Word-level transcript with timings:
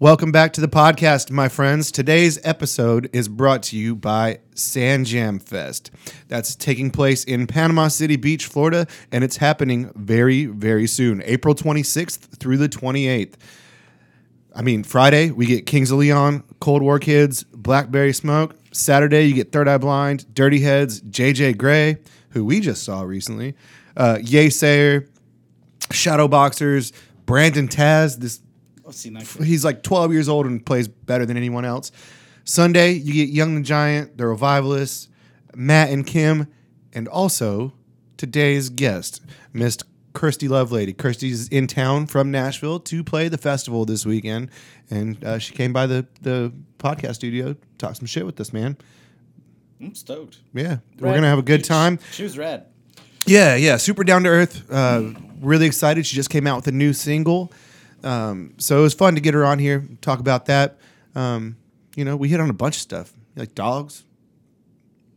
Welcome 0.00 0.30
back 0.30 0.52
to 0.52 0.60
the 0.60 0.68
podcast, 0.68 1.32
my 1.32 1.48
friends. 1.48 1.90
Today's 1.90 2.38
episode 2.44 3.10
is 3.12 3.28
brought 3.28 3.64
to 3.64 3.76
you 3.76 3.96
by 3.96 4.38
Sand 4.54 5.06
Jam 5.06 5.40
Fest. 5.40 5.90
That's 6.28 6.54
taking 6.54 6.92
place 6.92 7.24
in 7.24 7.48
Panama 7.48 7.88
City 7.88 8.14
Beach, 8.14 8.46
Florida, 8.46 8.86
and 9.10 9.24
it's 9.24 9.38
happening 9.38 9.90
very, 9.96 10.46
very 10.46 10.86
soon, 10.86 11.20
April 11.24 11.52
26th 11.52 12.38
through 12.38 12.58
the 12.58 12.68
28th. 12.68 13.34
I 14.54 14.62
mean, 14.62 14.84
Friday, 14.84 15.32
we 15.32 15.46
get 15.46 15.66
Kings 15.66 15.90
of 15.90 15.98
Leon, 15.98 16.44
Cold 16.60 16.82
War 16.82 17.00
Kids, 17.00 17.42
Blackberry 17.42 18.12
Smoke. 18.12 18.54
Saturday, 18.70 19.24
you 19.24 19.34
get 19.34 19.50
Third 19.50 19.66
Eye 19.66 19.78
Blind, 19.78 20.32
Dirty 20.32 20.60
Heads, 20.60 21.00
JJ 21.00 21.58
Grey, 21.58 21.98
who 22.30 22.44
we 22.44 22.60
just 22.60 22.84
saw 22.84 23.02
recently, 23.02 23.56
uh, 23.96 24.18
Yeasayer, 24.20 25.08
Shadow 25.90 26.28
Boxers, 26.28 26.92
Brandon 27.26 27.66
Taz, 27.66 28.18
this 28.18 28.38
Let's 28.88 29.00
see 29.00 29.10
next. 29.10 29.34
he's 29.36 29.64
like 29.66 29.82
12 29.82 30.12
years 30.14 30.28
old 30.30 30.46
and 30.46 30.64
plays 30.64 30.88
better 30.88 31.26
than 31.26 31.36
anyone 31.36 31.66
else. 31.66 31.92
Sunday, 32.44 32.92
you 32.92 33.12
get 33.12 33.28
Young 33.28 33.56
the 33.56 33.60
Giant, 33.60 34.16
the 34.16 34.26
Revivalists, 34.26 35.08
Matt 35.54 35.90
and 35.90 36.06
Kim, 36.06 36.46
and 36.94 37.06
also 37.06 37.74
today's 38.16 38.70
guest, 38.70 39.20
Miss 39.52 39.76
Kirsty 40.14 40.48
Lovelady. 40.48 40.96
Kirsty's 40.96 41.48
in 41.48 41.66
town 41.66 42.06
from 42.06 42.30
Nashville 42.30 42.80
to 42.80 43.04
play 43.04 43.28
the 43.28 43.36
festival 43.36 43.84
this 43.84 44.06
weekend, 44.06 44.48
and 44.88 45.22
uh, 45.22 45.38
she 45.38 45.52
came 45.54 45.74
by 45.74 45.86
the 45.86 46.06
the 46.22 46.50
podcast 46.78 47.16
studio, 47.16 47.54
talk 47.76 47.94
some 47.94 48.06
shit 48.06 48.24
with 48.24 48.40
us, 48.40 48.54
man. 48.54 48.78
I'm 49.82 49.94
stoked. 49.94 50.38
Yeah, 50.54 50.78
we're 50.98 51.08
Rad. 51.08 51.14
gonna 51.16 51.28
have 51.28 51.38
a 51.38 51.42
good 51.42 51.62
time. 51.62 51.98
She 52.12 52.22
was 52.22 52.38
rad. 52.38 52.64
Yeah, 53.26 53.54
yeah, 53.56 53.76
super 53.76 54.02
down 54.04 54.22
to 54.22 54.30
earth. 54.30 54.64
Uh, 54.72 55.12
really 55.42 55.66
excited. 55.66 56.06
She 56.06 56.16
just 56.16 56.30
came 56.30 56.46
out 56.46 56.56
with 56.56 56.68
a 56.68 56.72
new 56.72 56.94
single, 56.94 57.52
um, 58.04 58.54
so 58.58 58.78
it 58.78 58.82
was 58.82 58.94
fun 58.94 59.14
to 59.14 59.20
get 59.20 59.34
her 59.34 59.44
on 59.44 59.58
here 59.58 59.86
talk 60.00 60.20
about 60.20 60.46
that. 60.46 60.78
Um, 61.14 61.56
you 61.96 62.04
know, 62.04 62.16
we 62.16 62.28
hit 62.28 62.40
on 62.40 62.50
a 62.50 62.54
bunch 62.54 62.76
of 62.76 62.82
stuff 62.82 63.12
like 63.36 63.54
dogs, 63.54 64.04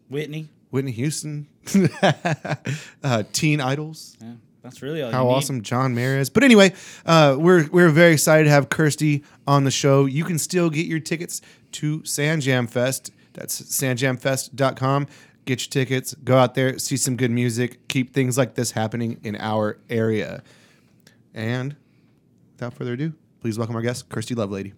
Whitney. 0.10 0.50
Whitney 0.72 0.92
Houston, 0.92 1.48
uh, 3.04 3.24
teen 3.34 3.60
idols. 3.60 4.18
Yeah, 4.22 4.34
that's 4.64 4.82
really 4.82 5.02
all. 5.02 5.12
How 5.12 5.24
you 5.24 5.30
need. 5.30 5.36
awesome 5.36 5.62
John 5.62 5.94
Mayer 5.94 6.18
is. 6.18 6.30
But 6.30 6.44
anyway, 6.44 6.74
uh, 7.06 7.36
we're 7.38 7.68
we're 7.72 7.90
very 7.90 8.14
excited 8.14 8.46
to 8.46 8.50
have 8.50 8.70
Kirsty 8.70 9.24
on 9.46 9.64
the 9.64 9.72
show. 9.72 10.06
You 10.06 10.24
can 10.24 10.40
still 10.40 10.70
get 10.70 10.86
your 10.86 11.00
tickets 11.00 11.42
to 11.74 12.04
Sand 12.06 12.42
Jam 12.42 12.68
Fest. 12.68 13.12
That's 13.34 13.62
sandjamfest.com. 13.62 15.08
Get 15.46 15.62
your 15.62 15.70
tickets. 15.70 16.14
Go 16.24 16.38
out 16.38 16.56
there, 16.56 16.78
see 16.78 16.98
some 16.98 17.16
good 17.16 17.32
music. 17.32 17.88
Keep 17.88 18.14
things 18.14 18.38
like 18.38 18.56
this 18.56 18.72
happening 18.72 19.20
in 19.24 19.36
our 19.38 19.80
area. 19.90 20.44
And 21.34 21.76
without 22.62 22.78
further 22.78 22.94
ado, 22.94 23.12
please 23.40 23.58
welcome 23.58 23.76
our 23.76 23.82
guest, 23.82 24.08
Kirsty 24.08 24.36
Lovelady. 24.36 24.74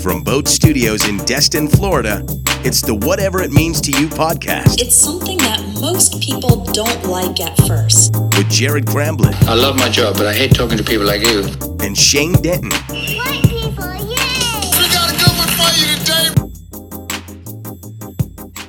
From 0.00 0.24
Boat 0.24 0.48
Studios 0.48 1.06
in 1.06 1.18
Destin, 1.26 1.68
Florida, 1.68 2.24
it's 2.64 2.80
the 2.80 2.94
Whatever 2.94 3.42
It 3.42 3.50
Means 3.52 3.78
to 3.82 3.90
You 3.90 4.08
podcast 4.08 4.80
It's 4.80 4.94
something 4.94 5.36
that 5.38 5.60
most 5.82 6.18
people 6.22 6.64
don't 6.72 7.04
like 7.04 7.40
at 7.42 7.54
first. 7.68 8.14
with 8.38 8.48
Jared 8.48 8.86
Gramblin 8.86 9.34
I 9.46 9.52
love 9.52 9.76
my 9.76 9.90
job, 9.90 10.16
but 10.16 10.26
I 10.26 10.32
hate 10.32 10.54
talking 10.54 10.78
to 10.78 10.84
people 10.84 11.04
like 11.04 11.20
you. 11.20 11.44
and 11.80 11.94
Shane 11.96 12.32
Denton. 12.40 12.70
White 12.70 13.42
people, 13.42 13.92
yay! 14.08 14.56
We 14.80 14.88
got 14.88 15.12
a 15.12 15.16
good 15.20 15.36
one 15.36 15.52
for 15.60 15.68
you 15.76 15.92
today. 16.00 16.32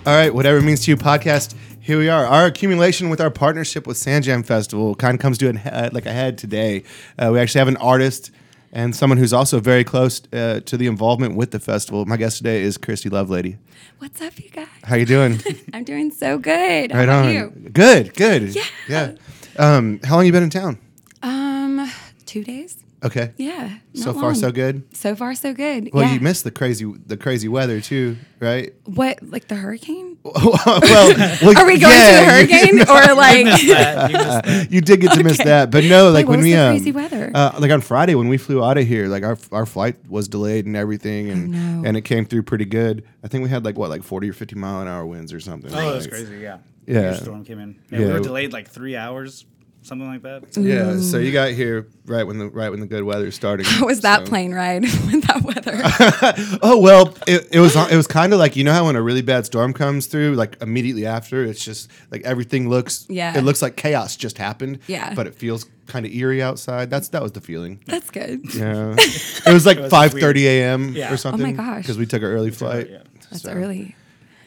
All 0.06 0.14
right, 0.14 0.34
whatever 0.34 0.58
it 0.58 0.64
means 0.64 0.84
to 0.86 0.92
you 0.92 0.98
podcast. 0.98 1.56
Here 1.88 1.98
we 1.98 2.10
are. 2.10 2.26
Our 2.26 2.48
accumulation 2.48 3.08
with 3.10 3.22
our 3.22 3.32
partnership 3.32 3.88
with 3.88 3.96
Sandjam 3.96 4.46
Festival 4.46 4.94
kind 4.94 5.16
of 5.16 5.22
comes 5.22 5.38
to 5.38 5.48
an 5.48 5.56
he- 5.56 5.70
like 5.70 6.06
a 6.06 6.12
head 6.12 6.38
today. 6.38 6.84
Uh, 7.18 7.30
we 7.32 7.40
actually 7.40 7.60
have 7.60 7.70
an 7.70 7.78
artist 7.78 8.30
and 8.74 8.94
someone 8.94 9.18
who's 9.18 9.32
also 9.32 9.62
very 9.62 9.86
close 9.86 10.22
uh, 10.34 10.60
to 10.66 10.76
the 10.76 10.86
involvement 10.86 11.38
with 11.38 11.52
the 11.52 11.62
festival. 11.62 12.06
My 12.06 12.18
guest 12.18 12.40
today 12.40 12.62
is 12.62 12.78
Kirsty 12.78 13.10
Lovelady. 13.10 13.58
What's 14.00 14.22
up, 14.22 14.38
you 14.38 14.50
guys? 14.50 14.68
How 14.84 14.98
you 14.98 15.06
doing? 15.06 15.40
I'm 15.74 15.86
doing 15.86 16.12
so 16.12 16.38
good. 16.38 16.92
How 16.92 16.98
right 16.98 17.04
about 17.06 17.26
on. 17.28 17.34
you? 17.34 17.70
Good, 17.72 18.14
good. 18.16 18.54
Yeah. 18.54 18.66
yeah. 18.90 19.12
Um, 19.58 20.02
how 20.04 20.18
long 20.18 20.26
you 20.26 20.34
been 20.34 20.44
in 20.44 20.50
town? 20.50 20.80
Um, 21.24 21.90
two 22.26 22.44
days. 22.44 22.84
Okay. 23.02 23.32
Yeah. 23.38 23.78
So 23.94 24.08
not 24.08 24.16
far, 24.16 24.24
long. 24.24 24.36
so 24.36 24.52
good. 24.52 24.84
So 24.94 25.16
far, 25.16 25.36
so 25.36 25.54
good. 25.54 25.92
Well, 25.94 26.04
yeah. 26.04 26.16
you 26.16 26.20
missed 26.20 26.44
the 26.44 26.52
crazy 26.52 26.92
the 27.06 27.16
crazy 27.16 27.48
weather 27.48 27.80
too, 27.80 28.18
right? 28.40 28.74
what? 28.86 29.20
Like 29.22 29.48
the 29.48 29.56
hurricane? 29.56 30.17
well, 30.24 30.82
well, 30.82 31.58
Are 31.58 31.66
we 31.66 31.80
going 31.80 31.94
yeah, 31.94 32.20
to 32.20 32.26
the 32.26 32.32
hurricane 32.32 32.80
or 32.82 33.16
like? 33.16 33.46
That, 33.68 34.68
you 34.70 34.76
you 34.78 34.82
did 34.82 35.00
get 35.02 35.14
to 35.14 35.24
miss 35.24 35.40
Okay. 35.40 35.50
that, 35.50 35.72
but 35.72 35.84
no, 35.86 36.10
like 36.12 36.26
what 36.26 36.32
when 36.32 36.40
was 36.40 36.44
we 36.46 36.52
the 36.54 36.60
um, 36.60 36.74
crazy 36.74 36.92
weather? 36.92 37.32
uh, 37.34 37.58
like 37.60 37.72
on 37.72 37.82
Friday 37.82 38.14
when 38.16 38.28
we 38.28 38.38
flew 38.38 38.64
out 38.64 38.78
of 38.78 38.86
here, 38.88 39.08
like 39.08 39.24
our 39.24 39.38
our 39.52 39.66
flight 39.66 39.96
was 40.10 40.28
delayed 40.28 40.66
and 40.66 40.76
everything, 40.76 41.30
and 41.30 41.56
Oh, 41.56 41.58
no. 41.58 41.88
and 41.88 41.96
it 41.98 42.02
came 42.02 42.26
through 42.26 42.44
pretty 42.44 42.66
good. 42.66 43.06
I 43.24 43.28
think 43.30 43.44
we 43.44 43.50
had 43.50 43.64
like 43.64 43.78
what 43.78 43.90
like 43.90 44.04
forty 44.04 44.30
or 44.30 44.34
fifty 44.34 44.56
mile 44.56 44.82
an 44.82 44.88
hour 44.88 45.06
winds 45.06 45.32
or 45.32 45.40
something. 45.40 45.74
Oh, 45.74 45.94
that's 45.94 46.08
crazy. 46.08 46.38
Yeah. 46.40 46.58
Yeah. 46.86 47.14
Storm 47.16 47.44
came 47.46 47.60
in. 47.60 47.80
Yeah, 47.92 48.00
Yeah. 48.00 48.08
We 48.08 48.14
were 48.14 48.20
delayed 48.20 48.54
like 48.54 48.70
three 48.70 48.96
hours, 48.96 49.46
something 49.88 50.08
like 50.08 50.22
that. 50.24 50.44
Yeah, 50.58 51.00
so 51.00 51.18
you 51.18 51.32
got 51.32 51.52
here 51.52 51.88
right 52.06 52.24
when 52.26 52.38
the 52.38 52.48
right 52.50 52.70
when 52.70 52.80
the 52.80 52.86
good 52.88 53.04
weather 53.04 53.32
started. 53.32 53.66
How 53.68 53.86
was 53.86 54.02
that 54.02 54.22
so. 54.22 54.26
plane 54.30 54.54
ride 54.54 54.82
with 54.84 55.24
that 55.28 55.42
weather? 55.44 56.58
Oh 56.62 56.80
well, 56.80 57.16
it, 57.28 57.48
it 57.52 57.60
was 57.60 57.76
it 57.76 57.96
was 57.96 58.08
kind 58.08 58.34
of 58.34 58.40
like 58.40 58.56
you 58.56 58.64
know 58.64 58.74
how 58.74 58.86
when 58.86 58.96
a 58.96 59.02
really 59.02 59.22
bad 59.22 59.46
storm 59.46 59.74
comes 59.74 60.08
through, 60.08 60.36
like 60.36 60.62
immediately 60.62 61.06
after, 61.06 61.44
it's 61.44 61.64
just 61.64 61.90
like 62.12 62.24
everything 62.24 62.70
looks 62.70 63.06
Yeah. 63.10 63.38
it 63.38 63.44
looks 63.44 63.62
like 63.62 63.76
chaos 63.76 64.16
just 64.16 64.38
happened. 64.38 64.80
Yeah. 64.88 65.14
but 65.14 65.28
it 65.28 65.36
feels 65.36 65.66
kind 65.88 66.06
of 66.06 66.12
eerie 66.12 66.42
outside. 66.44 66.90
That's 66.90 67.10
that 67.10 67.22
was 67.22 67.32
the 67.32 67.42
feeling. 67.42 67.80
That's 67.86 68.10
good. 68.10 68.54
Yeah, 68.54 68.96
it 68.98 69.54
was 69.54 69.66
like 69.66 69.90
five 69.90 70.12
thirty 70.12 70.48
a.m. 70.48 70.94
Yeah. 70.94 71.14
or 71.14 71.18
something. 71.18 71.42
Oh 71.42 71.46
my 71.48 71.54
gosh. 71.54 71.84
because 71.84 71.98
we 71.98 72.06
took 72.06 72.22
an 72.22 72.28
early 72.28 72.52
flight. 72.52 72.90
yeah. 72.90 73.04
That's 73.30 73.44
So, 73.44 73.52
early. 73.52 73.96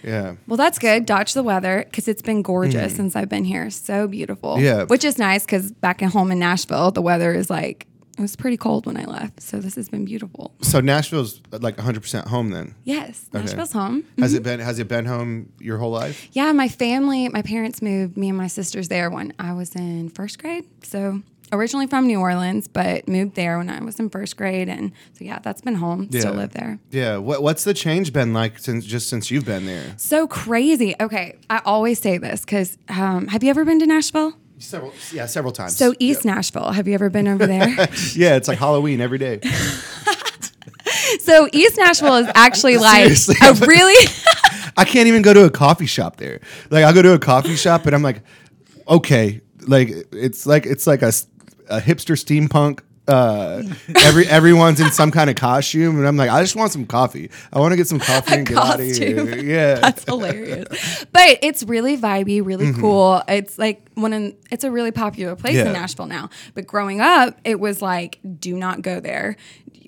Yeah, 0.02 0.36
Well, 0.46 0.56
that's 0.56 0.78
good. 0.78 1.06
Dodge 1.06 1.34
the 1.34 1.42
weather 1.42 1.84
because 1.84 2.08
it's 2.08 2.22
been 2.22 2.42
gorgeous 2.42 2.94
since 2.96 3.14
I've 3.16 3.28
been 3.28 3.44
here. 3.44 3.70
So 3.70 4.08
beautiful. 4.08 4.56
Mm. 4.56 4.62
Yeah. 4.62 4.84
Which 4.84 5.04
is 5.04 5.18
nice 5.18 5.44
because 5.44 5.72
back 5.72 6.02
at 6.02 6.12
home 6.12 6.30
in 6.32 6.38
Nashville, 6.38 6.90
the 6.90 7.02
weather 7.02 7.32
is 7.32 7.50
like, 7.50 7.86
it 8.18 8.22
was 8.22 8.36
pretty 8.36 8.56
cold 8.58 8.84
when 8.86 8.96
I 8.98 9.04
left. 9.04 9.40
So 9.40 9.58
this 9.60 9.76
has 9.76 9.88
been 9.88 10.04
beautiful. 10.04 10.52
so 10.62 10.80
Nashville's 10.80 11.40
like 11.52 11.76
one 11.78 11.84
hundred 11.86 12.00
percent 12.02 12.28
home 12.28 12.50
then. 12.50 12.74
Yes. 12.84 13.24
Okay. 13.34 13.44
Nashville's 13.44 13.72
home. 13.72 14.04
Has 14.18 14.34
it 14.34 14.42
been 14.42 14.60
Has 14.60 14.78
it 14.78 14.88
been 14.88 15.06
home 15.06 15.52
your 15.58 15.78
whole 15.78 15.90
life? 15.90 16.28
Yeah, 16.32 16.52
my 16.52 16.68
family, 16.68 17.28
my 17.28 17.40
parents 17.42 17.80
moved 17.80 18.16
me 18.18 18.28
and 18.28 18.36
my 18.36 18.48
sisters 18.48 18.88
there 18.88 19.08
when 19.10 19.32
I 19.38 19.52
was 19.54 19.74
in 19.74 20.10
first 20.10 20.38
grade. 20.38 20.64
So 20.82 21.22
originally 21.52 21.86
from 21.86 22.06
New 22.06 22.20
Orleans, 22.20 22.68
but 22.68 23.08
moved 23.08 23.34
there 23.34 23.58
when 23.58 23.68
I 23.70 23.82
was 23.82 23.98
in 23.98 24.10
first 24.10 24.36
grade, 24.36 24.68
and 24.68 24.92
so 25.12 25.24
yeah, 25.24 25.38
that's 25.40 25.60
been 25.60 25.76
home. 25.76 26.08
Still 26.10 26.34
live 26.34 26.52
there. 26.52 26.78
Yeah. 26.90 27.16
What 27.18 27.42
What's 27.42 27.64
the 27.64 27.74
change 27.74 28.12
been 28.12 28.32
like 28.32 28.58
since 28.58 28.84
just 28.84 29.08
since 29.08 29.30
you've 29.30 29.44
been 29.44 29.66
there? 29.66 29.94
So 29.96 30.26
crazy. 30.26 30.94
Okay, 31.00 31.36
I 31.48 31.60
always 31.64 31.98
say 31.98 32.18
this 32.18 32.40
because 32.40 32.78
um, 32.88 33.28
have 33.28 33.42
you 33.42 33.50
ever 33.50 33.64
been 33.64 33.78
to 33.80 33.86
Nashville? 33.86 34.34
Several, 34.58 34.92
yeah, 35.10 35.24
several 35.24 35.52
times. 35.52 35.74
So 35.74 35.94
East 35.98 36.26
Nashville. 36.26 36.72
Have 36.72 36.86
you 36.86 36.92
ever 36.92 37.08
been 37.08 37.26
over 37.26 37.46
there? 37.46 37.68
yeah, 38.14 38.36
it's 38.36 38.46
like 38.46 38.58
Halloween 38.58 39.00
every 39.00 39.16
day. 39.16 39.40
so 41.20 41.48
East 41.52 41.78
Nashville 41.78 42.16
is 42.16 42.30
actually 42.34 42.76
like 42.78 43.04
Seriously. 43.10 43.36
a 43.42 43.54
really. 43.66 44.08
I 44.76 44.84
can't 44.84 45.08
even 45.08 45.22
go 45.22 45.32
to 45.32 45.44
a 45.44 45.50
coffee 45.50 45.86
shop 45.86 46.16
there. 46.16 46.40
Like 46.68 46.84
I'll 46.84 46.92
go 46.92 47.00
to 47.00 47.14
a 47.14 47.18
coffee 47.18 47.56
shop 47.56 47.86
and 47.86 47.94
I'm 47.94 48.02
like, 48.02 48.22
okay, 48.86 49.40
like 49.66 49.90
it's 50.12 50.46
like 50.46 50.66
it's 50.66 50.86
like 50.86 51.02
a, 51.02 51.12
a 51.70 51.80
hipster 51.80 52.16
steampunk. 52.16 52.80
Uh, 53.08 53.62
every 54.04 54.24
everyone's 54.28 54.78
in 54.78 54.90
some 54.92 55.10
kind 55.10 55.28
of 55.28 55.34
costume, 55.34 55.98
and 55.98 56.06
I'm 56.06 56.16
like, 56.16 56.30
I 56.30 56.42
just 56.42 56.54
want 56.54 56.70
some 56.70 56.86
coffee. 56.86 57.28
I 57.52 57.58
want 57.58 57.72
to 57.72 57.76
get 57.76 57.88
some 57.88 57.98
coffee 58.10 58.34
and 58.34 58.46
get 58.46 58.56
out 58.56 58.78
of 58.78 58.86
here. 58.86 59.16
costume. 59.16 59.46
Yeah, 59.48 59.74
That's 59.76 60.04
hilarious. 60.04 61.06
But 61.10 61.38
it's 61.42 61.64
really 61.64 61.96
vibey, 61.96 62.44
really 62.44 62.66
Mm-hmm. 62.66 62.80
cool. 62.80 63.20
It's 63.26 63.58
like 63.58 63.84
one 63.94 64.12
in, 64.12 64.36
it's 64.52 64.62
a 64.62 64.70
really 64.70 64.92
popular 64.92 65.34
place 65.34 65.56
Yeah. 65.56 65.66
in 65.66 65.72
Nashville 65.72 66.06
now. 66.06 66.30
But 66.54 66.66
growing 66.68 67.00
up, 67.00 67.36
it 67.42 67.58
was 67.58 67.82
like, 67.82 68.20
do 68.38 68.56
not 68.56 68.82
go 68.82 69.00
there. 69.00 69.36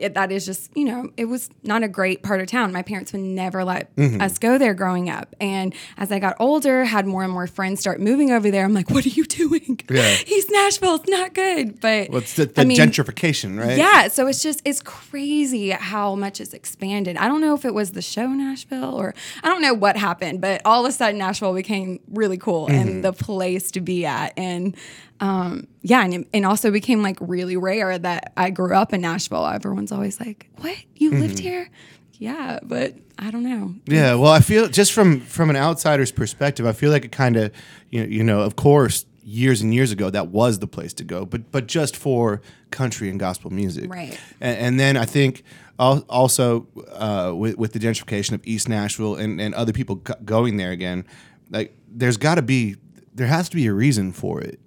It, 0.03 0.15
that 0.15 0.33
is 0.33 0.45
just, 0.45 0.71
you 0.77 0.85
know, 0.85 1.11
it 1.17 1.27
was 1.27 1.49
not 1.63 1.83
a 1.83 1.89
great 1.89 2.23
part 2.23 2.41
of 2.41 2.47
town. 2.49 2.73
My 2.73 2.83
parents 2.83 3.13
would 3.13 3.23
never 3.23 3.65
let 3.65 3.95
Mm-hmm. 3.97 4.21
us 4.21 4.39
go 4.39 4.59
there 4.59 4.75
growing 4.75 5.09
up. 5.11 5.35
And 5.41 5.75
as 5.97 6.11
I 6.11 6.19
got 6.19 6.37
older, 6.41 6.85
had 6.85 7.07
more 7.07 7.23
and 7.25 7.33
more 7.33 7.47
friends 7.47 7.81
start 7.81 8.01
moving 8.01 8.31
over 8.31 8.51
there. 8.51 8.65
I'm 8.65 8.75
like, 8.75 8.91
what 8.91 9.05
are 9.07 9.11
you 9.11 9.25
doing? 9.25 9.81
Yeah. 9.91 10.17
East 10.27 10.49
Nashville, 10.51 10.97
it's 10.97 11.09
not 11.09 11.35
good. 11.35 11.81
But 11.81 12.11
What's 12.11 12.35
the, 12.35 12.47
the 12.47 12.63
I 12.63 12.65
mean, 12.65 12.77
gentrification, 12.79 13.59
right? 13.59 13.77
yeah, 13.77 14.09
so 14.09 14.27
it's 14.27 14.43
just 14.43 14.63
it's 14.65 14.81
crazy 14.83 15.71
how 15.71 16.15
much 16.15 16.41
it's 16.41 16.55
expanded. 16.55 17.17
I 17.17 17.29
don't 17.29 17.41
know 17.41 17.55
if 17.55 17.65
it 17.65 17.75
was 17.75 17.93
the 17.93 18.03
show 18.03 18.27
Nashville 18.29 18.95
or 18.95 19.15
I 19.43 19.49
don't 19.49 19.63
know 19.63 19.75
what 19.75 19.97
happened, 19.97 20.41
but 20.41 20.63
all 20.65 20.85
of 20.85 20.89
a 20.89 20.93
sudden 20.93 21.19
Nashville 21.19 21.55
became 21.55 22.01
really 22.09 22.39
cool 22.39 22.53
Mm-hmm. 22.69 22.75
and 22.89 23.05
the 23.05 23.13
place 23.13 23.71
to 23.73 23.81
be 23.81 24.05
at. 24.07 24.33
And 24.37 24.77
um, 25.23 25.67
yeah, 25.83 26.05
and, 26.05 26.27
and 26.35 26.45
also 26.45 26.71
became 26.71 27.03
like 27.03 27.17
really 27.21 27.57
rare 27.57 27.97
that 27.99 28.33
I 28.37 28.51
grew 28.51 28.75
up 28.75 28.93
in 28.93 29.01
Nashville. 29.01 29.47
Everyone's 29.47 29.93
always 29.93 30.19
like, 30.21 30.49
"What? 30.61 30.77
You 30.97 31.11
lived 31.13 31.37
Mm-hmm. 31.37 31.43
here?" 31.43 31.71
Yeah, 32.19 32.59
but 32.63 32.95
I 33.19 33.31
don't 33.31 33.43
know. 33.45 33.75
Yeah, 33.87 34.15
well, 34.15 34.33
I 34.33 34.41
feel 34.41 34.69
just 34.69 34.93
from 34.93 35.21
from 35.21 35.49
an 35.51 35.57
outsider's 35.57 36.13
perspective, 36.13 36.67
I 36.67 36.73
feel 36.73 36.91
like 36.91 37.05
it 37.05 37.13
kind 37.13 37.37
of, 37.37 37.53
you 37.91 38.01
know, 38.03 38.07
you 38.09 38.23
know, 38.25 38.41
of 38.43 38.55
course, 38.57 39.07
years 39.25 39.61
and 39.63 39.73
years 39.73 39.93
ago 39.93 40.11
that 40.11 40.29
was 40.29 40.59
the 40.59 40.67
place 40.67 40.93
to 40.95 41.05
go, 41.05 41.25
but 41.25 41.51
but 41.53 41.67
just 41.69 41.97
for 41.97 42.41
country 42.71 43.09
and 43.09 43.19
gospel 43.21 43.51
music. 43.51 43.89
Right. 43.91 44.19
And, 44.41 44.59
and 44.59 44.81
then 44.81 44.97
I 44.97 45.05
think 45.05 45.43
also 45.79 46.67
uh, 46.93 47.33
with 47.35 47.57
with 47.59 47.73
the 47.73 47.79
gentrification 47.79 48.33
of 48.33 48.41
East 48.45 48.69
Nashville 48.69 49.17
and 49.17 49.41
and 49.41 49.55
other 49.55 49.73
people 49.73 49.97
go- 49.97 50.15
going 50.25 50.57
there 50.57 50.71
again, 50.71 51.05
like 51.51 51.77
there's 51.89 52.17
got 52.17 52.37
to 52.37 52.43
be 52.43 52.77
there 53.15 53.27
has 53.27 53.49
to 53.51 53.57
be 53.57 53.67
a 53.67 53.73
reason 53.73 54.13
for 54.13 54.41
it. 54.41 54.59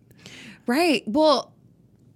Right. 0.67 1.03
Well, 1.05 1.51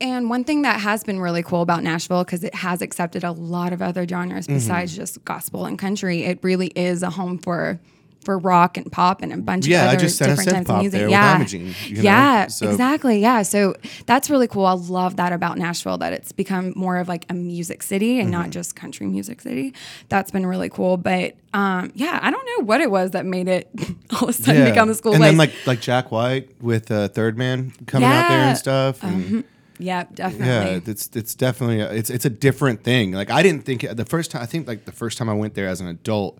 and 0.01 0.30
one 0.30 0.44
thing 0.46 0.62
that 0.62 0.80
has 0.80 1.04
been 1.04 1.19
really 1.19 1.44
cool 1.44 1.62
about 1.62 1.84
Nashville, 1.84 2.24
because 2.24 2.44
it 2.44 2.56
has 2.56 2.81
accepted 2.81 3.24
a 3.24 3.31
lot 3.31 3.74
of 3.74 3.81
other 3.81 4.07
genres 4.07 4.46
Mm-hmm. 4.48 4.56
besides 4.56 4.96
just 4.96 5.24
gospel 5.25 5.66
and 5.66 5.78
country, 5.78 6.24
it 6.24 6.40
really 6.42 6.68
is 6.68 7.04
a 7.04 7.10
home 7.10 7.38
for 7.38 7.80
for 8.24 8.38
rock 8.38 8.77
and 8.77 8.92
pop 8.92 9.21
and 9.21 9.31
a 9.31 9.38
bunch 9.38 9.66
Yeah, 9.66 9.83
I 9.83 9.86
of 9.86 9.89
other 9.92 10.00
just 10.01 10.18
sent 10.18 10.31
a 10.31 10.36
different 10.36 10.50
synth 10.50 10.54
types 10.54 10.62
of 10.69 10.74
pop 10.75 10.81
music. 10.81 10.98
there 11.00 11.07
with 11.07 11.12
yeah, 11.12 11.36
Imogene, 11.36 11.75
you 11.88 11.95
know? 11.95 12.01
yeah, 12.01 12.48
So- 12.48 12.69
exactly. 12.69 13.19
Yeah, 13.21 13.42
so 13.44 13.75
that's 14.06 14.30
really 14.30 14.48
cool. 14.48 14.66
I 14.66 14.74
love 14.74 15.16
that 15.16 15.31
about 15.31 15.57
Nashville 15.57 15.98
that 16.00 16.12
it's 16.13 16.31
become 16.31 16.74
more 16.75 16.98
of 16.98 17.07
like 17.07 17.25
a 17.30 17.33
music 17.33 17.81
city 17.83 18.19
and 18.19 18.30
Mm-hmm. 18.30 18.42
not 18.42 18.50
just 18.51 18.75
country 18.75 19.07
music 19.07 19.42
city. 19.42 19.74
That's 20.10 20.31
been 20.31 20.45
really 20.45 20.69
cool. 20.69 20.98
But 20.98 21.36
um, 21.54 21.92
yeah, 21.95 22.19
I 22.21 22.30
don't 22.30 22.45
know 22.60 22.66
what 22.66 22.81
it 22.81 22.92
was 22.92 23.12
that 23.12 23.25
made 23.25 23.48
it 23.48 23.69
all 24.21 24.24
of 24.27 24.30
a 24.30 24.33
sudden 24.33 24.66
become 24.69 24.89
a 24.89 24.94
school 24.94 25.13
and 25.13 25.21
place. 25.21 25.30
then 25.31 25.38
like 25.38 25.54
like 25.66 25.81
Jack 25.81 26.12
White 26.12 26.62
with 26.62 26.92
uh, 26.92 27.07
Third 27.07 27.38
Man 27.38 27.71
coming 27.88 28.07
out 28.10 28.27
there 28.27 28.39
and 28.39 28.57
stuff. 28.57 29.01
And, 29.04 29.44
yeah, 29.80 30.04
definitely. 30.13 30.45
Yeah, 30.48 30.80
it's 30.92 31.10
it's 31.16 31.33
definitely 31.36 31.80
a, 31.80 31.89
it's 31.92 32.10
it's 32.10 32.25
a 32.25 32.30
different 32.30 32.83
thing. 32.83 33.13
Like 33.13 33.31
I 33.31 33.42
didn't 33.42 33.63
think 33.63 33.81
the 33.89 34.04
first 34.06 34.30
time 34.31 34.42
I 34.42 34.45
think 34.45 34.68
like 34.68 34.83
the 34.86 34.92
first 34.92 35.18
time 35.18 35.30
I 35.30 35.33
went 35.33 35.54
there 35.54 35.68
as 35.68 35.80
an 35.80 35.88
adult 35.88 36.38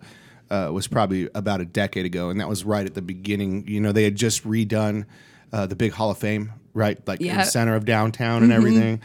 uh, 0.50 0.70
was 0.72 0.86
probably 0.88 1.28
about 1.34 1.60
a 1.60 1.64
decade 1.64 2.04
ago, 2.06 2.30
and 2.30 2.40
that 2.40 2.48
was 2.48 2.64
right 2.64 2.84
at 2.84 2.94
the 2.94 3.02
beginning. 3.02 3.66
You 3.68 3.80
know, 3.80 3.92
they 3.92 4.04
had 4.04 4.16
just 4.16 4.44
redone 4.44 5.06
uh, 5.52 5.66
the 5.66 5.76
big 5.76 5.92
Hall 5.92 6.10
of 6.10 6.18
Fame, 6.18 6.52
right, 6.74 6.98
like 7.06 7.20
in 7.20 7.26
the 7.38 7.44
center 7.44 7.74
of 7.76 7.84
downtown 7.84 8.42
and 8.42 8.52
everything. 8.52 9.00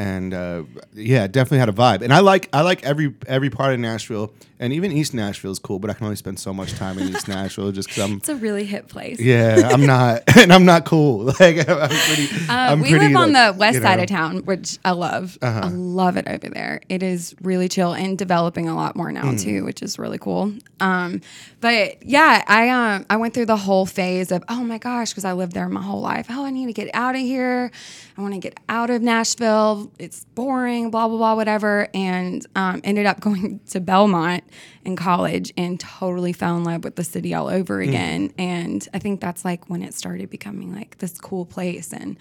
And 0.00 0.32
uh, 0.32 0.62
yeah, 0.94 1.26
definitely 1.26 1.58
had 1.58 1.68
a 1.68 1.74
vibe. 1.74 2.00
And 2.00 2.10
I 2.10 2.20
like 2.20 2.48
I 2.54 2.62
like 2.62 2.82
every 2.84 3.14
every 3.26 3.50
part 3.50 3.74
of 3.74 3.80
Nashville, 3.80 4.32
and 4.58 4.72
even 4.72 4.92
East 4.92 5.12
Nashville 5.12 5.50
is 5.50 5.58
cool. 5.58 5.78
But 5.78 5.90
I 5.90 5.92
can 5.92 6.04
only 6.04 6.16
spend 6.16 6.40
so 6.40 6.54
much 6.54 6.72
time 6.72 6.98
in 6.98 7.10
East 7.10 7.28
Nashville 7.28 7.70
just 7.70 7.88
because 7.88 8.04
I'm 8.04 8.16
it's 8.16 8.30
a 8.30 8.36
really 8.36 8.64
hit 8.64 8.88
place. 8.88 9.20
yeah, 9.20 9.68
I'm 9.70 9.84
not, 9.84 10.22
and 10.38 10.54
I'm 10.54 10.64
not 10.64 10.86
cool. 10.86 11.26
Like 11.38 11.68
I'm 11.68 11.90
pretty. 11.90 12.28
Uh, 12.48 12.48
I'm 12.48 12.80
we 12.80 12.88
pretty, 12.88 13.08
live 13.08 13.16
on 13.16 13.32
like, 13.34 13.52
the 13.52 13.58
west 13.58 13.82
side 13.82 13.82
know. 13.82 13.90
Uh-huh. 13.92 14.02
of 14.04 14.08
town, 14.08 14.44
which 14.46 14.78
I 14.86 14.92
love. 14.92 15.36
I 15.42 15.68
love 15.68 16.16
it 16.16 16.26
over 16.26 16.48
there. 16.48 16.80
It 16.88 17.02
is 17.02 17.34
really 17.42 17.68
chill 17.68 17.92
and 17.92 18.16
developing 18.16 18.70
a 18.70 18.74
lot 18.74 18.96
more 18.96 19.12
now 19.12 19.36
too, 19.36 19.66
which 19.66 19.82
is 19.82 19.98
really 19.98 20.18
cool. 20.18 20.54
Um, 20.80 21.20
but 21.60 22.02
yeah, 22.06 22.42
I 22.46 22.68
um 22.70 23.06
I 23.10 23.16
went 23.16 23.34
through 23.34 23.46
the 23.46 23.56
whole 23.56 23.84
phase 23.86 24.32
of 24.32 24.42
oh 24.48 24.62
my 24.64 24.78
gosh, 24.78 25.10
because 25.10 25.24
I 25.24 25.32
lived 25.32 25.52
there 25.52 25.68
my 25.68 25.82
whole 25.82 26.00
life. 26.00 26.26
Oh, 26.30 26.44
I 26.44 26.50
need 26.50 26.66
to 26.66 26.72
get 26.72 26.88
out 26.94 27.14
of 27.14 27.20
here. 27.20 27.70
I 28.16 28.22
want 28.22 28.34
to 28.34 28.40
get 28.40 28.58
out 28.68 28.90
of 28.90 29.02
Nashville. 29.02 29.90
It's 29.98 30.24
boring. 30.34 30.90
Blah 30.90 31.08
blah 31.08 31.16
blah, 31.18 31.34
whatever. 31.34 31.88
And 31.94 32.46
um, 32.56 32.80
ended 32.84 33.06
up 33.06 33.20
going 33.26 33.60
to 33.70 33.80
Belmont 33.80 34.44
in 34.84 34.96
college 34.96 35.52
and 35.58 35.78
totally 35.78 36.32
fell 36.32 36.56
in 36.56 36.64
love 36.64 36.82
with 36.84 36.96
the 36.96 37.04
city 37.04 37.34
all 37.34 37.48
over 37.48 37.82
Hmm. 37.82 37.88
again. 37.88 38.32
And 38.38 38.88
I 38.94 38.98
think 38.98 39.20
that's 39.20 39.44
like 39.44 39.68
when 39.68 39.82
it 39.82 39.92
started 39.94 40.30
becoming 40.30 40.74
like 40.74 40.96
this 40.98 41.18
cool 41.18 41.44
place. 41.44 41.92
And 41.92 42.16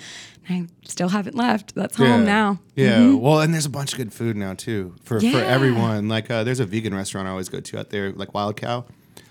I 0.50 0.68
still 0.84 1.10
haven't 1.10 1.36
left. 1.36 1.76
That's 1.76 1.96
home 1.96 2.26
now. 2.26 2.60
Yeah. 2.76 3.14
Well, 3.14 3.40
and 3.42 3.54
there's 3.54 3.66
a 3.66 3.70
bunch 3.70 3.94
of 3.94 3.98
good 3.98 4.12
food 4.12 4.36
now 4.36 4.54
too 4.56 4.96
for 5.04 5.22
for 5.22 5.38
everyone. 5.40 6.10
Like 6.10 6.30
uh, 6.30 6.44
there's 6.44 6.60
a 6.60 6.66
vegan 6.66 6.94
restaurant 6.94 7.28
I 7.28 7.32
always 7.32 7.48
go 7.50 7.60
to 7.62 7.80
out 7.80 7.90
there, 7.92 8.12
like 8.12 8.34
Wild 8.34 8.58
Cow. 8.58 8.86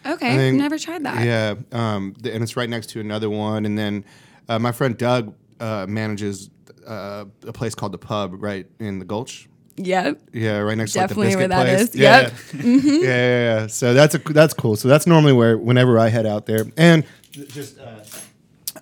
Okay, 0.08 0.48
I've 0.48 0.54
never 0.54 0.78
tried 0.78 1.02
that. 1.04 1.24
Yeah. 1.24 1.54
Um, 1.72 2.14
th- 2.22 2.34
and 2.34 2.42
it's 2.42 2.56
right 2.56 2.68
next 2.68 2.88
to 2.90 3.00
another 3.00 3.28
one. 3.28 3.66
And 3.66 3.76
then 3.78 4.04
uh, 4.48 4.58
my 4.58 4.72
friend 4.72 4.96
Doug 4.96 5.34
uh, 5.60 5.86
manages 5.88 6.50
uh, 6.86 7.24
a 7.46 7.52
place 7.52 7.74
called 7.74 7.92
the 7.92 7.98
Pub 7.98 8.34
right 8.42 8.66
in 8.78 8.98
the 8.98 9.04
Gulch. 9.04 9.48
Yep. 9.76 10.20
Yeah, 10.32 10.58
right 10.58 10.76
next 10.76 10.92
Definitely 10.94 11.30
to 11.32 11.36
where 11.36 11.48
like 11.48 11.58
the 11.58 11.64
that 11.64 11.76
place. 11.76 11.88
is. 11.90 11.94
Yeah, 11.94 12.20
Yep. 12.22 12.32
Mm-hmm. 12.32 12.88
yeah, 12.88 13.00
yeah, 13.02 13.60
yeah. 13.60 13.66
So 13.68 13.94
that's 13.94 14.14
a 14.14 14.18
that's 14.18 14.54
cool. 14.54 14.74
So 14.76 14.88
that's 14.88 15.06
normally 15.06 15.32
where 15.32 15.56
whenever 15.56 15.98
I 16.00 16.08
head 16.08 16.26
out 16.26 16.46
there, 16.46 16.64
and 16.76 17.04
just 17.30 17.78
uh, 17.78 18.00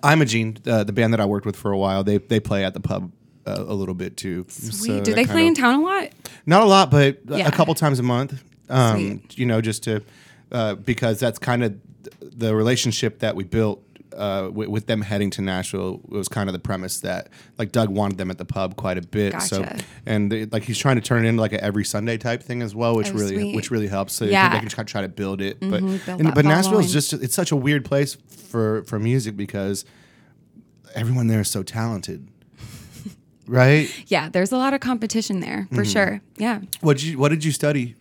Imogene, 0.03 0.57
uh, 0.65 0.83
the 0.83 0.93
band 0.93 1.13
that 1.13 1.19
I 1.19 1.25
worked 1.25 1.45
with 1.45 1.55
for 1.55 1.71
a 1.71 1.77
while, 1.77 2.03
they 2.03 2.17
they 2.17 2.39
play 2.39 2.63
at 2.63 2.73
the 2.73 2.79
pub 2.79 3.11
uh, 3.45 3.63
a 3.67 3.73
little 3.73 3.93
bit 3.95 4.17
too. 4.17 4.45
Sweet. 4.49 4.73
So 4.99 5.03
Do 5.03 5.13
they 5.13 5.25
play 5.25 5.41
of- 5.43 5.47
in 5.49 5.53
town 5.55 5.75
a 5.75 5.83
lot? 5.83 6.09
Not 6.45 6.61
a 6.61 6.65
lot, 6.65 6.89
but 6.91 7.19
Yeah. 7.27 7.47
a 7.47 7.51
couple 7.51 7.73
times 7.75 7.99
a 7.99 8.03
month. 8.03 8.41
Um, 8.69 9.21
you 9.35 9.45
know, 9.45 9.61
just 9.61 9.83
to 9.83 10.01
uh, 10.51 10.75
because 10.75 11.19
that's 11.19 11.39
kind 11.39 11.63
of 11.63 11.75
the 12.21 12.55
relationship 12.55 13.19
that 13.19 13.35
we 13.35 13.43
built 13.43 13.83
uh, 14.15 14.49
with, 14.51 14.69
with 14.69 14.87
them 14.87 15.01
heading 15.01 15.29
to 15.29 15.41
Nashville. 15.41 16.01
It 16.05 16.09
was 16.09 16.27
kind 16.27 16.49
of 16.49 16.53
the 16.53 16.59
premise 16.59 17.01
that 17.01 17.29
like 17.57 17.71
Doug 17.71 17.89
wanted 17.89 18.17
them 18.17 18.31
at 18.31 18.37
the 18.37 18.45
pub 18.45 18.75
quite 18.75 18.97
a 18.97 19.01
bit. 19.01 19.39
So 19.41 19.67
and 20.05 20.31
they, 20.31 20.45
like 20.45 20.63
he's 20.63 20.77
trying 20.77 20.95
to 20.95 21.01
turn 21.01 21.25
it 21.25 21.29
into 21.29 21.41
like 21.41 21.53
a 21.53 21.63
every 21.63 21.83
Sunday 21.85 22.17
type 22.17 22.41
thing 22.41 22.61
as 22.61 22.73
well, 22.73 22.95
which 22.95 23.09
Oh, 23.09 23.13
really 23.13 23.35
sweet. 23.35 23.55
which 23.55 23.69
really 23.71 23.87
helps. 23.87 24.13
So 24.13 24.25
Yeah. 24.25 24.45
Mm-hmm. 24.45 24.53
they 24.53 24.59
can 24.61 24.69
try, 24.69 24.83
try 24.85 25.01
to 25.01 25.09
build 25.09 25.41
it. 25.41 25.59
But 25.59 25.81
build 25.81 26.01
and- 26.07 26.33
but 26.33 26.45
Nashville 26.45 26.79
is 26.79 26.91
just 26.93 27.13
it's 27.13 27.35
such 27.35 27.51
a 27.51 27.55
weird 27.55 27.83
place 27.85 28.15
for 28.49 28.83
for 28.83 28.97
music 28.99 29.35
because 29.37 29.85
everyone 30.95 31.27
there 31.27 31.41
is 31.41 31.49
so 31.49 31.61
talented. 31.63 32.27
Right? 33.49 33.89
Yeah, 34.07 34.27
there's 34.27 34.51
a 34.51 34.57
lot 34.57 34.73
of 34.73 34.81
competition 34.81 35.39
there 35.39 35.69
for 35.73 35.85
sure. 35.85 36.19
Yeah. 36.35 36.59
What 36.81 36.97
did 36.97 37.05
you 37.05 37.17
What 37.17 37.29
did 37.29 37.45
you 37.45 37.53
study 37.53 37.95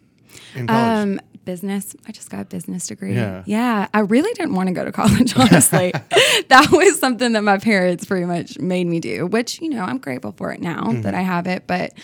in 0.57 0.67
college? 0.67 1.03
Um, 1.21 1.21
business. 1.47 1.97
I 2.07 2.13
just 2.13 2.29
got 2.29 2.41
a 2.41 2.45
business 2.45 2.87
degree. 2.89 3.15
Yeah. 3.15 3.43
Yeah. 3.47 3.89
I 3.95 4.01
really 4.01 4.31
didn't 4.35 4.55
want 4.55 4.67
to 4.69 4.75
go 4.75 4.85
to 4.85 4.93
college, 4.93 5.35
honestly. 5.39 5.93
that 6.49 6.69
was 6.71 6.99
something 6.99 7.33
that 7.33 7.43
my 7.43 7.57
parents 7.57 8.05
pretty 8.05 8.27
much 8.27 8.59
made 8.59 8.87
me 8.87 9.01
do, 9.01 9.27
which, 9.27 9.63
you 9.63 9.71
know, 9.71 9.83
I'm 9.83 9.97
grateful 9.99 10.33
for 10.33 10.53
it 10.53 10.61
now 10.61 10.83
Mm-hmm. 10.83 11.01
that 11.03 11.15
I 11.15 11.23
have 11.23 11.47
it. 11.47 11.67
But 11.67 11.95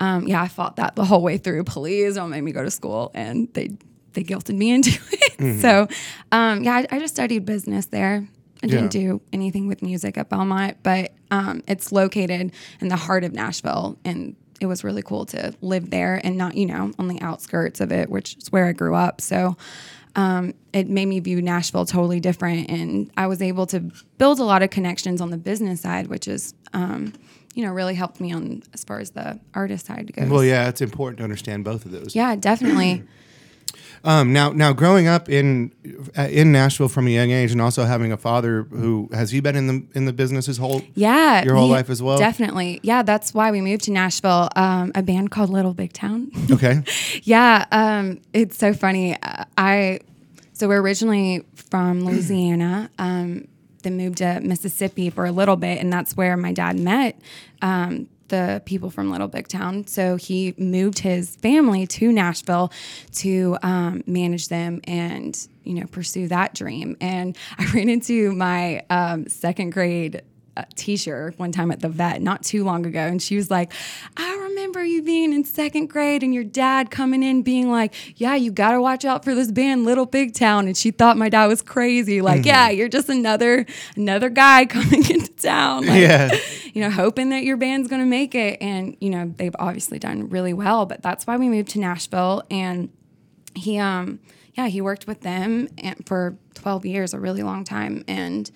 um, 0.00 0.28
yeah, 0.28 0.42
I 0.42 0.48
fought 0.48 0.76
that 0.76 0.94
the 0.96 1.04
whole 1.06 1.22
way 1.22 1.38
through. 1.38 1.64
Please 1.64 2.16
don't 2.16 2.28
make 2.28 2.42
me 2.42 2.52
go 2.52 2.62
to 2.62 2.70
school. 2.70 3.10
And 3.14 3.48
they 3.54 3.70
they 4.12 4.24
guilted 4.24 4.56
me 4.56 4.70
into 4.76 4.90
it. 5.12 5.38
Mm-hmm. 5.38 5.60
So 5.60 5.88
um, 6.32 6.62
yeah, 6.64 6.74
I, 6.74 6.86
I 6.90 6.98
just 6.98 7.14
studied 7.14 7.46
business 7.46 7.86
there. 7.86 8.28
I 8.62 8.66
didn't 8.66 8.92
Yeah. 8.94 9.00
do 9.02 9.20
anything 9.32 9.68
with 9.68 9.82
music 9.82 10.18
at 10.18 10.28
Belmont, 10.28 10.78
but 10.82 11.12
um, 11.30 11.62
it's 11.68 11.92
located 11.92 12.50
in 12.80 12.88
the 12.88 12.96
heart 12.96 13.22
of 13.22 13.32
Nashville, 13.32 13.96
and 14.04 14.34
it 14.60 14.66
was 14.66 14.84
really 14.84 15.02
cool 15.02 15.26
to 15.26 15.54
live 15.60 15.90
there 15.90 16.20
and 16.24 16.36
not, 16.36 16.56
you 16.56 16.66
know, 16.66 16.92
on 16.98 17.08
the 17.08 17.20
outskirts 17.20 17.80
of 17.80 17.92
it, 17.92 18.10
which 18.10 18.36
is 18.36 18.50
where 18.50 18.66
I 18.66 18.72
grew 18.72 18.94
up. 18.94 19.20
So 19.20 19.56
um, 20.16 20.54
it 20.72 20.88
made 20.88 21.06
me 21.06 21.20
view 21.20 21.40
Nashville 21.40 21.86
totally 21.86 22.18
different, 22.18 22.68
and 22.70 23.10
I 23.16 23.26
was 23.26 23.40
able 23.40 23.66
to 23.66 23.80
build 24.18 24.40
a 24.40 24.44
lot 24.44 24.62
of 24.62 24.70
connections 24.70 25.20
on 25.20 25.30
the 25.30 25.36
business 25.36 25.80
side, 25.80 26.08
which 26.08 26.26
is, 26.26 26.54
um, 26.72 27.12
you 27.54 27.64
know, 27.64 27.72
really 27.72 27.94
helped 27.94 28.20
me 28.20 28.32
on 28.32 28.62
as 28.74 28.82
far 28.84 28.98
as 28.98 29.10
the 29.10 29.38
artist 29.54 29.86
side 29.86 30.12
goes. 30.14 30.28
Well, 30.28 30.44
yeah, 30.44 30.68
it's 30.68 30.80
important 30.80 31.18
to 31.18 31.24
understand 31.24 31.64
both 31.64 31.84
of 31.84 31.92
those. 31.92 32.14
yeah, 32.16 32.34
definitely. 32.36 33.04
Um, 34.04 34.32
now, 34.32 34.50
now, 34.50 34.72
growing 34.72 35.06
up 35.06 35.28
in 35.28 35.72
uh, 36.16 36.22
in 36.22 36.52
Nashville 36.52 36.88
from 36.88 37.06
a 37.06 37.10
young 37.10 37.30
age, 37.30 37.52
and 37.52 37.60
also 37.60 37.84
having 37.84 38.12
a 38.12 38.16
father 38.16 38.62
who 38.70 39.08
has 39.12 39.30
he 39.30 39.40
been 39.40 39.56
in 39.56 39.66
the 39.66 39.86
in 39.94 40.04
the 40.04 40.12
business 40.12 40.46
his 40.46 40.58
whole 40.58 40.82
Yeah, 40.94 41.44
your 41.44 41.54
whole 41.54 41.68
life 41.68 41.90
as 41.90 42.02
well. 42.02 42.18
Definitely, 42.18 42.80
yeah. 42.82 43.02
That's 43.02 43.34
why 43.34 43.50
we 43.50 43.60
moved 43.60 43.84
to 43.84 43.90
Nashville. 43.90 44.48
Um, 44.56 44.92
a 44.94 45.02
band 45.02 45.30
called 45.30 45.50
Little 45.50 45.74
Big 45.74 45.92
Town. 45.92 46.30
Okay. 46.50 46.82
Yeah, 47.22 47.66
um, 47.70 48.20
it's 48.32 48.56
so 48.56 48.72
funny. 48.72 49.14
Uh, 49.22 49.44
I 49.56 50.00
so 50.54 50.66
we're 50.66 50.80
originally 50.80 51.44
from 51.54 52.00
Louisiana, 52.04 52.90
um, 52.98 53.46
then 53.82 53.96
moved 53.96 54.18
to 54.18 54.40
Mississippi 54.40 55.10
for 55.10 55.24
a 55.26 55.30
little 55.30 55.56
bit, 55.56 55.78
and 55.78 55.92
that's 55.92 56.16
where 56.16 56.36
my 56.36 56.52
dad 56.52 56.78
met 56.78 57.20
um, 57.62 58.08
the 58.28 58.62
people 58.64 58.90
from 58.90 59.10
Little 59.10 59.28
Big 59.28 59.48
Town. 59.48 59.86
So 59.86 60.16
he 60.16 60.54
moved 60.56 60.98
his 60.98 61.36
family 61.36 61.86
to 61.88 62.12
Nashville 62.12 62.72
to 63.16 63.58
um, 63.62 64.02
manage 64.06 64.48
them 64.48 64.80
and 64.84 65.38
you 65.64 65.74
know 65.74 65.86
pursue 65.86 66.28
that 66.28 66.54
dream. 66.54 66.96
And 67.00 67.36
I 67.58 67.66
ran 67.74 67.88
into 67.88 68.32
my 68.32 68.82
um, 68.90 69.28
second 69.28 69.70
grade 69.70 70.22
uh, 70.58 70.64
teacher 70.74 71.32
one 71.36 71.52
time 71.52 71.70
at 71.70 71.78
the 71.78 71.88
vet 71.88 72.20
not 72.20 72.42
too 72.42 72.64
long 72.64 72.84
ago 72.84 72.98
and 72.98 73.22
she 73.22 73.36
was 73.36 73.48
like 73.48 73.72
i 74.16 74.36
remember 74.48 74.84
you 74.84 75.04
being 75.04 75.32
in 75.32 75.44
second 75.44 75.86
grade 75.86 76.24
and 76.24 76.34
your 76.34 76.42
dad 76.42 76.90
coming 76.90 77.22
in 77.22 77.42
being 77.42 77.70
like 77.70 77.94
yeah 78.20 78.34
you 78.34 78.50
gotta 78.50 78.80
watch 78.80 79.04
out 79.04 79.24
for 79.24 79.36
this 79.36 79.52
band 79.52 79.84
little 79.84 80.04
big 80.04 80.34
town 80.34 80.66
and 80.66 80.76
she 80.76 80.90
thought 80.90 81.16
my 81.16 81.28
dad 81.28 81.46
was 81.46 81.62
crazy 81.62 82.20
like 82.20 82.44
yeah 82.44 82.68
you're 82.70 82.88
just 82.88 83.08
another 83.08 83.64
another 83.94 84.28
guy 84.28 84.66
coming 84.66 85.08
into 85.08 85.27
town 85.38 85.86
like, 85.86 86.00
Yeah. 86.00 86.30
you 86.74 86.80
know 86.82 86.90
hoping 86.90 87.30
that 87.30 87.44
your 87.44 87.56
band's 87.56 87.88
gonna 87.88 88.06
make 88.06 88.34
it 88.34 88.58
and 88.60 88.96
you 89.00 89.10
know 89.10 89.32
they've 89.36 89.54
obviously 89.58 89.98
done 89.98 90.28
really 90.28 90.52
well 90.52 90.86
but 90.86 91.02
that's 91.02 91.26
why 91.26 91.36
we 91.36 91.48
moved 91.48 91.68
to 91.70 91.78
nashville 91.78 92.42
and 92.50 92.90
he 93.54 93.78
um 93.78 94.20
yeah 94.54 94.66
he 94.68 94.80
worked 94.80 95.06
with 95.06 95.20
them 95.22 95.68
and 95.78 96.06
for 96.06 96.36
12 96.54 96.84
years 96.86 97.14
a 97.14 97.18
really 97.20 97.42
long 97.42 97.64
time 97.64 98.04
and 98.08 98.50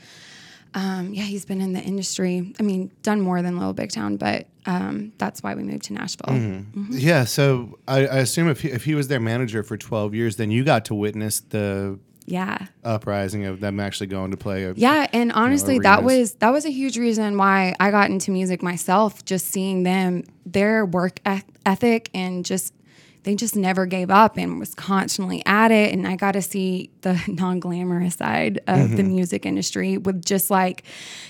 um, 0.74 1.12
yeah 1.12 1.24
he's 1.24 1.44
been 1.44 1.60
in 1.60 1.72
the 1.74 1.80
industry 1.80 2.54
i 2.58 2.62
mean 2.62 2.90
done 3.02 3.20
more 3.20 3.42
than 3.42 3.58
little 3.58 3.74
big 3.74 3.90
town 3.90 4.16
but 4.16 4.46
um, 4.64 5.12
that's 5.18 5.42
why 5.42 5.54
we 5.54 5.62
moved 5.64 5.82
to 5.84 5.92
nashville 5.92 6.34
Mm-hmm. 6.34 6.86
Yeah. 6.92 7.24
So 7.24 7.78
I, 7.88 8.06
I 8.06 8.18
assume 8.18 8.48
if 8.48 8.60
he, 8.60 8.70
if 8.70 8.84
he 8.84 8.94
was 8.94 9.08
their 9.08 9.18
manager 9.20 9.62
for 9.64 9.76
twelve 9.76 10.14
years, 10.14 10.36
then 10.36 10.50
you 10.52 10.62
got 10.62 10.84
to 10.86 10.94
witness 10.94 11.40
the 11.40 11.98
yeah. 12.26 12.66
uprising 12.84 13.46
of 13.46 13.60
them 13.60 13.80
actually 13.80 14.08
going 14.08 14.30
to 14.30 14.36
play. 14.36 14.64
A, 14.64 14.74
Yeah, 14.74 15.06
and 15.12 15.32
honestly, 15.32 15.78
that 15.80 16.04
was 16.04 16.34
that 16.34 16.50
was 16.50 16.64
a 16.64 16.70
huge 16.70 16.98
reason 16.98 17.36
why 17.36 17.74
I 17.80 17.90
got 17.90 18.10
into 18.10 18.30
music 18.30 18.62
myself. 18.62 19.24
Just 19.24 19.46
seeing 19.46 19.82
them, 19.82 20.24
their 20.46 20.84
work 20.84 21.20
ethic, 21.64 22.10
and 22.14 22.44
just 22.44 22.74
they 23.24 23.36
just 23.36 23.54
never 23.54 23.86
gave 23.86 24.10
up 24.10 24.36
and 24.36 24.58
was 24.58 24.74
constantly 24.74 25.42
at 25.46 25.70
it. 25.70 25.92
And 25.92 26.06
I 26.06 26.16
got 26.16 26.32
to 26.32 26.42
see 26.42 26.90
the 27.02 27.20
non 27.28 27.60
glamorous 27.60 28.16
side 28.16 28.60
of 28.66 28.90
the 28.90 29.02
mm-hmm. 29.02 29.12
music 29.12 29.46
industry 29.46 29.96
with 29.98 30.24
just 30.24 30.50
like, 30.50 30.84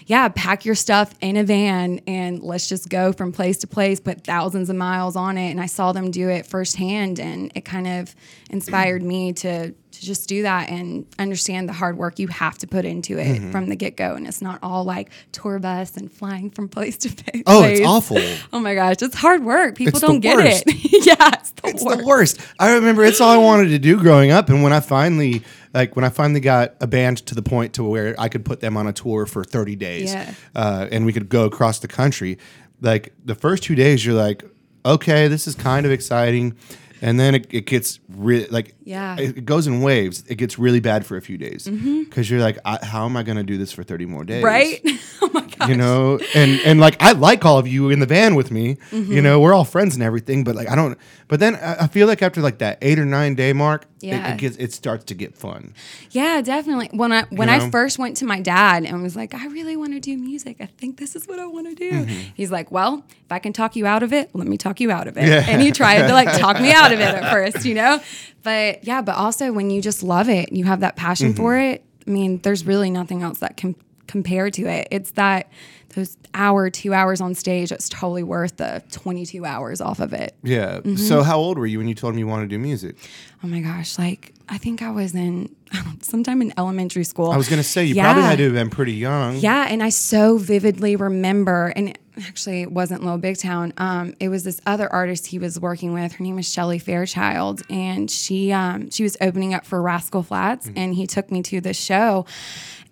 yeah, 0.06 0.28
pack 0.28 0.64
your 0.64 0.74
stuff 0.74 1.14
in 1.20 1.36
a 1.36 1.44
van 1.44 2.00
and 2.06 2.42
let's 2.42 2.68
just 2.68 2.88
go 2.88 3.12
from 3.12 3.32
place 3.32 3.58
to 3.58 3.66
place, 3.66 4.00
put 4.00 4.24
thousands 4.24 4.70
of 4.70 4.76
miles 4.76 5.16
on 5.16 5.36
it. 5.36 5.50
And 5.50 5.60
I 5.60 5.66
saw 5.66 5.92
them 5.92 6.10
do 6.10 6.28
it 6.28 6.46
firsthand, 6.46 7.20
and 7.20 7.52
it 7.54 7.64
kind 7.64 7.86
of 7.86 8.14
inspired 8.50 9.02
me 9.02 9.32
to 9.34 9.74
to 10.02 10.06
just 10.06 10.28
do 10.28 10.42
that 10.42 10.68
and 10.68 11.06
understand 11.18 11.68
the 11.68 11.72
hard 11.72 11.96
work 11.96 12.18
you 12.18 12.26
have 12.28 12.58
to 12.58 12.66
put 12.66 12.84
into 12.84 13.18
it 13.18 13.52
from 13.52 13.68
the 13.68 13.76
get 13.76 13.96
go. 13.96 14.14
And 14.14 14.26
it's 14.26 14.42
not 14.42 14.58
all 14.62 14.84
like 14.84 15.10
tour 15.30 15.58
bus 15.58 15.96
and 15.96 16.10
flying 16.12 16.50
from 16.50 16.68
place 16.68 16.96
to 16.98 17.08
place. 17.14 17.42
Oh, 17.46 17.62
it's 17.62 17.80
awful. 17.80 18.18
Oh 18.52 18.58
my 18.60 18.74
gosh, 18.74 18.96
it's 19.00 19.14
hard 19.14 19.44
work. 19.44 19.76
People 19.76 19.92
It's 19.92 20.00
don't 20.00 20.20
get 20.20 20.36
worst. 20.36 20.64
it. 20.66 21.06
yeah, 21.06 21.30
it's 21.34 21.50
the 21.52 21.68
It's 21.68 21.84
worst. 21.84 21.98
the 21.98 22.04
worst. 22.04 22.40
I 22.58 22.74
remember 22.74 23.04
it's 23.04 23.20
all 23.20 23.30
I 23.30 23.36
wanted 23.36 23.68
to 23.68 23.78
do 23.78 23.96
growing 23.98 24.30
up, 24.32 24.48
and 24.48 24.62
when 24.62 24.72
I 24.72 24.80
finally, 24.80 25.42
like, 25.72 25.94
when 25.96 26.04
I 26.04 26.08
finally 26.08 26.40
got 26.40 26.74
a 26.80 26.86
band 26.86 27.18
to 27.26 27.34
the 27.34 27.42
point 27.42 27.74
to 27.74 27.84
where 27.84 28.14
I 28.18 28.28
could 28.28 28.44
put 28.44 28.60
them 28.60 28.76
on 28.76 28.86
a 28.88 28.92
tour 28.92 29.24
for 29.26 29.44
thirty 29.44 29.76
days, 29.76 30.12
Yeah. 30.12 30.34
uh, 30.54 30.88
and 30.90 31.06
we 31.06 31.12
could 31.12 31.28
go 31.28 31.44
across 31.44 31.78
the 31.78 31.88
country. 31.88 32.38
Like 32.80 33.12
the 33.24 33.34
first 33.36 33.62
two 33.62 33.76
days, 33.76 34.04
you're 34.04 34.16
like, 34.16 34.42
okay, 34.84 35.28
this 35.28 35.46
is 35.46 35.54
kind 35.54 35.86
of 35.86 35.92
exciting, 35.92 36.56
and 37.02 37.20
then 37.20 37.34
it, 37.34 37.46
it 37.50 37.66
gets 37.66 38.00
really 38.08 38.46
like, 38.46 38.74
Yeah. 38.84 39.16
it, 39.18 39.44
goes 39.44 39.66
in 39.66 39.82
waves. 39.82 40.24
It 40.28 40.36
gets 40.36 40.58
really 40.58 40.80
bad 40.80 41.04
for 41.04 41.16
a 41.18 41.20
few 41.20 41.36
days 41.36 41.68
because 41.68 42.30
you're 42.30 42.40
like, 42.40 42.58
I, 42.64 42.78
how 42.82 43.04
am 43.04 43.16
I 43.16 43.22
going 43.24 43.36
to 43.36 43.42
do 43.42 43.58
this 43.58 43.72
for 43.72 43.82
thirty 43.82 44.06
more 44.06 44.24
days? 44.24 44.42
Right? 44.44 44.80
oh 45.22 45.30
my 45.34 45.40
gosh. 45.42 45.68
you 45.68 45.76
know 45.76 46.18
and 46.34 46.60
and 46.64 46.80
like 46.80 47.00
i 47.02 47.12
like 47.12 47.44
all 47.44 47.58
of 47.58 47.68
you 47.68 47.90
in 47.90 47.98
the 48.00 48.06
van 48.06 48.34
with 48.34 48.50
me 48.50 48.76
Mm-hmm. 48.90 49.12
you 49.12 49.20
know 49.22 49.38
we're 49.40 49.54
all 49.54 49.64
friends 49.64 49.94
and 49.94 50.02
everything 50.02 50.42
but 50.44 50.54
like 50.56 50.68
i 50.68 50.74
don't 50.74 50.98
but 51.28 51.38
then 51.40 51.54
i, 51.56 51.84
I 51.84 51.86
feel 51.86 52.06
like 52.08 52.20
after 52.22 52.40
like 52.40 52.58
that 52.58 52.78
eight 52.82 52.98
or 52.98 53.04
nine 53.04 53.34
day 53.36 53.52
mark 53.52 53.86
Yeah. 54.02 54.34
it, 54.34 54.38
gets 54.38 54.56
it 54.56 54.72
starts 54.72 55.04
to 55.04 55.14
get 55.14 55.34
fun 55.36 55.74
Yeah, 56.10 56.40
definitely. 56.42 56.90
When 56.92 57.12
I 57.12 57.22
when 57.30 57.48
You 57.48 57.54
I 57.54 57.70
first 57.70 57.98
went 57.98 58.16
to 58.18 58.26
my 58.26 58.40
dad 58.40 58.84
and 58.84 59.02
was 59.02 59.14
like, 59.16 59.34
I 59.34 59.46
really 59.46 59.76
want 59.76 59.92
to 59.92 60.00
do 60.00 60.16
music. 60.18 60.56
I 60.60 60.66
think 60.66 60.98
this 60.98 61.14
is 61.16 61.26
what 61.28 61.38
I 61.38 61.46
want 61.46 61.68
to 61.68 61.74
do. 61.74 61.90
Mm-hmm. 61.92 62.20
He's 62.34 62.50
like, 62.50 62.70
Well, 62.72 63.04
if 63.08 63.30
I 63.32 63.38
can 63.38 63.52
talk 63.52 63.76
you 63.76 63.86
out 63.86 64.02
of 64.02 64.12
it, 64.12 64.30
let 64.34 64.46
me 64.46 64.58
talk 64.58 64.80
you 64.80 64.90
out 64.90 65.06
of 65.08 65.16
it. 65.16 65.48
And 65.48 65.62
he 65.62 65.70
tried 65.72 66.06
to 66.08 66.12
like 66.12 66.36
talk 66.38 66.60
me 66.60 66.72
out 66.72 66.92
of 66.92 67.00
it 67.00 67.14
at 67.14 67.32
first, 67.52 67.64
you 67.64 67.74
know. 67.74 68.00
But 68.42 68.84
yeah, 68.84 69.02
but 69.02 69.14
also 69.16 69.52
when 69.52 69.70
you 69.70 69.80
just 69.80 70.02
love 70.02 70.28
it, 70.28 70.48
and 70.48 70.58
you 70.58 70.64
have 70.64 70.80
that 70.80 70.96
passion 70.96 71.28
Mm-hmm. 71.28 71.36
for 71.36 71.56
it. 71.58 71.84
I 72.06 72.10
mean, 72.10 72.38
there's 72.42 72.66
really 72.66 72.90
nothing 72.90 73.22
else 73.22 73.38
that 73.38 73.56
can 73.56 73.76
compare 74.12 74.50
to 74.50 74.62
it. 74.66 74.88
It's 74.90 75.10
that 75.12 75.48
those 75.94 76.16
hour, 76.32 76.70
two 76.70 76.94
hours 76.94 77.20
on 77.20 77.34
stage. 77.34 77.70
It's 77.70 77.88
totally 77.88 78.22
worth 78.22 78.56
the 78.56 78.82
22 78.92 79.44
hours 79.44 79.80
off 79.80 80.00
of 80.00 80.12
it. 80.14 80.34
yeah 80.42 80.78
Mm-hmm. 80.78 80.96
so 80.96 81.22
how 81.22 81.38
old 81.38 81.58
were 81.58 81.66
you 81.66 81.78
when 81.78 81.88
you 81.88 81.94
told 81.94 82.14
me 82.14 82.20
you 82.20 82.26
wanted 82.26 82.48
to 82.50 82.56
do 82.56 82.58
music 82.58 82.96
Oh 83.44 83.48
my 83.48 83.60
gosh, 83.60 83.98
like 83.98 84.32
I 84.48 84.56
think 84.58 84.80
I 84.82 84.90
was 84.90 85.14
in 85.14 85.54
I 85.72 85.76
don't 85.76 85.86
know, 85.86 85.92
sometime 86.02 86.40
in 86.42 86.52
elementary 86.58 87.04
school. 87.04 87.30
i 87.30 87.36
was 87.36 87.48
going 87.48 87.60
to 87.62 87.68
say 87.68 87.84
you 87.84 87.94
probably 87.94 88.22
had 88.22 88.38
to 88.38 88.44
have 88.44 88.52
been 88.54 88.70
pretty 88.70 88.92
young 88.94 89.36
Yeah, 89.36 89.66
and 89.68 89.82
I 89.82 89.90
so 89.90 90.38
vividly 90.38 90.96
remember, 90.96 91.72
and 91.76 91.98
actually 92.26 92.62
it 92.62 92.70
wasn't 92.72 93.02
Little 93.02 93.18
Big 93.18 93.36
Town. 93.38 93.72
Um, 93.78 94.14
it 94.20 94.28
was 94.28 94.44
this 94.44 94.60
other 94.66 94.90
artist 94.92 95.26
he 95.26 95.38
was 95.38 95.58
working 95.60 95.92
with. 95.92 96.12
Her 96.12 96.22
name 96.24 96.36
was 96.36 96.48
Shelley 96.50 96.78
Fairchild, 96.78 97.62
and 97.70 98.10
she 98.10 98.50
um, 98.52 98.90
she 98.90 99.02
was 99.02 99.16
opening 99.20 99.52
up 99.54 99.64
for 99.66 99.80
Rascal 99.82 100.22
Flatts, 100.22 100.70
and 100.76 100.94
he 100.94 101.06
took 101.06 101.30
me 101.30 101.42
to 101.42 101.60
this 101.60 101.78
show. 101.78 102.24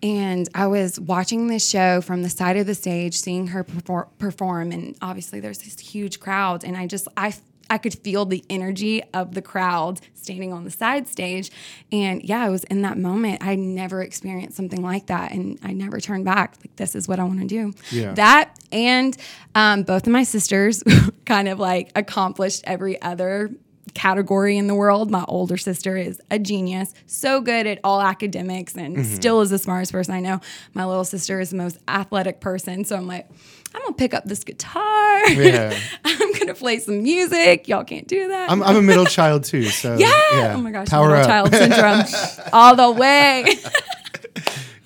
And 0.03 0.49
I 0.55 0.67
was 0.67 0.99
watching 0.99 1.49
this 1.49 1.69
show 1.69 2.01
from 2.01 2.23
the 2.23 2.31
side 2.31 2.57
of 2.57 2.67
the 2.67 2.75
stage, 2.75 3.21
seeing 3.21 3.49
her 3.49 3.65
perfor- 3.65 4.09
perform, 4.19 4.73
and 4.73 4.97
obviously 5.03 5.41
there's 5.41 5.59
this 5.59 5.79
huge 5.79 6.21
crowd, 6.21 6.65
and 6.65 6.77
I 6.77 6.87
just 6.87 7.07
I 7.17 7.35
I 7.71 7.79
could 7.79 7.95
feel 7.95 8.25
the 8.27 8.45
energy 8.51 9.03
of 9.15 9.35
the 9.35 9.41
crowd 9.41 10.01
standing 10.15 10.53
on 10.53 10.65
the 10.65 10.71
side 10.71 11.07
stage. 11.07 11.51
And 11.93 12.23
yeah, 12.23 12.47
it 12.47 12.51
was 12.51 12.65
in 12.65 12.83
that 12.83 12.99
moment. 12.99 13.45
I 13.45 13.55
never 13.55 14.03
experienced 14.03 14.57
something 14.57 14.83
like 14.83 15.07
that. 15.07 15.31
And 15.31 15.59
I 15.63 15.73
never 15.73 16.01
turned 16.01 16.25
back. 16.25 16.57
Like, 16.61 16.75
this 16.77 16.97
is 16.97 17.07
what 17.07 17.21
I 17.21 17.25
want 17.25 17.41
to 17.41 17.47
do. 17.47 17.73
Yeah. 17.93 18.13
That 18.15 18.59
and 18.73 19.17
um, 19.55 19.85
both 19.85 20.07
of 20.07 20.13
my 20.13 20.25
sisters 20.25 20.83
kind 21.25 21.49
of 21.49 21.61
like 21.61 21.93
accomplished 21.95 22.63
every 22.65 23.01
other 23.01 23.51
category 23.95 24.57
in 24.57 24.67
the 24.67 24.75
world. 24.75 25.11
My 25.11 25.25
older 25.29 25.57
sister 25.57 25.97
is 25.97 26.21
a 26.31 26.39
genius, 26.39 26.95
so 27.07 27.41
good 27.41 27.67
at 27.67 27.81
all 27.85 28.01
academics 28.01 28.75
and 28.75 28.97
mm-hmm. 28.97 29.15
still 29.15 29.41
is 29.41 29.51
the 29.51 29.59
smartest 29.59 29.93
person 29.93 30.15
I 30.15 30.21
know. 30.21 30.41
My 30.75 30.85
little 30.85 31.05
sister 31.05 31.41
is 31.41 31.51
the 31.51 31.57
most 31.57 31.79
athletic 31.89 32.41
person. 32.41 32.85
So 32.85 32.97
I'm 32.97 33.07
like, 33.07 33.29
I'm 33.75 33.83
gonna 33.83 33.95
pick 33.95 34.15
up 34.15 34.25
this 34.25 34.43
guitar. 34.43 35.29
Yeah. 35.31 35.79
I'm 36.05 36.33
gonna 36.35 36.55
play 36.55 36.79
some 36.81 37.03
music. 37.03 37.69
Y'all 37.69 37.85
can't 37.85 38.09
do 38.09 38.29
that. 38.29 38.51
I'm, 38.51 38.63
I'm 38.63 38.77
a 38.77 38.83
middle 38.83 39.07
child 39.07 39.45
too 39.45 39.65
so 39.65 39.97
yeah. 39.97 40.55
Oh 40.57 40.61
my 40.61 40.71
gosh. 40.71 40.89
power 40.89 41.09
middle 41.09 41.23
up 41.23 41.27
child 41.27 41.55
syndrome 41.55 42.05
all 42.53 42.77
the 42.77 42.91
way. 42.91 43.55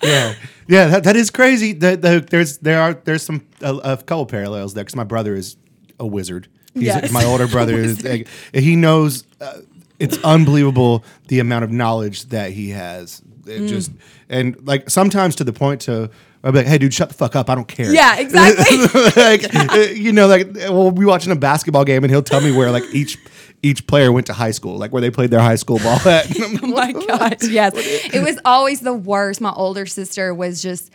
yeah 0.03 0.35
yeah 0.67 0.87
that, 0.87 1.03
that 1.03 1.15
is 1.15 1.29
crazy 1.31 1.73
that 1.73 2.01
the, 2.01 2.25
there's 2.29 2.57
there 2.59 2.81
are 2.81 2.93
there's 2.93 3.23
some 3.23 3.45
a, 3.61 3.73
a 3.75 3.97
couple 3.97 4.25
parallels 4.25 4.73
there 4.73 4.83
because 4.83 4.95
my 4.95 5.03
brother 5.03 5.33
is 5.33 5.57
a 5.99 6.05
wizard 6.05 6.47
He's 6.75 6.83
Yes. 6.83 7.11
my 7.11 7.23
older 7.25 7.47
brother 7.55 7.75
is 7.77 8.03
like, 8.03 8.27
he 8.53 8.75
knows 8.75 9.23
uh, 9.41 9.59
it's 9.99 10.17
unbelievable 10.23 11.03
the 11.29 11.39
amount 11.39 11.63
of 11.63 11.71
knowledge 11.71 12.25
that 12.25 12.51
he 12.51 12.69
has 12.71 13.21
it 13.47 13.61
Mm. 13.61 13.67
just 13.69 13.91
and 14.29 14.55
like 14.67 14.89
sometimes 14.89 15.35
to 15.37 15.43
the 15.43 15.53
point 15.53 15.81
to 15.81 16.09
I'd 16.43 16.51
be 16.51 16.59
like, 16.59 16.67
hey, 16.67 16.77
dude, 16.77 16.93
shut 16.93 17.07
the 17.09 17.15
fuck 17.15 17.35
up. 17.35 17.49
I 17.49 17.55
don't 17.55 17.67
care. 17.67 17.91
yeah, 17.91 18.19
exactly. 18.19 18.77
like, 19.23 19.55
uh, 19.73 19.77
you 19.91 20.11
know, 20.11 20.27
like 20.27 20.47
we'll 20.69 20.91
be 20.91 21.03
watching 21.05 21.31
a 21.31 21.35
basketball 21.35 21.83
game 21.85 22.03
and 22.03 22.11
he'll 22.11 22.21
tell 22.21 22.39
me 22.39 22.51
where 22.51 22.69
like 22.69 22.83
each 22.93 23.17
each 23.63 23.87
player 23.87 24.11
went 24.11 24.27
to 24.27 24.33
high 24.33 24.51
school, 24.51 24.77
like 24.77 24.91
where 24.93 25.01
they 25.01 25.09
played 25.09 25.31
their 25.31 25.39
high 25.39 25.55
school 25.55 25.79
ball 25.79 25.97
at. 26.07 26.27
oh 26.63 26.67
my 26.67 26.91
gosh, 26.91 27.43
yes. 27.49 27.73
It 28.13 28.21
was 28.23 28.37
always 28.45 28.81
the 28.81 28.93
worst. 28.93 29.41
My 29.41 29.51
older 29.53 29.87
sister 29.87 30.35
was 30.35 30.61
just 30.61 30.91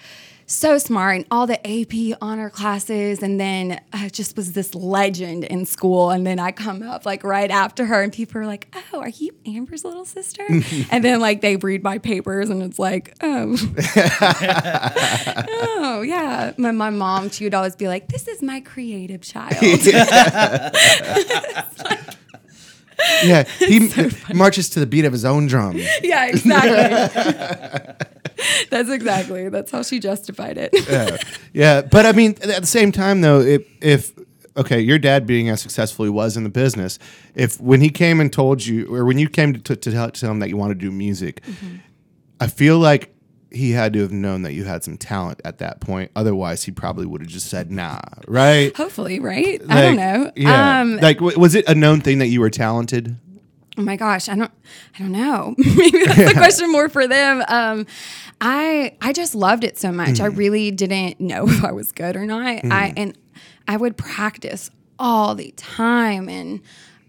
so 0.50 0.78
smart 0.78 1.16
in 1.16 1.24
all 1.30 1.46
the 1.46 1.64
AP 1.64 2.18
honor 2.20 2.50
classes 2.50 3.22
and 3.22 3.38
then 3.38 3.80
uh, 3.92 4.08
just 4.08 4.36
was 4.36 4.52
this 4.52 4.74
legend 4.74 5.44
in 5.44 5.64
school. 5.64 6.10
And 6.10 6.26
then 6.26 6.40
I 6.40 6.50
come 6.50 6.82
up 6.82 7.06
like 7.06 7.22
right 7.22 7.50
after 7.50 7.86
her 7.86 8.02
and 8.02 8.12
people 8.12 8.40
are 8.40 8.46
like, 8.46 8.66
oh, 8.92 8.98
are 8.98 9.10
you 9.10 9.30
Amber's 9.46 9.84
little 9.84 10.04
sister? 10.04 10.44
and 10.90 11.04
then 11.04 11.20
like 11.20 11.40
they 11.40 11.54
read 11.56 11.84
my 11.84 11.98
papers 11.98 12.50
and 12.50 12.64
it's 12.64 12.80
like, 12.80 13.14
oh. 13.22 13.56
oh, 15.48 16.02
yeah. 16.02 16.52
My, 16.56 16.72
my 16.72 16.90
mom, 16.90 17.30
she 17.30 17.44
would 17.44 17.54
always 17.54 17.76
be 17.76 17.86
like, 17.86 18.08
this 18.08 18.26
is 18.26 18.42
my 18.42 18.60
creative 18.60 19.22
child. 19.22 19.54
yeah, 23.22 23.44
he 23.44 23.88
marches 24.34 24.68
to 24.70 24.80
the 24.80 24.86
beat 24.86 25.04
of 25.04 25.12
his 25.12 25.24
own 25.24 25.46
drum. 25.46 25.76
yeah, 26.02 26.26
exactly. 26.26 28.16
That's 28.70 28.90
exactly. 28.90 29.48
That's 29.48 29.70
how 29.70 29.82
she 29.82 30.00
justified 30.00 30.58
it. 30.58 30.70
yeah, 30.88 31.16
yeah. 31.52 31.82
But 31.82 32.06
I 32.06 32.12
mean, 32.12 32.36
at 32.42 32.60
the 32.60 32.66
same 32.66 32.92
time, 32.92 33.20
though, 33.20 33.40
if, 33.40 33.62
if 33.82 34.12
okay, 34.56 34.80
your 34.80 34.98
dad 34.98 35.26
being 35.26 35.48
as 35.48 35.60
successful 35.60 36.04
he 36.04 36.10
was 36.10 36.36
in 36.36 36.44
the 36.44 36.50
business, 36.50 36.98
if 37.34 37.60
when 37.60 37.80
he 37.80 37.90
came 37.90 38.20
and 38.20 38.32
told 38.32 38.64
you, 38.64 38.92
or 38.94 39.04
when 39.04 39.18
you 39.18 39.28
came 39.28 39.54
to, 39.54 39.76
to, 39.76 39.90
tell, 39.90 40.10
tell 40.10 40.30
him 40.30 40.40
that 40.40 40.48
you 40.48 40.56
want 40.56 40.70
to 40.70 40.74
do 40.74 40.90
music, 40.90 41.42
I 42.40 42.46
feel 42.46 42.78
like 42.78 43.14
he 43.52 43.72
had 43.72 43.92
to 43.94 44.00
have 44.00 44.12
known 44.12 44.42
that 44.42 44.52
you 44.52 44.64
had 44.64 44.84
some 44.84 44.96
talent 44.96 45.40
at 45.44 45.58
that 45.58 45.80
point. 45.80 46.12
Otherwise, 46.14 46.62
he 46.62 46.70
probably 46.70 47.06
would 47.06 47.20
have 47.20 47.30
just 47.30 47.48
said, 47.48 47.70
"Nah," 47.70 48.00
right? 48.28 48.74
Hopefully, 48.76 49.18
right? 49.18 49.60
I 49.68 49.80
don't 49.80 49.96
know. 49.96 50.30
Yeah. 50.36 50.80
Um, 50.80 50.96
like, 50.98 51.18
w- 51.18 51.38
was 51.38 51.54
it 51.54 51.68
a 51.68 51.74
known 51.74 52.00
thing 52.00 52.18
that 52.18 52.28
you 52.28 52.40
were 52.40 52.50
talented? 52.50 53.16
oh 53.80 53.82
my 53.82 53.96
gosh, 53.96 54.28
I 54.28 54.34
don't, 54.34 54.52
I 54.94 54.98
don't 54.98 55.12
know. 55.12 55.54
Maybe 55.58 56.04
that's 56.04 56.32
a 56.32 56.34
question 56.34 56.70
more 56.70 56.88
for 56.88 57.06
them. 57.06 57.42
Um, 57.48 57.86
I, 58.40 58.96
I 59.00 59.12
just 59.12 59.34
loved 59.34 59.64
it 59.64 59.78
so 59.78 59.92
much. 59.92 60.20
I 60.20 60.28
mm. 60.28 60.36
really 60.36 60.70
didn't 60.70 61.20
know 61.20 61.44
if 61.48 61.64
I 61.64 61.72
was 61.72 61.92
good 61.92 62.16
or 62.16 62.26
not. 62.26 62.46
I 62.46 62.58
mm. 62.58 62.92
and 62.96 63.18
I 63.68 63.76
would 63.76 63.96
practice 63.96 64.70
all 64.98 65.34
the 65.34 65.52
time. 65.56 66.28
And 66.28 66.60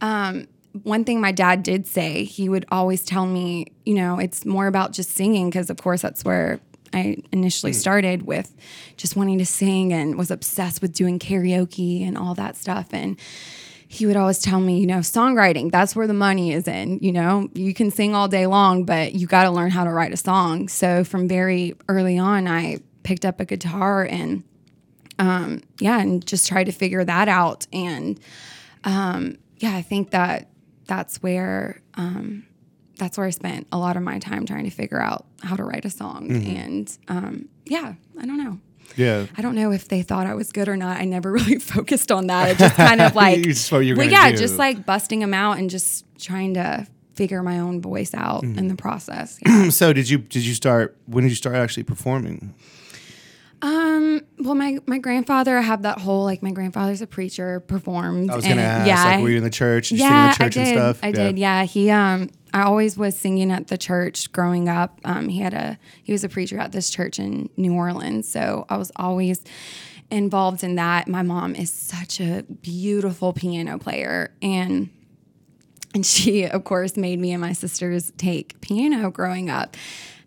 um, 0.01 0.47
one 0.83 1.03
thing 1.03 1.21
my 1.21 1.31
dad 1.31 1.63
did 1.63 1.88
say, 1.88 2.23
he 2.23 2.50
would 2.50 2.65
always 2.71 3.03
tell 3.03 3.25
me, 3.25 3.67
you 3.85 3.95
know, 3.95 4.19
it's 4.19 4.45
more 4.45 4.67
about 4.67 4.93
just 4.93 5.11
singing 5.11 5.50
because, 5.50 5.69
of 5.69 5.77
course, 5.77 6.01
that's 6.01 6.23
where 6.23 6.59
I 6.93 7.17
initially 7.31 7.71
mm. 7.71 7.75
started 7.75 8.23
with 8.23 8.55
just 8.97 9.15
wanting 9.15 9.38
to 9.39 9.45
sing 9.45 9.93
and 9.93 10.17
was 10.17 10.31
obsessed 10.31 10.81
with 10.81 10.93
doing 10.93 11.19
karaoke 11.19 12.05
and 12.07 12.17
all 12.17 12.35
that 12.35 12.55
stuff. 12.57 12.88
And 12.91 13.19
he 13.91 14.05
would 14.05 14.15
always 14.15 14.39
tell 14.39 14.62
me, 14.62 14.79
you 14.79 14.88
know, 14.88 15.00
songwriting, 15.00 15.69
that's 15.69 15.98
where 15.98 16.07
the 16.07 16.13
money 16.13 16.53
is 16.53 16.65
in. 16.65 16.98
You 17.01 17.12
know, 17.12 17.50
you 17.53 17.74
can 17.74 17.91
sing 17.91 18.15
all 18.15 18.29
day 18.29 18.48
long, 18.48 18.86
but 18.86 19.15
you 19.15 19.27
got 19.27 19.43
to 19.43 19.51
learn 19.51 19.69
how 19.69 19.83
to 19.83 19.91
write 19.91 20.13
a 20.13 20.17
song. 20.17 20.69
So 20.69 21.03
from 21.03 21.27
very 21.27 21.75
early 21.89 22.17
on, 22.17 22.48
I 22.48 22.77
picked 23.03 23.25
up 23.25 23.41
a 23.41 23.45
guitar 23.45 24.05
and, 24.05 24.45
um, 25.19 25.62
yeah, 25.81 26.00
and 26.00 26.25
just 26.25 26.48
tried 26.48 26.67
to 26.67 26.71
figure 26.71 27.03
that 27.03 27.27
out. 27.27 27.67
And, 27.74 28.17
um, 28.86 29.38
yeah, 29.57 29.75
I 29.75 29.81
think 29.81 30.12
that 30.12 30.48
that's 30.88 31.21
where, 31.21 31.81
um, 31.95 32.45
that's 32.98 33.17
where 33.17 33.27
I 33.27 33.31
spent 33.31 33.67
a 33.74 33.77
lot 33.77 33.98
of 33.98 34.03
my 34.03 34.19
time 34.19 34.45
trying 34.45 34.63
to 34.63 34.69
figure 34.69 35.01
out 35.01 35.25
how 35.43 35.57
to 35.57 35.65
write 35.65 35.83
a 35.83 35.89
song. 35.89 36.29
Mm-hmm. 36.29 36.55
And 36.55 36.98
um, 37.10 37.50
yeah, 37.65 37.95
I 38.17 38.25
don't 38.25 38.38
know. 38.38 38.57
Yeah. 38.98 39.25
I 39.38 39.41
don't 39.41 39.55
know 39.55 39.71
if 39.71 39.88
they 39.88 40.01
thought 40.01 40.27
I 40.27 40.33
was 40.33 40.51
good 40.51 40.67
or 40.69 40.77
not. 40.77 40.98
I 41.00 41.05
never 41.05 41.31
really 41.39 41.60
focused 41.60 42.12
on 42.12 42.27
that. 42.27 42.50
It 42.51 42.57
just 42.57 42.75
kind 42.89 43.01
of 43.01 43.15
like, 43.15 43.45
You 43.45 43.53
what 43.69 43.79
you 43.79 43.95
were 43.95 44.00
well, 44.03 44.10
yeah, 44.12 44.31
do. 44.31 44.38
just 44.38 44.57
like 44.57 44.86
busting 44.86 45.19
them 45.19 45.33
out 45.33 45.57
and 45.57 45.69
just 45.69 46.05
trying 46.19 46.53
to 46.55 46.86
figure 47.15 47.43
my 47.43 47.60
own 47.60 47.81
voice 47.81 48.13
out 48.13 48.43
Mm-hmm. 48.43 48.57
in 48.60 48.67
the 48.67 48.75
process. 48.75 49.38
Yeah. 49.45 49.69
So 49.69 49.93
did 49.93 50.10
you 50.10 50.19
did 50.19 50.45
you 50.45 50.53
start 50.53 50.95
when 51.05 51.24
did 51.24 51.29
you 51.29 51.36
start 51.36 51.55
actually 51.55 51.83
performing? 51.83 52.53
um, 53.63 54.21
well, 54.39 54.55
my 54.55 54.79
my 54.88 54.98
grandfather, 54.98 55.55
I 55.57 55.62
have 55.62 55.83
that 55.83 56.00
whole 56.00 56.24
like 56.24 56.41
my 56.41 56.51
grandfather's 56.51 57.01
a 57.01 57.07
preacher, 57.07 57.60
performed. 57.60 58.31
I 58.31 58.36
was 58.36 58.43
gonna 58.45 58.62
and, 58.62 58.62
ask, 58.62 58.88
Yeah, 58.88 59.03
like, 59.15 59.21
were 59.21 59.29
you 59.29 59.38
in 59.38 59.43
the 59.43 59.51
church? 59.51 59.91
Yeah, 59.91 60.31
the 60.31 60.38
church 60.43 60.57
I 60.57 60.63
did. 60.63 60.67
and 60.67 60.77
stuff? 60.77 61.00
I 61.03 61.12
did. 61.12 61.38
Yeah, 61.38 61.63
he 61.65 61.91
um, 61.91 62.29
I 62.53 62.63
always 62.63 62.98
was 62.98 63.15
singing 63.15 63.51
at 63.51 63.67
the 63.67 63.77
church 63.77 64.31
growing 64.31 64.67
up. 64.67 65.00
Um, 65.05 65.29
he 65.29 65.39
had 65.39 65.53
a 65.53 65.77
he 66.03 66.12
was 66.12 66.24
a 66.24 66.29
preacher 66.29 66.58
at 66.60 66.72
this 66.72 66.89
church 66.89 67.20
in 67.20 67.50
New 67.58 67.74
Orleans, 67.74 68.27
so 68.27 68.65
I 68.70 68.77
was 68.77 68.91
always 68.96 69.43
involved 70.10 70.63
in 70.63 70.75
that. 70.75 71.08
My 71.08 71.22
mom 71.22 71.55
is 71.55 71.72
such 71.72 72.20
a 72.20 72.43
beautiful 72.43 73.34
piano 73.34 73.77
player, 73.79 74.34
and 74.41 74.89
and 75.93 76.05
she 76.05 76.43
of 76.46 76.63
course 76.63 76.98
made 76.98 77.20
me 77.20 77.31
and 77.31 77.41
my 77.41 77.53
sisters 77.53 78.12
take 78.17 78.60
piano 78.62 79.10
growing 79.12 79.50
up. 79.50 79.77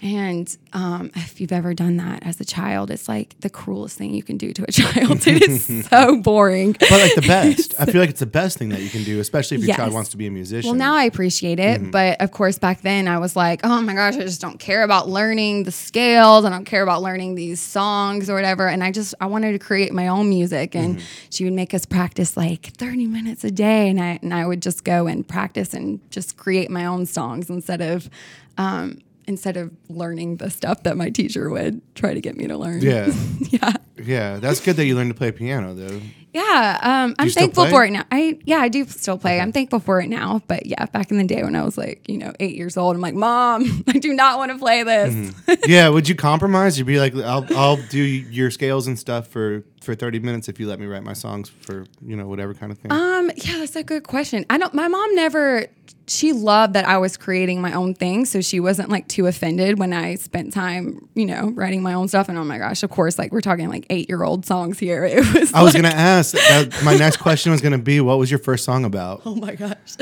And 0.05 0.55
um, 0.75 1.11
if 1.17 1.41
you've 1.41 1.51
ever 1.51 1.73
done 1.73 1.97
that 1.97 2.25
as 2.27 2.39
a 2.39 2.45
child, 2.45 2.91
it's 2.91 3.09
like 3.09 3.35
the 3.41 3.49
cruelest 3.49 3.97
thing 3.97 4.13
you 4.13 4.23
can 4.23 4.37
do 4.37 4.53
to 4.53 4.65
a 4.69 4.71
child. 4.81 5.27
It 5.27 5.43
is 5.49 5.87
so 5.89 6.21
boring. 6.21 6.73
But 6.79 6.91
like 6.91 7.15
the 7.15 7.23
best. 7.27 7.75
I 7.81 7.87
feel 7.87 8.03
like 8.03 8.11
it's 8.11 8.21
the 8.21 8.27
best 8.27 8.59
thing 8.59 8.69
that 8.69 8.83
you 8.83 8.91
can 8.91 9.03
do, 9.03 9.19
especially 9.19 9.57
if 9.57 9.65
your 9.65 9.75
child 9.75 9.95
wants 9.95 10.11
to 10.11 10.19
be 10.19 10.27
a 10.27 10.31
musician. 10.31 10.69
Well, 10.69 10.79
now 10.79 10.95
I 10.95 11.05
appreciate 11.05 11.59
it, 11.59 11.81
Mm-hmm. 11.81 11.91
but 11.91 12.21
of 12.21 12.33
course, 12.33 12.59
back 12.59 12.83
then 12.83 13.09
I 13.09 13.17
was 13.19 13.35
like, 13.35 13.63
oh 13.65 13.81
my 13.81 13.95
gosh, 13.95 14.15
I 14.17 14.21
just 14.21 14.43
don't 14.43 14.59
care 14.61 14.83
about 14.83 15.09
learning 15.09 15.63
the 15.65 15.73
scales. 15.73 16.45
I 16.45 16.51
don't 16.51 16.67
care 16.67 16.83
about 16.83 17.01
learning 17.01 17.35
these 17.35 17.59
songs 17.61 18.29
or 18.29 18.35
whatever. 18.35 18.69
And 18.69 18.85
I 18.85 18.93
just 18.93 19.15
I 19.23 19.27
wanted 19.27 19.53
to 19.53 19.59
create 19.59 19.95
my 19.95 20.09
own 20.09 20.29
music, 20.29 20.77
and 20.77 20.97
Mm-hmm. 20.99 21.05
she 21.31 21.45
would 21.45 21.55
make 21.55 21.73
us 21.73 21.87
practice 21.87 22.37
like 22.37 22.67
thirty 22.77 23.07
minutes 23.07 23.43
a 23.43 23.51
day, 23.51 23.89
and 23.89 23.99
I 23.99 24.19
and 24.21 24.35
I 24.35 24.47
would 24.47 24.61
just 24.61 24.85
go 24.85 25.07
and 25.07 25.27
practice 25.27 25.73
and 25.73 25.99
just 26.11 26.37
create 26.37 26.71
my 26.71 26.85
own 26.85 27.07
songs 27.07 27.49
instead 27.49 27.81
of. 27.81 28.11
Um, 28.59 28.99
Instead 29.27 29.57
of 29.57 29.73
learning 29.89 30.37
the 30.37 30.51
stuff 30.51 30.83
that 30.83 30.97
my 30.97 31.11
teacher 31.11 31.49
would 31.51 31.81
try 31.95 32.15
to 32.15 32.21
get 32.21 32.37
me 32.37 32.47
to 32.47 32.57
learn. 32.57 32.83
Yeah. 32.83 33.13
yeah. 33.41 33.73
Yeah. 33.97 34.37
That's 34.39 34.61
good 34.61 34.77
that 34.77 34.85
you 34.85 34.95
learned 34.95 35.11
to 35.11 35.15
play 35.15 35.33
piano 35.33 35.75
though. 35.75 36.01
Yeah, 36.35 36.81
um, 36.83 37.15
I'm 37.21 37.31
thankful 37.31 37.69
for 37.69 37.85
it 37.85 37.93
now. 37.93 38.03
I 38.11 38.41
yeah, 38.45 38.59
I 38.59 38.69
do 38.69 38.85
still 38.87 39.17
play. 39.17 39.41
I'm 39.41 39.53
thankful 39.53 39.79
for 39.79 40.01
it 40.01 40.09
now. 40.09 40.43
But 40.49 40.67
yeah, 40.67 40.87
back 40.87 41.13
in 41.13 41.17
the 41.17 41.25
day 41.25 41.45
when 41.45 41.55
I 41.55 41.63
was 41.63 41.79
like, 41.79 42.09
you 42.09 42.19
know, 42.19 42.33
eight 42.41 42.57
years 42.57 42.77
old, 42.77 42.97
I'm 42.97 43.01
like, 43.01 43.15
Mom, 43.15 43.85
I 43.89 43.93
do 43.93 44.13
not 44.13 44.39
want 44.39 44.51
to 44.51 44.59
play 44.59 44.83
this. 44.83 45.15
Mm-hmm. 45.15 45.71
yeah, 45.71 45.89
would 45.89 46.09
you 46.09 46.17
compromise? 46.17 46.77
You'd 46.77 46.89
be 46.89 46.99
like, 46.99 47.15
I'll 47.15 47.47
I'll 47.57 47.77
do 47.77 48.01
your 48.01 48.51
scales 48.51 48.89
and 48.89 48.99
stuff 48.99 49.29
for 49.29 49.63
for 49.85 49.95
30 49.95 50.21
minutes 50.21 50.49
if 50.49 50.59
you 50.59 50.67
let 50.67 50.81
me 50.81 50.87
write 50.87 51.03
my 51.03 51.13
songs 51.13 51.49
for, 51.49 51.87
you 52.05 52.17
know, 52.17 52.27
whatever 52.27 52.55
kind 52.55 52.73
of 52.73 52.79
thing. 52.79 52.91
Um, 52.93 53.31
yeah, 53.37 53.59
that's 53.59 53.77
a 53.77 53.83
good 53.83 54.05
question. 54.05 54.45
I 54.51 54.59
don't. 54.59 54.75
My 54.75 54.89
mom 54.89 55.15
never. 55.15 55.67
She 56.07 56.33
loved 56.33 56.75
that 56.75 56.87
I 56.87 56.99
was 56.99 57.17
creating 57.17 57.63
my 57.63 57.73
own 57.73 57.95
thing, 57.95 58.27
so 58.27 58.41
she 58.43 58.61
wasn't 58.61 58.91
like 58.91 59.09
too 59.09 59.27
offended 59.27 59.79
when 59.79 59.93
I 59.95 60.17
spent 60.17 60.53
time, 60.53 61.09
you 61.15 61.25
know, 61.25 61.51
writing 61.55 61.83
my 61.83 61.95
own 61.95 62.09
stuff. 62.09 62.29
And 62.29 62.37
oh 62.37 62.45
my 62.45 62.59
gosh, 62.59 62.83
of 62.83 62.91
course, 62.91 63.19
like 63.19 63.33
we're 63.33 63.41
talking 63.41 63.69
like 63.69 63.87
eight 63.91 64.09
year 64.09 64.23
old 64.23 64.45
songs 64.45 64.79
here. 64.79 65.05
It 65.15 65.33
was. 65.35 65.55
I 65.55 65.63
was 65.63 65.75
gonna 65.75 65.89
ask. 65.89 66.33
That, 66.35 66.83
my 66.85 66.95
next 66.97 67.19
question 67.19 67.53
was 67.53 67.61
gonna 67.61 67.79
be, 67.79 68.01
what 68.01 68.19
was 68.19 68.31
your 68.31 68.41
first 68.41 68.65
song 68.65 68.85
about? 68.85 69.23
Oh 69.27 69.35
my 69.35 69.55
gosh. 69.55 69.97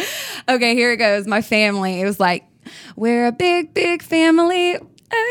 Okay, 0.48 0.74
here 0.74 0.92
it 0.92 0.96
goes. 0.96 1.26
My 1.26 1.42
family. 1.42 2.00
It 2.00 2.04
was 2.04 2.18
like, 2.20 2.44
we're 2.96 3.26
a 3.26 3.32
big, 3.32 3.72
big 3.74 4.02
family. 4.02 4.76
Oh 4.76 4.80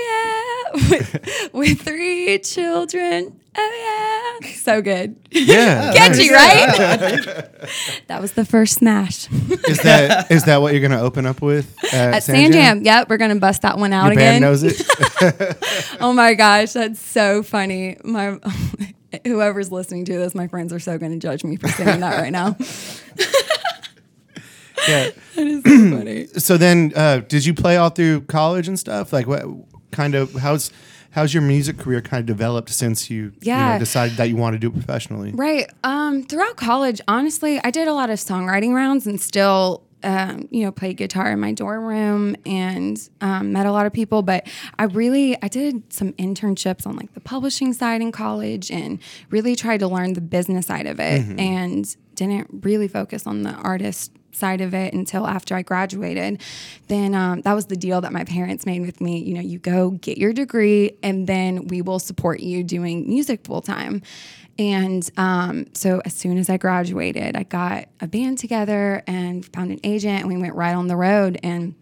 yeah. 0.10 0.51
With, 0.90 1.50
with 1.54 1.82
three 1.82 2.40
children. 2.40 3.40
Oh 3.58 4.40
yeah. 4.42 4.50
So 4.54 4.82
good. 4.82 5.18
Yeah, 5.30 5.92
Catchy, 5.96 6.30
nice. 6.30 6.80
right? 6.80 7.68
that 8.08 8.22
was 8.22 8.32
the 8.34 8.46
first 8.46 8.76
smash. 8.76 9.30
Is 9.68 9.80
that 9.80 10.32
is 10.32 10.46
that 10.46 10.62
what 10.62 10.74
you're 10.74 10.82
gonna 10.82 11.02
open 11.02 11.26
up 11.26 11.42
with 11.42 11.76
at, 11.94 12.14
At 12.14 12.24
Sand 12.24 12.54
Jam. 12.54 12.84
Yep, 12.84 13.10
we're 13.10 13.18
gonna 13.18 13.36
bust 13.36 13.64
that 13.64 13.78
one 13.78 13.92
out 13.92 14.06
Your 14.06 14.14
again. 14.14 14.42
band 14.42 14.44
knows 14.44 14.64
it. 14.64 14.82
Oh 16.00 16.14
my 16.14 16.34
gosh, 16.34 16.72
that's 16.74 17.02
so 17.02 17.44
funny. 17.44 17.98
My 18.06 18.40
whoever's 19.26 19.72
listening 19.72 20.06
to 20.06 20.14
this, 20.18 20.34
my 20.34 20.48
friends 20.48 20.72
are 20.72 20.80
so 20.80 20.98
gonna 20.98 21.18
judge 21.18 21.44
me 21.44 21.58
for 21.58 21.68
saying 21.68 22.00
that 22.00 22.18
right 22.22 22.32
now. 22.32 22.56
yeah. 24.88 25.10
It's 25.36 25.70
so 25.70 25.98
funny. 25.98 26.28
So 26.28 26.58
then, 26.58 26.94
uh, 26.96 27.20
did 27.20 27.46
you 27.46 27.54
play 27.54 27.78
all 27.78 27.90
through 27.90 28.22
college 28.22 28.68
and 28.68 28.80
stuff? 28.80 29.12
Like, 29.14 29.28
what 29.28 29.44
kind 29.92 30.16
of 30.16 30.34
how's 30.34 30.72
how's 31.12 31.34
your 31.34 31.44
music 31.44 31.78
career 31.78 32.02
kind 32.02 32.22
of 32.22 32.26
developed 32.26 32.70
since 32.70 33.10
you, 33.10 33.34
you 33.42 33.54
know, 33.54 33.78
decided 33.80 34.18
that 34.18 34.30
you 34.30 34.36
want 34.36 34.54
to 34.54 34.60
do 34.60 34.68
it 34.68 34.74
professionally? 34.74 35.32
Right. 35.32 35.70
Um, 35.84 36.24
throughout 36.24 36.58
college, 36.58 37.02
honestly, 37.08 37.60
I 37.64 37.70
did 37.70 37.88
a 37.88 37.94
lot 37.94 38.10
of 38.10 38.18
songwriting 38.18 38.74
rounds 38.74 39.06
and 39.08 39.20
still, 39.22 39.84
um, 40.04 40.48
you 40.52 40.64
know, 40.64 40.72
played 40.72 40.98
guitar 40.98 41.32
in 41.32 41.40
my 41.40 41.52
dorm 41.52 41.84
room 41.84 42.36
and 42.46 42.98
um, 43.20 43.52
met 43.52 43.66
a 43.66 43.72
lot 43.72 43.86
of 43.86 43.94
people. 43.94 44.22
But 44.22 44.48
I 44.80 44.86
really, 44.86 45.38
I 45.44 45.48
did 45.48 45.94
some 45.94 46.14
internships 46.14 46.88
on 46.88 46.96
like 46.96 47.14
the 47.14 47.20
publishing 47.20 47.74
side 47.74 48.02
in 48.02 48.12
college 48.12 48.72
and 48.72 49.00
really 49.30 49.56
tried 49.56 49.82
to 49.82 49.88
learn 49.88 50.14
the 50.14 50.22
business 50.22 50.68
side 50.68 50.88
of 50.88 51.00
it 51.00 51.40
and 51.40 51.96
didn't 52.16 52.48
really 52.64 52.88
focus 52.88 53.28
on 53.28 53.44
the 53.44 53.52
artist 53.52 54.12
side 54.34 54.62
of 54.62 54.74
it 54.74 54.94
until 54.94 55.28
after 55.28 55.56
I 55.56 55.62
graduated. 55.62 56.42
Then 56.88 57.14
um, 57.16 57.42
that 57.42 57.54
was 57.54 57.66
the 57.68 57.76
deal 57.76 58.02
that 58.02 58.12
my 58.14 58.24
parents 58.24 58.66
made 58.66 58.82
with 58.82 59.02
me. 59.02 59.20
You 59.24 59.36
know, 59.36 59.42
you 59.42 59.60
go 59.60 59.92
get 59.92 60.18
your 60.18 60.34
degree, 60.34 60.94
and 61.04 61.28
then 61.28 61.68
we 61.68 61.82
will 61.82 62.00
support 62.00 62.40
you 62.40 62.64
doing 62.64 63.08
music 63.08 63.46
full 63.46 63.62
time. 63.62 64.02
And 64.60 65.10
um, 65.18 65.66
so 65.74 66.02
as 66.06 66.14
soon 66.14 66.38
as 66.38 66.50
I 66.50 66.58
graduated, 66.58 67.36
I 67.36 67.44
got 67.44 67.86
a 68.00 68.08
band 68.08 68.38
together 68.38 69.02
and 69.08 69.46
found 69.54 69.72
an 69.72 69.80
agent, 69.84 70.20
and 70.22 70.28
we 70.28 70.38
went 70.38 70.56
right 70.56 70.74
on 70.76 70.88
the 70.88 70.96
road. 70.98 71.40
And 71.42 71.74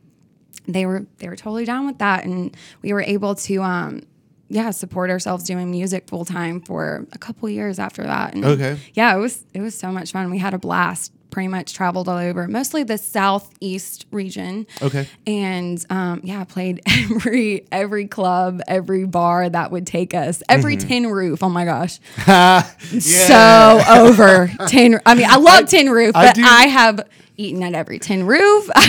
they 0.67 0.85
were 0.85 1.05
they 1.17 1.27
were 1.27 1.35
totally 1.35 1.65
down 1.65 1.87
with 1.87 1.97
that, 1.97 2.25
and 2.25 2.55
we 2.81 2.93
were 2.93 3.01
able 3.01 3.35
to. 3.35 3.61
Um, 3.63 4.03
yeah, 4.51 4.71
support 4.71 5.11
ourselves 5.11 5.43
doing 5.43 5.69
music 5.69 6.07
full 6.09 6.25
time 6.25 6.59
for 6.59 7.05
a 7.13 7.19
couple 7.19 7.47
years 7.49 7.77
after 7.77 8.01
that. 8.01 8.33
And 8.33 8.43
Okay. 8.43 8.79
yeah, 8.95 9.15
it 9.15 9.19
was 9.19 9.45
it 9.53 9.61
was 9.61 9.77
so 9.77 9.91
much 9.91 10.11
fun. 10.11 10.31
We 10.31 10.39
had 10.39 10.55
a 10.55 10.57
blast. 10.57 11.11
Pretty 11.31 11.47
much 11.47 11.73
traveled 11.75 12.09
all 12.09 12.17
over, 12.17 12.47
mostly 12.47 12.83
the 12.83 12.97
southeast 12.97 14.07
region. 14.11 14.65
Okay. 14.81 15.07
And 15.27 15.83
um, 15.91 16.21
yeah, 16.23 16.43
played 16.43 16.81
every 16.87 17.67
every 17.71 18.07
club, 18.07 18.61
every 18.67 19.05
bar 19.05 19.47
that 19.49 19.71
would 19.71 19.85
take 19.85 20.13
us, 20.13 20.41
every 20.49 20.75
Mm-hmm. 20.77 20.87
tin 20.87 21.07
roof. 21.07 21.43
Oh 21.43 21.49
my 21.49 21.65
gosh, 21.65 21.99
Yeah. 22.27 22.61
so 22.91 23.81
over 24.01 24.51
tin. 24.67 24.99
I 25.05 25.15
mean, 25.15 25.27
I 25.29 25.35
love 25.37 25.67
tin 25.67 25.89
roof, 25.89 26.15
I 26.15 26.25
but 26.27 26.35
do- 26.35 26.43
I 26.43 26.67
have 26.67 27.07
eaten 27.37 27.61
at 27.63 27.73
every 27.73 27.99
tin 27.99 28.25
roof. 28.25 28.69
I 28.75 28.85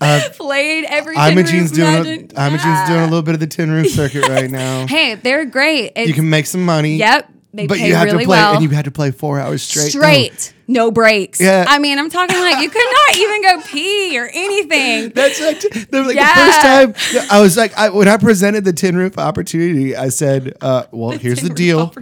have 0.00 0.36
played 0.36 0.84
every 0.84 1.16
Imogene's 1.16 1.70
doing 1.72 1.94
imagine- 1.94 2.30
a, 2.36 2.46
Imogene's 2.46 2.88
doing 2.88 3.00
a 3.00 3.04
little 3.04 3.22
bit 3.22 3.34
of 3.34 3.40
the 3.40 3.46
tin 3.46 3.70
roof 3.70 3.88
circuit 3.88 4.28
right 4.28 4.50
now. 4.50 4.86
Hey, 4.86 5.14
they're 5.14 5.44
great. 5.46 5.92
It's, 5.96 6.08
you 6.08 6.14
can 6.14 6.28
make 6.28 6.46
some 6.46 6.64
money. 6.64 6.96
Yep, 6.96 7.30
they 7.54 7.66
but 7.66 7.80
you 7.80 7.94
have 7.94 8.04
really 8.06 8.24
to 8.24 8.28
play, 8.28 8.36
well. 8.38 8.54
and 8.54 8.62
you 8.62 8.68
had 8.70 8.84
to 8.84 8.90
play 8.90 9.10
four 9.12 9.40
hours 9.40 9.62
straight. 9.62 9.90
straight, 9.90 10.53
no 10.66 10.90
breaks. 10.90 11.40
Yeah. 11.40 11.64
I 11.68 11.78
mean, 11.78 11.98
I'm 11.98 12.08
talking 12.10 12.36
like 12.38 12.62
you 12.62 12.70
could 12.70 12.92
not 12.92 13.16
even 13.16 13.42
go 13.42 13.60
pee 13.66 14.18
or 14.18 14.28
anything. 14.32 15.08
That's 15.14 15.40
like, 15.40 15.60
the, 15.60 16.02
like 16.02 16.16
Yeah. 16.16 16.34
the 16.34 16.40
first 16.40 16.60
time 17.16 17.26
I 17.30 17.40
was 17.40 17.56
like, 17.56 17.76
I, 17.76 17.90
when 17.90 18.08
I 18.08 18.16
presented 18.16 18.64
the 18.64 18.72
tin 18.72 18.96
roof 18.96 19.18
opportunity, 19.18 19.94
I 19.96 20.08
said, 20.08 20.54
uh, 20.60 20.84
"Well, 20.90 21.10
here's 21.10 21.40
the 21.42 21.48
deal. 21.50 21.92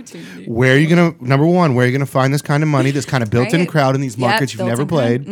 Where 0.47 0.75
are 0.75 0.79
you 0.79 0.89
gonna 0.89 1.15
number 1.21 1.47
one? 1.47 1.75
Where 1.75 1.85
are 1.85 1.89
you 1.89 1.93
gonna 1.97 2.07
find 2.07 2.33
this 2.33 2.43
kind 2.43 2.63
of 2.63 2.69
money? 2.69 2.91
This 2.91 3.05
kind 3.07 3.23
of 3.23 3.31
built-in 3.31 3.61
Right. 3.61 3.69
crowd 3.69 3.95
in 3.95 4.01
these 4.01 4.17
Yep, 4.17 4.29
markets 4.31 4.55
you've 4.55 4.67
never 4.67 4.87
played. 4.87 5.27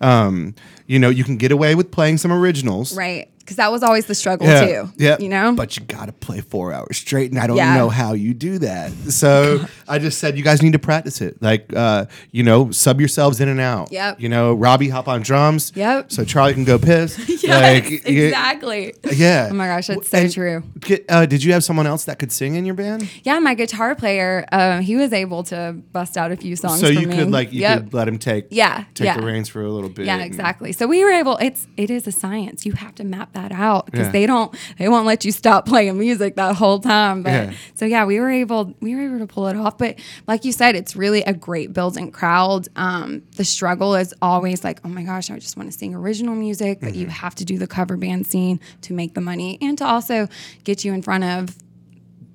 Um, 0.00 0.54
you 0.86 0.98
know, 0.98 1.08
you 1.08 1.24
can 1.24 1.36
get 1.36 1.52
away 1.52 1.74
with 1.74 1.90
playing 1.90 2.18
some 2.18 2.32
originals, 2.32 2.96
Right. 2.96 3.28
Because 3.42 3.56
that 3.56 3.70
was 3.72 3.82
always 3.82 4.06
the 4.06 4.14
struggle 4.14 4.46
Yeah, 4.46 4.64
too. 4.66 4.88
yeah. 4.96 5.16
You 5.18 5.28
know? 5.28 5.52
but 5.54 5.76
you 5.76 5.84
got 5.84 6.06
to 6.06 6.12
play 6.12 6.40
four 6.40 6.72
hours 6.72 6.96
straight, 6.96 7.30
and 7.32 7.40
I 7.40 7.46
don't 7.46 7.56
Yeah. 7.56 7.74
know 7.76 7.88
how 7.88 8.12
you 8.14 8.34
do 8.34 8.58
that. 8.58 8.92
So 9.10 9.64
I 9.88 9.98
just 9.98 10.18
said 10.18 10.36
you 10.38 10.44
guys 10.44 10.62
need 10.62 10.72
to 10.72 10.78
practice 10.78 11.20
it. 11.20 11.42
Like, 11.42 11.72
uh, 11.74 12.06
you 12.30 12.42
know, 12.42 12.70
sub 12.70 13.00
yourselves 13.00 13.40
in 13.40 13.48
and 13.48 13.60
out. 13.60 13.92
Yep. 13.92 14.20
You 14.20 14.28
know, 14.28 14.54
Robbie 14.54 14.88
hop 14.88 15.08
on 15.08 15.22
drums. 15.22 15.72
Yep. 15.74 16.12
So 16.12 16.24
Charlie 16.24 16.54
can 16.54 16.64
go 16.64 16.78
piss. 16.78 17.18
yes, 17.42 17.44
Like, 17.44 18.06
exactly. 18.08 18.94
Yeah. 19.12 19.48
Oh 19.50 19.54
my 19.54 19.66
gosh, 19.66 19.88
that's 19.88 20.08
so 20.08 20.18
And 20.18 20.32
true. 20.32 20.62
get- 20.80 21.04
Uh, 21.08 21.26
did 21.26 21.42
you 21.44 21.52
have 21.52 21.64
someone 21.64 21.86
else 21.86 22.04
that 22.04 22.18
could 22.18 22.32
sing 22.32 22.54
in 22.54 22.64
your 22.64 22.74
band? 22.74 23.08
Yeah, 23.24 23.38
my 23.40 23.54
guitar 23.54 23.94
player, 23.94 24.44
uh, 24.52 24.78
he 24.80 24.96
was 24.96 25.12
able 25.12 25.42
to 25.44 25.76
bust 25.92 26.16
out 26.16 26.32
a 26.32 26.36
few 26.36 26.56
songs. 26.56 26.80
so 26.80 26.86
for 26.86 26.92
you 26.92 27.06
me. 27.08 27.16
could 27.16 27.30
like 27.30 27.52
you 27.52 27.60
Yep. 27.60 27.78
could 27.78 27.94
let 27.94 28.08
him 28.08 28.18
take 28.18 28.46
Yeah, 28.50 28.84
take 28.94 29.06
yeah. 29.06 29.16
the 29.16 29.22
reins 29.26 29.48
for 29.48 29.62
a 29.62 29.70
little 29.70 29.90
bit. 29.90 30.06
Yeah, 30.06 30.18
exactly. 30.18 30.72
So 30.72 30.86
we 30.86 31.04
were 31.04 31.10
able. 31.10 31.36
It's 31.38 31.66
it 31.76 31.90
is 31.90 32.06
a 32.06 32.12
science. 32.12 32.64
You 32.64 32.72
have 32.72 32.94
to 32.96 33.04
map 33.04 33.31
cut 33.32 33.50
that 33.50 33.52
out 33.52 33.86
because 33.86 34.06
Yeah. 34.06 34.12
they 34.12 34.26
don't 34.26 34.54
they 34.78 34.88
won't 34.88 35.06
let 35.06 35.24
you 35.24 35.32
stop 35.32 35.66
playing 35.66 35.98
music 35.98 36.36
that 36.36 36.54
whole 36.56 36.78
time. 36.80 37.22
But 37.22 37.30
Yeah. 37.30 37.52
so 37.74 37.84
yeah, 37.84 38.04
we 38.04 38.20
were 38.20 38.30
able 38.30 38.74
we 38.80 38.94
were 38.94 39.02
able 39.02 39.18
to 39.18 39.26
pull 39.26 39.48
it 39.48 39.56
off. 39.56 39.78
But 39.78 39.98
like 40.26 40.44
you 40.44 40.52
said, 40.52 40.74
it's 40.76 40.96
really 40.96 41.22
a 41.22 41.32
great 41.32 41.72
building 41.72 42.10
crowd. 42.10 42.68
Um, 42.76 43.22
the 43.36 43.44
struggle 43.44 43.94
is 43.94 44.14
always 44.22 44.64
like, 44.64 44.80
oh 44.84 44.88
my 44.88 45.02
gosh, 45.02 45.30
I 45.30 45.38
just 45.38 45.56
want 45.56 45.70
to 45.72 45.76
sing 45.76 45.94
original 45.94 46.34
music, 46.34 46.80
but 46.80 46.90
Mm-hmm. 46.92 47.00
you 47.00 47.06
have 47.08 47.34
to 47.36 47.44
do 47.44 47.58
the 47.58 47.66
cover 47.66 47.96
band 47.96 48.26
scene 48.26 48.60
to 48.82 48.92
make 48.92 49.14
the 49.14 49.20
money 49.20 49.58
and 49.60 49.78
to 49.78 49.84
also 49.86 50.28
get 50.64 50.84
you 50.84 50.92
in 50.92 51.02
front 51.02 51.24
of 51.24 51.56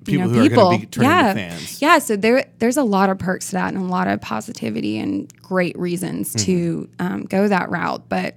you 0.06 0.18
People 0.18 0.28
know, 0.30 0.38
who 0.40 0.48
people. 0.48 1.02
yeah. 1.04 1.28
to 1.28 1.34
fans. 1.34 1.82
Yeah. 1.82 1.98
So 1.98 2.16
there, 2.16 2.46
there's 2.60 2.78
a 2.78 2.82
lot 2.82 3.10
of 3.10 3.18
perks 3.18 3.46
to 3.48 3.52
that 3.52 3.74
and 3.74 3.82
a 3.82 3.86
lot 3.86 4.08
of 4.08 4.20
positivity 4.22 4.98
and 4.98 5.30
great 5.42 5.78
reasons 5.78 6.32
to 6.46 6.88
Mm-hmm. 6.98 7.06
um, 7.14 7.22
go 7.24 7.46
that 7.46 7.68
route. 7.70 8.08
But 8.08 8.34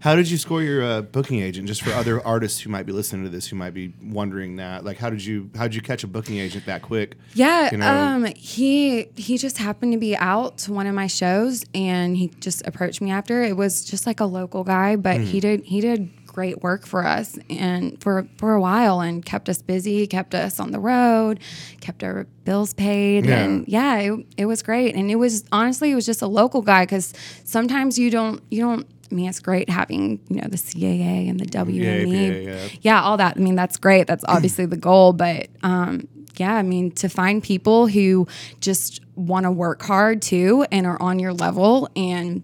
How 0.00 0.14
did 0.14 0.30
you 0.30 0.36
score 0.36 0.62
your 0.62 0.82
uh, 0.84 1.02
booking 1.02 1.40
agent? 1.40 1.66
Just 1.68 1.82
for 1.82 1.90
other 1.92 2.24
artists 2.24 2.60
who 2.60 2.70
might 2.70 2.84
be 2.86 2.92
listening 2.92 3.24
to 3.24 3.30
this, 3.30 3.46
who 3.48 3.56
might 3.56 3.74
be 3.74 3.92
wondering 4.02 4.56
that, 4.56 4.84
like, 4.84 4.98
how 4.98 5.10
did 5.10 5.24
you 5.24 5.50
how 5.56 5.62
did 5.64 5.74
you 5.74 5.82
catch 5.82 6.04
a 6.04 6.06
booking 6.06 6.38
agent 6.38 6.66
that 6.66 6.82
quick? 6.82 7.16
yeah, 7.34 7.70
You 7.72 7.78
know? 7.78 7.92
um, 8.02 8.24
he 8.36 9.06
he 9.16 9.38
just 9.38 9.58
happened 9.58 9.92
to 9.92 9.98
be 9.98 10.16
out 10.16 10.58
to 10.58 10.72
one 10.72 10.86
of 10.86 10.94
my 10.94 11.06
shows 11.06 11.64
and 11.74 12.16
he 12.16 12.28
just 12.40 12.66
approached 12.66 13.00
me 13.00 13.10
after. 13.10 13.42
It 13.42 13.56
was 13.56 13.84
just 13.84 14.06
like 14.06 14.20
a 14.20 14.26
local 14.26 14.64
guy, 14.64 14.96
but 14.96 15.16
Mm. 15.20 15.24
he 15.24 15.40
did 15.40 15.64
he 15.64 15.80
did 15.80 16.10
great 16.26 16.62
work 16.62 16.86
for 16.86 17.02
us 17.06 17.38
and 17.48 17.98
for 18.02 18.28
for 18.36 18.52
a 18.52 18.60
while 18.60 19.00
and 19.00 19.24
kept 19.24 19.48
us 19.48 19.62
busy, 19.62 20.06
kept 20.06 20.34
us 20.34 20.60
on 20.60 20.70
the 20.70 20.78
road, 20.78 21.40
kept 21.80 22.04
our 22.04 22.26
bills 22.44 22.74
paid, 22.74 23.24
Yeah. 23.24 23.38
and 23.44 23.66
yeah, 23.66 23.96
it, 24.00 24.26
it 24.36 24.44
was 24.46 24.62
great. 24.62 24.94
And 24.94 25.10
it 25.10 25.16
was 25.16 25.44
honestly, 25.50 25.90
it 25.90 25.94
was 25.94 26.04
just 26.04 26.20
a 26.20 26.26
local 26.26 26.60
guy 26.60 26.84
because 26.84 27.14
sometimes 27.44 27.98
you 27.98 28.10
don't 28.10 28.42
you 28.50 28.60
don't. 28.60 28.86
I 29.10 29.14
mean, 29.14 29.28
it's 29.28 29.40
great 29.40 29.68
having 29.68 30.20
you 30.28 30.40
know 30.40 30.48
the 30.48 30.56
CAA 30.56 31.28
and 31.28 31.38
the 31.38 31.46
WME, 31.46 32.44
yeah, 32.44 32.50
yeah. 32.50 32.68
yeah, 32.80 33.02
all 33.02 33.16
that. 33.16 33.36
I 33.36 33.40
mean, 33.40 33.54
that's 33.54 33.76
great. 33.76 34.06
That's 34.06 34.24
obviously 34.28 34.66
the 34.66 34.76
goal, 34.76 35.12
but 35.12 35.48
um, 35.62 36.08
yeah, 36.36 36.54
I 36.54 36.62
mean, 36.62 36.90
to 36.92 37.08
find 37.08 37.42
people 37.42 37.86
who 37.86 38.26
just 38.60 39.00
want 39.14 39.44
to 39.44 39.50
work 39.50 39.82
hard 39.82 40.22
too 40.22 40.66
and 40.70 40.86
are 40.86 41.00
on 41.00 41.18
your 41.18 41.32
level 41.32 41.88
and 41.96 42.42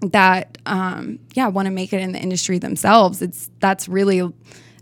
that 0.00 0.58
um, 0.66 1.18
yeah 1.34 1.46
want 1.48 1.66
to 1.66 1.70
make 1.70 1.92
it 1.92 2.00
in 2.00 2.12
the 2.12 2.18
industry 2.18 2.58
themselves. 2.58 3.22
It's 3.22 3.50
that's 3.60 3.88
really 3.88 4.32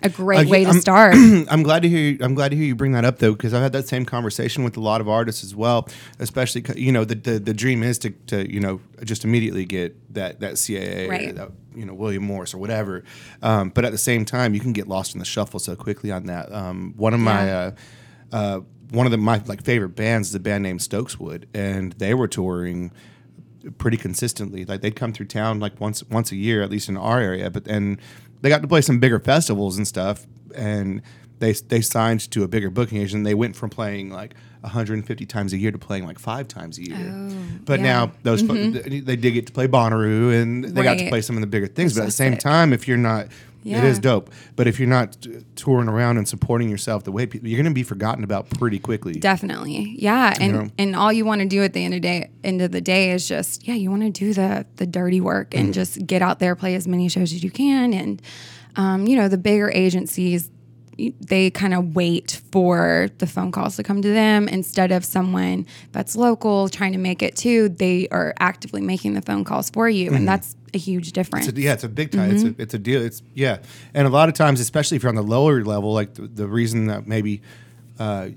a 0.02 0.08
great 0.08 0.46
Uh, 0.46 0.50
way 0.50 0.64
to 0.64 0.70
I'm- 0.70 0.80
start. 0.88 1.14
I'm 1.16 1.62
glad 1.62 1.82
to 1.82 1.88
hear. 1.88 1.98
You, 2.12 2.18
I'm 2.20 2.34
glad 2.34 2.50
to 2.50 2.56
hear 2.56 2.66
you 2.66 2.74
bring 2.74 2.92
that 2.92 3.04
up 3.04 3.18
though, 3.18 3.32
because 3.32 3.52
I've 3.54 3.62
had 3.62 3.72
that 3.72 3.88
same 3.88 4.04
conversation 4.04 4.64
with 4.64 4.76
a 4.76 4.80
lot 4.80 5.00
of 5.00 5.08
artists 5.08 5.42
as 5.44 5.54
well. 5.54 5.88
Especially, 6.18 6.64
you 6.76 6.92
know, 6.92 7.04
the, 7.04 7.14
the 7.14 7.38
the 7.38 7.54
dream 7.54 7.82
is 7.82 7.98
to, 8.00 8.10
to 8.28 8.52
you 8.52 8.60
know 8.60 8.80
just 9.04 9.24
immediately 9.24 9.64
get 9.64 9.96
that 10.14 10.40
that 10.40 10.54
CAA 10.54 11.08
Right. 11.08 11.34
that, 11.34 11.50
you 11.74 11.84
know 11.84 11.94
William 11.94 12.22
Morris 12.24 12.54
or 12.54 12.58
whatever. 12.58 13.04
Um, 13.42 13.70
but 13.70 13.84
at 13.84 13.92
the 13.92 13.98
same 13.98 14.24
time, 14.24 14.54
you 14.54 14.60
can 14.60 14.72
get 14.72 14.88
lost 14.88 15.14
in 15.14 15.18
the 15.18 15.24
shuffle 15.24 15.60
so 15.60 15.76
quickly 15.76 16.10
on 16.10 16.26
that. 16.26 16.52
Um, 16.52 16.94
one 16.96 17.14
of 17.14 17.20
my 17.20 17.44
Yeah. 17.46 17.70
uh, 18.32 18.36
uh, 18.36 18.60
one 18.90 19.04
of 19.06 19.12
the, 19.12 19.18
my 19.18 19.42
like 19.46 19.62
favorite 19.64 19.90
bands 19.96 20.28
is 20.30 20.34
a 20.34 20.40
band 20.40 20.62
named 20.62 20.80
Stokeswood, 20.82 21.46
and 21.54 21.92
they 21.94 22.14
were 22.14 22.26
touring 22.28 22.90
pretty 23.76 23.96
consistently. 23.98 24.64
Like 24.64 24.80
they'd 24.80 24.96
come 24.96 25.12
through 25.12 25.26
town 25.26 25.60
like 25.60 25.78
once 25.80 26.02
once 26.04 26.32
a 26.32 26.36
year, 26.36 26.62
at 26.62 26.70
least 26.70 26.88
in 26.88 26.96
our 26.96 27.20
area. 27.20 27.50
But 27.50 27.66
and 27.66 27.98
they 28.40 28.48
got 28.48 28.62
to 28.62 28.68
play 28.68 28.80
some 28.80 28.98
bigger 28.98 29.18
festivals 29.18 29.76
and 29.76 29.86
stuff. 29.86 30.26
And 30.54 31.02
they 31.38 31.52
they 31.52 31.80
signed 31.80 32.30
to 32.32 32.42
a 32.42 32.48
bigger 32.48 32.70
booking 32.70 32.98
agent. 32.98 33.24
They 33.24 33.34
went 33.34 33.56
from 33.56 33.70
playing 33.70 34.10
like 34.10 34.34
150 34.62 35.26
times 35.26 35.52
a 35.52 35.56
year 35.56 35.70
to 35.70 35.78
playing 35.78 36.04
like 36.04 36.18
five 36.18 36.48
times 36.48 36.78
a 36.78 36.82
year. 36.82 37.12
Oh, 37.12 37.30
but 37.64 37.80
yeah. 37.80 37.86
now 37.86 38.12
those 38.22 38.42
fo- 38.42 38.54
mm-hmm. 38.54 39.04
they 39.04 39.16
did 39.16 39.32
get 39.32 39.46
to 39.46 39.52
play 39.52 39.68
Bonnaroo 39.68 40.40
and 40.40 40.64
they 40.64 40.82
got 40.82 40.98
to 40.98 41.08
play 41.08 41.20
some 41.20 41.36
of 41.36 41.40
the 41.40 41.46
bigger 41.46 41.66
things. 41.66 41.94
but 41.94 42.02
at 42.02 42.06
the 42.06 42.12
same 42.12 42.34
sick. 42.34 42.40
time, 42.40 42.72
if 42.72 42.88
you're 42.88 42.96
not 42.96 43.28
It 43.68 43.72
Yeah. 43.82 43.84
is 43.84 43.98
dope, 43.98 44.30
but 44.56 44.66
if 44.66 44.78
you're 44.80 44.88
not 44.88 45.20
t- 45.20 45.36
touring 45.56 45.88
around 45.88 46.16
and 46.16 46.26
supporting 46.26 46.68
yourself 46.70 47.04
the 47.04 47.12
way 47.12 47.26
people, 47.26 47.48
you're 47.48 47.58
going 47.58 47.70
to 47.70 47.74
be 47.74 47.82
forgotten 47.82 48.24
about 48.24 48.48
pretty 48.50 48.78
quickly. 48.78 49.12
Definitely. 49.14 49.94
Yeah. 49.98 50.34
And 50.40 50.52
know? 50.52 50.68
and 50.78 50.96
all 50.96 51.12
you 51.12 51.24
want 51.24 51.42
to 51.42 51.46
do 51.48 51.62
at 51.62 51.72
the 51.74 51.84
end 51.84 51.94
of 51.94 52.00
day 52.00 52.30
end 52.42 52.62
of 52.62 52.72
the 52.72 52.80
day 52.80 53.10
is 53.12 53.28
just, 53.28 53.66
yeah, 53.68 53.74
you 53.74 53.90
want 53.90 54.02
to 54.02 54.10
do 54.10 54.32
the 54.32 54.64
the 54.76 54.86
dirty 54.86 55.20
work 55.20 55.50
Mm. 55.50 55.60
and 55.60 55.74
just 55.74 56.06
get 56.06 56.22
out 56.22 56.38
there, 56.38 56.56
play 56.56 56.74
as 56.74 56.88
many 56.88 57.08
shows 57.08 57.32
as 57.32 57.44
you 57.44 57.50
can. 57.50 57.92
And 57.92 58.22
um, 58.76 59.06
you 59.06 59.16
know, 59.16 59.28
the 59.28 59.38
bigger 59.38 59.70
agencies 59.70 60.50
they 61.20 61.48
kind 61.50 61.74
of 61.74 61.94
wait 61.94 62.40
for 62.50 63.08
the 63.18 63.26
phone 63.28 63.52
calls 63.52 63.76
to 63.76 63.84
come 63.84 64.02
to 64.02 64.08
them 64.08 64.48
instead 64.48 64.90
of 64.90 65.04
someone 65.04 65.64
that's 65.92 66.16
local 66.16 66.68
trying 66.68 66.90
to 66.90 66.98
make 66.98 67.22
it 67.22 67.36
too. 67.36 67.68
They 67.68 68.08
are 68.08 68.34
actively 68.40 68.80
making 68.80 69.14
the 69.14 69.22
phone 69.22 69.44
calls 69.44 69.70
for 69.70 69.88
you, 69.88 70.12
and 70.12 70.26
that's 70.26 70.56
a 70.74 70.78
huge 70.78 71.12
difference. 71.12 71.46
Mm-hmm. 71.46 71.50
It's 71.56 71.58
a, 71.58 71.62
yeah, 71.62 71.72
it's 71.74 71.84
a 71.84 71.88
big 71.88 72.10
time. 72.10 72.30
Mm-hmm. 72.30 72.46
It's 72.48 72.58
a 72.58 72.62
it's 72.62 72.74
a 72.74 72.78
deal. 72.78 73.02
It's 73.02 73.22
yeah, 73.34 73.58
and 73.94 74.06
a 74.06 74.10
lot 74.10 74.28
of 74.28 74.34
times, 74.34 74.60
especially 74.60 74.96
if 74.96 75.02
you're 75.02 75.10
on 75.10 75.14
the 75.16 75.22
lower 75.22 75.64
level, 75.64 75.92
like 75.92 76.14
the, 76.14 76.22
the 76.22 76.46
reason 76.46 76.86
that 76.86 77.06
maybe, 77.06 77.42
uh, 77.98 78.28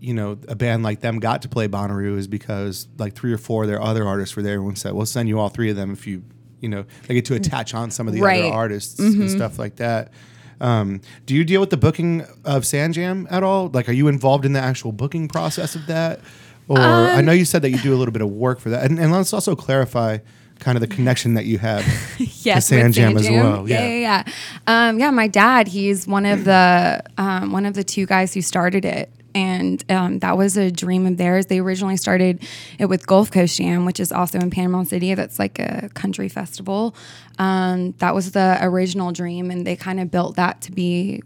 you 0.00 0.14
know, 0.14 0.38
a 0.48 0.54
band 0.54 0.82
like 0.82 1.00
them 1.00 1.18
got 1.18 1.42
to 1.42 1.48
play 1.48 1.68
Bonnaroo 1.68 2.16
is 2.16 2.26
because 2.28 2.88
like 2.98 3.14
three 3.14 3.32
or 3.32 3.38
four 3.38 3.64
of 3.64 3.68
their 3.68 3.82
other 3.82 4.06
artists 4.06 4.36
were 4.36 4.42
there. 4.42 4.54
Everyone 4.54 4.76
said, 4.76 4.92
"We'll 4.92 5.06
send 5.06 5.28
you 5.28 5.38
all 5.38 5.48
three 5.48 5.70
of 5.70 5.76
them 5.76 5.92
if 5.92 6.06
you, 6.06 6.22
you 6.60 6.68
know, 6.68 6.84
they 7.06 7.14
get 7.14 7.24
to 7.26 7.34
attach 7.34 7.74
on 7.74 7.90
some 7.90 8.06
of 8.08 8.14
the 8.14 8.20
Right. 8.20 8.44
other 8.44 8.52
artists 8.54 8.98
and 8.98 9.30
stuff 9.30 9.58
like 9.58 9.76
that." 9.76 10.12
Um, 10.60 11.02
do 11.24 11.34
you 11.36 11.44
deal 11.44 11.60
with 11.60 11.70
the 11.70 11.76
booking 11.76 12.22
of 12.44 12.64
Sandjam 12.64 13.26
at 13.30 13.44
all? 13.44 13.68
Like, 13.68 13.88
are 13.88 13.92
you 13.92 14.08
involved 14.08 14.44
in 14.44 14.52
the 14.54 14.60
actual 14.60 14.90
booking 14.90 15.28
process 15.28 15.76
of 15.76 15.86
that? 15.86 16.20
Or 16.66 16.78
I 16.80 17.20
know 17.22 17.32
you 17.32 17.44
said 17.44 17.62
that 17.62 17.70
you 17.70 17.78
do 17.78 17.94
a 17.94 17.96
little 17.96 18.12
bit 18.12 18.22
of 18.22 18.30
work 18.30 18.60
for 18.60 18.68
that, 18.70 18.84
and, 18.84 18.98
and 18.98 19.10
let's 19.10 19.32
also 19.32 19.56
clarify 19.56 20.18
kind 20.58 20.76
of 20.76 20.80
the 20.80 20.94
connection 20.94 21.34
that 21.34 21.44
you 21.44 21.58
have 21.58 21.84
yes, 22.18 22.68
to 22.68 22.76
with 22.76 22.82
Sand 22.82 22.94
Jam 22.94 23.16
as 23.16 23.28
well. 23.28 23.68
Yeah, 23.68 23.86
yeah, 23.86 24.24
yeah. 24.26 24.32
Um, 24.66 24.98
yeah, 24.98 25.10
my 25.10 25.28
dad, 25.28 25.68
he's 25.68 26.06
one 26.06 26.26
of 26.26 26.44
the 26.44 27.02
um, 27.16 27.52
one 27.52 27.66
of 27.66 27.74
the 27.74 27.84
two 27.84 28.06
guys 28.06 28.34
who 28.34 28.42
started 28.42 28.84
it. 28.84 29.10
And 29.34 29.84
um, 29.90 30.18
that 30.20 30.36
was 30.36 30.56
a 30.56 30.70
dream 30.70 31.06
of 31.06 31.16
theirs. 31.16 31.46
They 31.46 31.60
originally 31.60 31.96
started 31.96 32.42
it 32.78 32.86
with 32.86 33.06
Gulf 33.06 33.30
Coast 33.30 33.58
Jam, 33.58 33.84
which 33.84 34.00
is 34.00 34.10
also 34.10 34.38
in 34.38 34.50
Panama 34.50 34.82
City. 34.82 35.14
That's 35.14 35.38
like 35.38 35.58
a 35.60 35.90
country 35.94 36.28
festival. 36.28 36.96
Um, 37.38 37.92
that 37.98 38.14
was 38.14 38.32
the 38.32 38.58
original 38.60 39.12
dream, 39.12 39.50
and 39.50 39.66
they 39.66 39.76
kind 39.76 40.00
of 40.00 40.10
built 40.10 40.36
that 40.36 40.62
to 40.62 40.72
be 40.72 41.22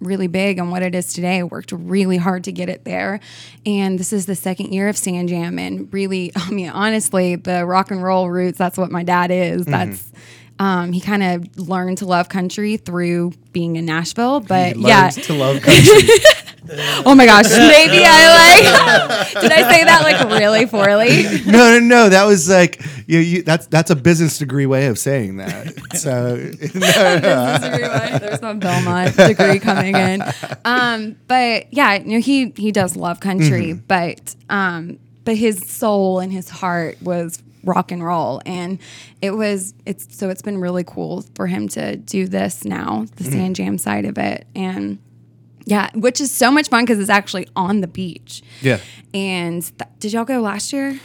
really 0.00 0.26
big 0.26 0.58
and 0.58 0.70
what 0.70 0.82
it 0.82 0.94
is 0.94 1.12
today. 1.12 1.42
Worked 1.42 1.72
really 1.72 2.16
hard 2.16 2.44
to 2.44 2.52
get 2.52 2.68
it 2.68 2.84
there. 2.84 3.20
And 3.64 3.98
this 3.98 4.12
is 4.12 4.26
the 4.26 4.34
second 4.34 4.72
year 4.72 4.88
of 4.88 4.96
Sand 4.96 5.28
Jam. 5.28 5.58
And 5.58 5.92
really, 5.92 6.32
I 6.36 6.50
mean, 6.50 6.70
honestly, 6.70 7.36
the 7.36 7.64
rock 7.66 7.90
and 7.90 8.02
roll 8.02 8.30
roots, 8.30 8.58
that's 8.58 8.76
what 8.78 8.90
my 8.90 9.02
dad 9.02 9.30
Mm-hmm. 9.30 9.60
is. 9.60 9.66
That's 9.66 10.12
um, 10.58 10.92
he 10.92 11.00
kind 11.00 11.22
of 11.22 11.58
learned 11.58 11.98
to 11.98 12.06
love 12.06 12.28
country 12.28 12.76
through 12.76 13.32
being 13.52 13.76
in 13.76 13.86
Nashville. 13.86 14.40
But 14.40 14.76
yeah. 14.76 15.08
to 15.10 15.34
love 15.34 15.60
country. 15.62 16.08
Oh 17.06 17.14
my 17.14 17.26
gosh. 17.26 17.50
Maybe 17.50 18.02
I 18.04 18.34
like 18.34 19.32
did 19.42 19.52
I 19.52 19.70
say 19.70 19.84
that 19.84 20.00
like 20.02 20.40
really 20.40 20.66
poorly? 20.66 21.22
no, 21.46 21.78
no, 21.78 21.80
no. 21.80 22.08
That 22.08 22.24
was 22.24 22.48
like 22.48 22.80
you, 23.06 23.18
you. 23.18 23.42
That's 23.42 23.66
that's 23.66 23.90
a 23.90 23.96
business 23.96 24.38
degree 24.38 24.66
way 24.66 24.86
of 24.86 24.98
saying 24.98 25.36
that. 25.36 25.74
So 25.96 26.36
There's 26.36 28.40
some 28.40 28.58
Belmont 28.60 29.16
degree 29.16 29.58
coming 29.58 29.94
in. 29.96 30.22
Um, 30.64 31.16
but 31.28 31.72
yeah, 31.72 31.94
you 31.96 32.14
know, 32.14 32.20
he 32.20 32.52
he 32.56 32.72
does 32.72 32.96
love 32.96 33.20
country, 33.20 33.72
Mm-hmm. 33.74 33.86
but 33.86 34.34
um, 34.48 34.98
but 35.24 35.36
his 35.36 35.68
soul 35.68 36.20
and 36.20 36.32
his 36.32 36.48
heart 36.48 37.00
was 37.02 37.42
rock 37.62 37.92
and 37.92 38.02
roll, 38.04 38.40
and 38.46 38.78
it 39.22 39.32
was 39.32 39.74
it's 39.86 40.16
so 40.16 40.28
it's 40.30 40.42
been 40.42 40.58
really 40.58 40.84
cool 40.84 41.24
for 41.34 41.46
him 41.46 41.68
to 41.68 41.96
do 41.96 42.26
this 42.26 42.64
now, 42.64 43.06
the 43.16 43.24
Mm-hmm. 43.24 43.32
sand 43.32 43.56
jam 43.56 43.78
side 43.78 44.04
of 44.06 44.16
it, 44.18 44.46
and. 44.54 44.98
Yeah, 45.66 45.90
which 45.94 46.20
is 46.20 46.30
so 46.30 46.50
much 46.50 46.68
fun 46.68 46.84
because 46.84 46.98
it's 46.98 47.08
actually 47.10 47.48
on 47.56 47.80
the 47.80 47.86
beach. 47.86 48.42
Yeah. 48.60 48.80
And 49.14 49.62
th- 49.62 49.90
did 49.98 50.12
y'all 50.12 50.24
go 50.24 50.40
last 50.40 50.72
year? 50.72 50.98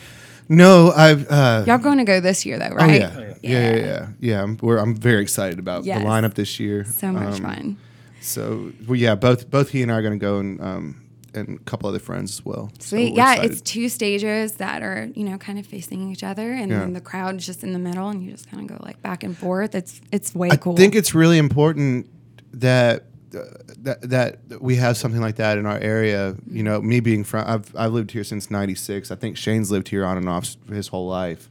no, 0.50 0.92
I've. 0.92 1.30
Uh, 1.30 1.64
Y'all 1.68 1.78
going 1.78 2.00
to 2.00 2.04
go 2.04 2.20
this 2.20 2.46
year 2.46 2.58
though, 2.60 2.70
oh 2.72 2.76
right? 2.76 3.00
yeah. 3.00 3.20
yeah, 3.20 3.36
yeah, 3.42 3.76
yeah, 3.76 4.08
yeah. 4.20 4.44
I'm, 4.44 4.58
I'm 4.62 4.96
very 4.96 5.22
excited 5.22 5.60
about 5.60 5.86
Yes. 5.86 6.00
the 6.00 6.06
lineup 6.06 6.34
this 6.34 6.60
year. 6.60 6.84
So 6.86 7.12
much 7.12 7.36
Um, 7.36 7.42
fun. 7.44 7.78
So 8.22 8.72
well, 8.88 8.96
yeah, 8.98 9.16
both 9.16 9.50
both 9.50 9.70
he 9.70 9.82
and 9.82 9.92
I 9.92 9.96
are 9.96 10.02
going 10.02 10.20
to 10.20 10.24
go 10.24 10.40
and 10.40 10.60
um 10.62 11.02
and 11.36 11.60
a 11.60 11.64
couple 11.64 11.88
other 11.88 12.00
friends 12.00 12.32
as 12.32 12.44
well. 12.44 12.72
So 12.80 12.90
Sweet. 12.98 13.12
we're 13.12 13.18
yeah, 13.18 13.34
excited. 13.34 13.52
it's 13.52 13.62
two 13.62 13.88
stages 13.88 14.54
that 14.54 14.82
are, 14.82 15.10
you 15.14 15.24
know, 15.24 15.38
kind 15.38 15.60
of 15.60 15.66
facing 15.68 16.10
each 16.12 16.24
other 16.24 16.52
and 16.52 16.72
Yeah. 16.72 16.80
then 16.80 16.94
the 16.94 17.02
crowd 17.02 17.36
is 17.38 17.46
just 17.46 17.64
in 17.64 17.72
the 17.72 17.80
middle 17.80 18.10
and 18.10 18.24
you 18.24 18.32
just 18.32 18.50
kind 18.50 18.70
of 18.70 18.78
go 18.78 18.84
like 18.84 19.02
back 19.04 19.24
and 19.24 19.38
forth. 19.38 19.76
It's 19.76 20.02
it's 20.12 20.34
way 20.36 20.50
I 20.52 20.56
cool. 20.58 20.74
I 20.74 20.78
think 20.78 20.96
it's 20.96 21.14
really 21.16 21.38
important 21.38 22.10
that 22.54 23.06
that 23.32 24.00
that 24.02 24.62
we 24.62 24.76
have 24.78 24.98
something 24.98 25.22
like 25.22 25.36
that 25.38 25.58
in 25.58 25.66
our 25.66 25.78
area. 25.80 26.36
You 26.50 26.64
know, 26.64 26.82
me 26.82 27.00
being 27.00 27.24
from 27.24 27.46
I've 27.48 27.76
I've 27.76 27.92
lived 27.94 28.12
here 28.12 28.24
since 28.24 28.50
'96. 28.52 29.12
I 29.12 29.16
think 29.16 29.38
Shane's 29.38 29.72
lived 29.72 29.90
here 29.90 30.06
on 30.06 30.18
and 30.18 30.28
off 30.30 30.56
his 30.70 30.88
whole 30.90 31.08
life. 31.08 31.50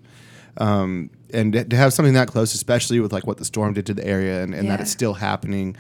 Um, 0.61 1.11
and 1.33 1.53
to 1.53 1.77
have 1.77 1.93
something 1.93 2.15
that 2.15 2.27
close, 2.27 2.53
especially 2.53 2.99
with 2.99 3.13
like 3.13 3.27
what 3.29 3.37
the 3.37 3.45
storm 3.45 3.75
did 3.75 3.87
to 3.87 3.95
the 3.95 4.05
area, 4.05 4.43
and, 4.43 4.55
and 4.55 4.65
that 4.65 4.67
Yeah. 4.67 4.73
Mm-hmm. 4.75 4.83
it's 4.83 4.91
still 4.91 5.15
happening, 5.15 5.77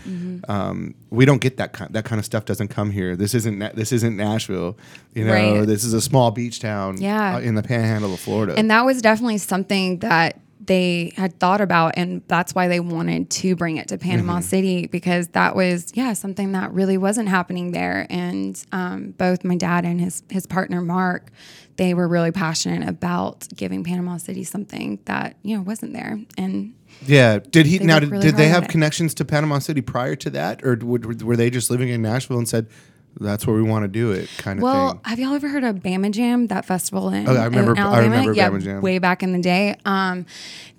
um, 0.48 0.94
we 1.11 1.24
don't 1.24 1.40
get 1.40 1.56
that 1.56 1.72
kind. 1.72 1.92
That 1.94 2.04
kind 2.04 2.18
of 2.20 2.24
stuff 2.24 2.44
doesn't 2.44 2.68
come 2.68 2.90
here. 2.92 3.16
This 3.16 3.34
isn't 3.34 3.58
this 3.74 3.90
isn't 3.92 4.16
Nashville. 4.16 4.76
You 5.14 5.24
know, 5.24 5.32
Right. 5.32 5.66
this 5.66 5.82
is 5.84 5.94
a 5.94 6.00
small 6.00 6.30
beach 6.30 6.61
town. 6.61 7.00
Yeah. 7.00 7.37
uh, 7.37 7.40
in 7.40 7.54
the 7.56 7.62
Panhandle 7.62 8.14
of 8.14 8.20
Florida. 8.20 8.54
and 8.56 8.70
that 8.70 8.84
was 8.84 9.02
definitely 9.02 9.38
something 9.38 9.98
that 9.98 10.38
they 10.68 11.12
had 11.16 11.38
thought 11.40 11.61
about 11.61 11.94
and 11.96 12.22
that's 12.28 12.54
why 12.54 12.68
they 12.68 12.78
wanted 12.78 13.28
to 13.31 13.57
bring 13.57 13.78
it 13.78 13.88
to 13.88 13.98
Panama 13.98 14.38
City 14.40 14.87
because 14.87 15.28
that 15.28 15.57
was 15.57 15.90
yeah 15.94 16.12
something 16.12 16.52
that 16.52 16.72
really 16.72 16.96
wasn't 16.96 17.28
happening 17.28 17.72
there 17.72 18.07
and 18.09 18.64
um, 18.70 19.11
both 19.12 19.44
my 19.44 19.57
dad 19.57 19.85
and 19.85 20.00
his 20.00 20.22
his 20.31 20.46
partner 20.46 20.81
Mark 20.81 21.31
they 21.76 21.94
were 21.94 22.07
really 22.07 22.33
passionate 22.33 22.88
about 22.88 23.48
giving 23.57 23.83
Panama 23.83 24.18
City 24.18 24.44
something 24.44 24.98
that 25.07 25.37
you 25.42 25.57
know 25.57 25.62
wasn't 25.62 25.92
there 25.92 26.20
and 26.37 26.74
Yeah. 27.07 27.38
Did 27.38 27.66
he 27.66 27.78
now? 27.78 27.98
Did, 28.00 28.11
really 28.11 28.26
did 28.26 28.37
they 28.37 28.48
have 28.48 28.68
connections 28.68 29.14
to 29.14 29.24
Panama 29.24 29.59
City 29.59 29.81
prior 29.81 30.16
to 30.16 30.31
that, 30.31 30.64
or 30.64 30.76
would, 30.83 31.22
were 31.22 31.37
they 31.37 31.50
just 31.50 31.70
living 31.70 31.88
in 31.88 32.02
Nashville 32.02 32.38
and 32.38 32.48
said, 32.48 32.66
"That's 33.21 33.47
where 33.47 33.57
we 33.57 33.62
want 33.62 33.85
to 33.85 33.88
do 33.88 34.12
it"? 34.12 34.29
Kind 34.38 34.59
of 34.59 34.62
Well, 34.62 34.92
thing. 34.92 35.01
have 35.05 35.18
y'all 35.18 35.35
ever 35.35 35.49
heard 35.49 35.64
of 35.64 35.77
Bama 35.77 36.11
Jam, 36.11 36.47
that 36.49 36.64
festival 36.64 37.09
in, 37.11 37.29
Oh, 37.29 37.35
I 37.35 37.44
remember- 37.47 37.73
in 37.73 37.79
I 37.79 37.83
Alabama? 37.83 38.03
remember 38.11 38.33
yeah, 38.35 38.51
Bama 38.51 38.62
Jam. 38.62 38.81
way 38.81 38.99
back 38.99 39.23
in 39.23 39.33
the 39.33 39.40
day. 39.40 39.77
Um, 39.85 40.27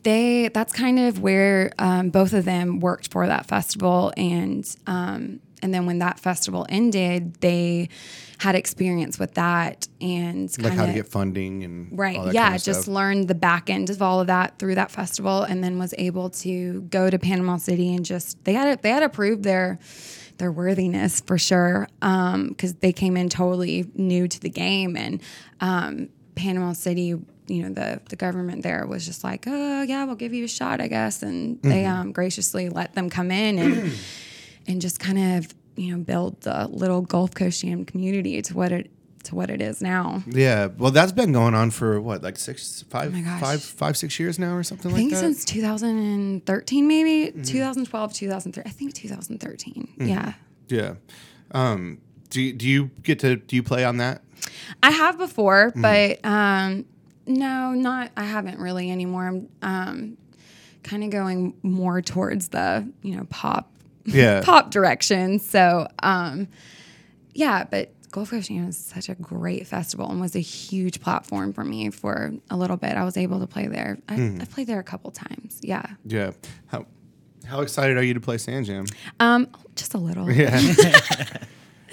they 0.03 0.49
that's 0.53 0.71
kind 0.73 0.99
of 0.99 1.19
where 1.19 1.71
um, 1.79 2.09
both 2.09 2.33
of 2.33 2.45
them 2.45 2.79
worked 2.79 3.11
for 3.11 3.27
that 3.27 3.45
festival, 3.47 4.13
and 4.15 4.63
um, 4.87 5.39
and 5.61 5.73
then 5.73 5.85
when 5.85 5.99
that 5.99 6.19
festival 6.19 6.65
ended, 6.69 7.35
they 7.41 7.89
had 8.37 8.55
experience 8.55 9.19
with 9.19 9.33
that 9.33 9.85
and 9.99 10.43
Like 10.57 10.67
kinda, 10.71 10.75
how 10.77 10.85
to 10.85 10.93
get 10.93 11.09
funding 11.09 11.65
and 11.65 11.89
Right. 11.91 12.15
all 12.15 12.23
that 12.27 12.33
Yeah. 12.33 12.43
kind 12.45 12.55
of 12.55 12.63
just 12.63 12.83
stuff. 12.83 12.95
learned 12.95 13.27
the 13.27 13.35
back 13.35 13.69
end 13.69 13.89
of 13.89 14.01
all 14.01 14.21
of 14.21 14.27
that 14.27 14.57
through 14.57 14.75
that 14.75 14.89
festival, 14.91 15.43
and 15.43 15.61
then 15.61 15.77
was 15.77 15.93
able 15.97 16.29
to 16.29 16.83
go 16.89 17.09
to 17.09 17.19
Panama 17.19 17.57
City 17.57 17.93
and 17.93 18.05
just 18.05 18.41
they 18.45 18.53
had 18.53 18.81
they 18.81 18.91
had 18.91 19.01
to 19.01 19.09
prove 19.09 19.43
their 19.43 19.77
their 20.39 20.51
worthiness 20.51 21.21
for 21.21 21.37
sure 21.37 21.87
because 21.99 22.73
they 22.81 22.91
came 22.91 23.15
in 23.15 23.29
totally 23.29 23.89
new 23.93 24.27
to 24.27 24.39
the 24.39 24.49
game 24.49 24.97
and 24.97 25.21
um, 25.61 26.09
Panama 26.35 26.73
City. 26.73 27.15
You 27.47 27.63
know 27.63 27.69
the 27.73 27.99
the 28.09 28.15
government 28.15 28.61
there 28.63 28.85
was 28.85 29.05
just 29.05 29.23
like, 29.23 29.45
oh 29.47 29.81
yeah, 29.81 30.03
we'll 30.05 30.15
give 30.15 30.33
you 30.33 30.43
a 30.45 30.47
shot, 30.47 30.79
I 30.81 30.87
guess, 30.87 31.23
and 31.23 31.59
they 31.63 31.83
Mm-hmm. 31.83 32.01
um, 32.01 32.11
graciously 32.11 32.69
let 32.69 32.93
them 32.93 33.09
come 33.09 33.31
in 33.31 33.57
and 33.57 33.91
and 34.67 34.79
just 34.81 34.99
kind 34.99 35.17
of 35.37 35.53
you 35.75 35.91
know 35.95 36.03
build 36.03 36.41
the 36.41 36.67
little 36.67 37.01
Gulf 37.01 37.33
Coast 37.33 37.61
Jam 37.61 37.85
community 37.85 38.39
to 38.43 38.53
what 38.55 38.71
it 38.71 38.91
to 39.23 39.35
what 39.35 39.49
it 39.49 39.61
is 39.61 39.81
now. 39.81 40.23
Yeah. 40.27 40.67
Well, 40.77 40.91
that's 40.91 41.11
been 41.11 41.31
going 41.33 41.53
on 41.53 41.71
for 41.71 41.99
what, 41.99 42.23
like 42.23 42.37
six, 42.37 42.83
five, 42.89 43.13
Oh 43.15 43.37
five, 43.39 43.61
five, 43.61 43.97
six 43.97 44.19
years 44.19 44.39
now, 44.39 44.55
or 44.55 44.63
something 44.63 44.91
I 44.91 44.95
like 44.95 45.09
that. 45.09 45.17
I 45.17 45.19
think 45.21 45.35
since 45.35 45.45
2013, 45.45 46.87
maybe 46.87 47.31
Mm-hmm. 47.31 47.41
2012, 47.43 48.13
2003. 48.13 48.63
I 48.65 48.69
think 48.69 48.93
2013. 48.93 49.87
Yeah, 49.99 50.33
yeah. 50.67 50.93
Um, 51.51 51.99
do 52.29 52.41
you, 52.41 52.53
do 52.53 52.67
you 52.67 52.91
get 53.03 53.19
to 53.19 53.35
do 53.35 53.55
you 53.55 53.63
play 53.63 53.83
on 53.83 53.97
that? 53.97 54.21
I 54.81 54.91
have 54.91 55.17
before, 55.17 55.71
Mm-hmm. 55.75 55.81
but 55.81 56.25
um, 56.25 56.85
no, 57.27 57.71
not. 57.73 58.11
I 58.15 58.23
haven't 58.23 58.59
really 58.59 58.89
anymore. 58.91 59.27
I'm 59.27 59.49
um, 59.61 60.17
kind 60.83 61.03
of 61.03 61.09
going 61.09 61.55
more 61.61 62.01
towards 62.01 62.49
the 62.49 62.89
you 63.01 63.17
know 63.17 63.25
pop, 63.29 63.71
Yeah. 64.05 64.41
pop 64.45 64.71
direction. 64.71 65.39
So 65.39 65.87
um, 66.01 66.47
yeah, 67.33 67.65
but. 67.69 67.91
Gulf 68.11 68.31
Coast 68.31 68.47
Jam 68.49 68.67
is 68.69 68.77
such 68.77 69.07
a 69.09 69.15
great 69.15 69.67
festival 69.67 70.09
and 70.09 70.19
was 70.19 70.35
a 70.35 70.39
huge 70.39 70.99
platform 71.01 71.53
for 71.53 71.63
me 71.63 71.89
for 71.91 72.33
a 72.49 72.57
little 72.57 72.77
bit. 72.77 72.93
I 72.97 73.03
was 73.05 73.17
able 73.17 73.39
to 73.39 73.47
play 73.47 73.67
there. 73.67 73.99
I, 74.09 74.15
Mm-hmm. 74.17 74.41
I 74.41 74.45
played 74.45 74.67
there 74.67 74.79
a 74.79 74.83
couple 74.83 75.11
times. 75.11 75.59
Yeah. 75.61 75.85
Yeah. 76.05 76.31
How 76.67 76.85
how 77.45 77.61
excited 77.61 77.97
are 77.97 78.03
you 78.03 78.13
to 78.13 78.19
play 78.19 78.37
Sand 78.37 78.65
Jam? 78.65 78.85
Um, 79.19 79.47
just 79.75 79.93
a 79.93 79.97
little. 79.97 80.29
Yeah. 80.31 80.59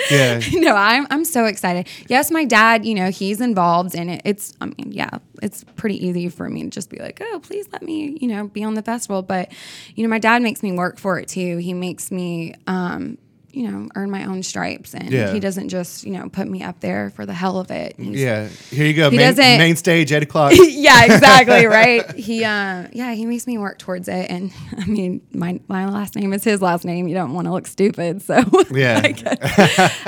yeah. 0.11 0.41
no, 0.53 0.75
I'm 0.75 1.07
I'm 1.11 1.25
so 1.25 1.47
excited. 1.47 1.89
Yes, 2.09 2.31
my 2.31 2.45
dad, 2.45 2.85
you 2.85 2.95
know, 2.95 3.11
he's 3.11 3.41
involved 3.41 3.95
in 3.95 4.09
it. 4.11 4.21
It's 4.25 4.53
I 4.61 4.67
mean, 4.67 4.91
yeah, 4.93 5.09
it's 5.43 5.65
pretty 5.77 6.05
easy 6.07 6.29
for 6.29 6.49
me 6.51 6.65
to 6.65 6.69
just 6.71 6.91
be 6.91 6.99
like, 6.99 7.21
"Oh, 7.23 7.41
please 7.43 7.67
let 7.73 7.83
me, 7.83 8.19
you 8.21 8.29
know, 8.29 8.49
be 8.49 8.63
on 8.65 8.75
the 8.75 8.83
festival." 8.83 9.23
But, 9.23 9.53
you 9.95 10.03
know, 10.03 10.11
my 10.11 10.19
dad 10.19 10.43
makes 10.43 10.63
me 10.63 10.73
work 10.73 10.99
for 10.99 11.19
it 11.19 11.29
too. 11.29 11.57
He 11.59 11.73
makes 11.73 12.11
me 12.11 12.55
um 12.67 13.17
you 13.57 13.71
know, 13.71 13.89
earn 13.97 14.11
my 14.11 14.25
own 14.27 14.43
stripes, 14.43 14.93
and 14.95 15.11
Yeah. 15.11 15.33
he 15.33 15.41
doesn't 15.41 15.71
just, 15.71 16.05
you 16.05 16.13
know, 16.13 16.29
put 16.29 16.47
me 16.47 16.63
up 16.63 16.79
there 16.81 17.09
for 17.17 17.25
the 17.25 17.33
hell 17.33 17.59
of 17.59 17.71
it. 17.71 17.95
He's- 17.99 18.15
Yeah. 18.17 18.49
Here 18.71 18.87
you 18.87 18.93
go. 18.93 19.11
He 19.11 19.17
Main, 19.17 19.29
doesn't- 19.29 19.59
main 19.59 19.77
stage, 19.77 20.13
eight 20.13 20.23
o'clock. 20.23 20.53
yeah, 20.57 21.05
exactly, 21.07 21.65
right. 21.81 22.09
He, 22.15 22.45
uh, 22.45 22.89
yeah, 22.93 23.15
he 23.15 23.25
makes 23.25 23.47
me 23.47 23.57
work 23.57 23.79
towards 23.79 24.09
it, 24.09 24.31
and 24.31 24.53
I 24.79 24.85
mean, 24.85 25.23
my 25.33 25.59
my 25.69 25.87
last 25.87 26.17
name 26.17 26.35
is 26.35 26.45
his 26.45 26.61
last 26.61 26.85
name. 26.85 27.09
You 27.09 27.15
don't 27.15 27.33
want 27.33 27.47
to 27.47 27.53
look 27.53 27.67
stupid, 27.67 28.21
so 28.23 28.45
Yeah. 28.71 29.01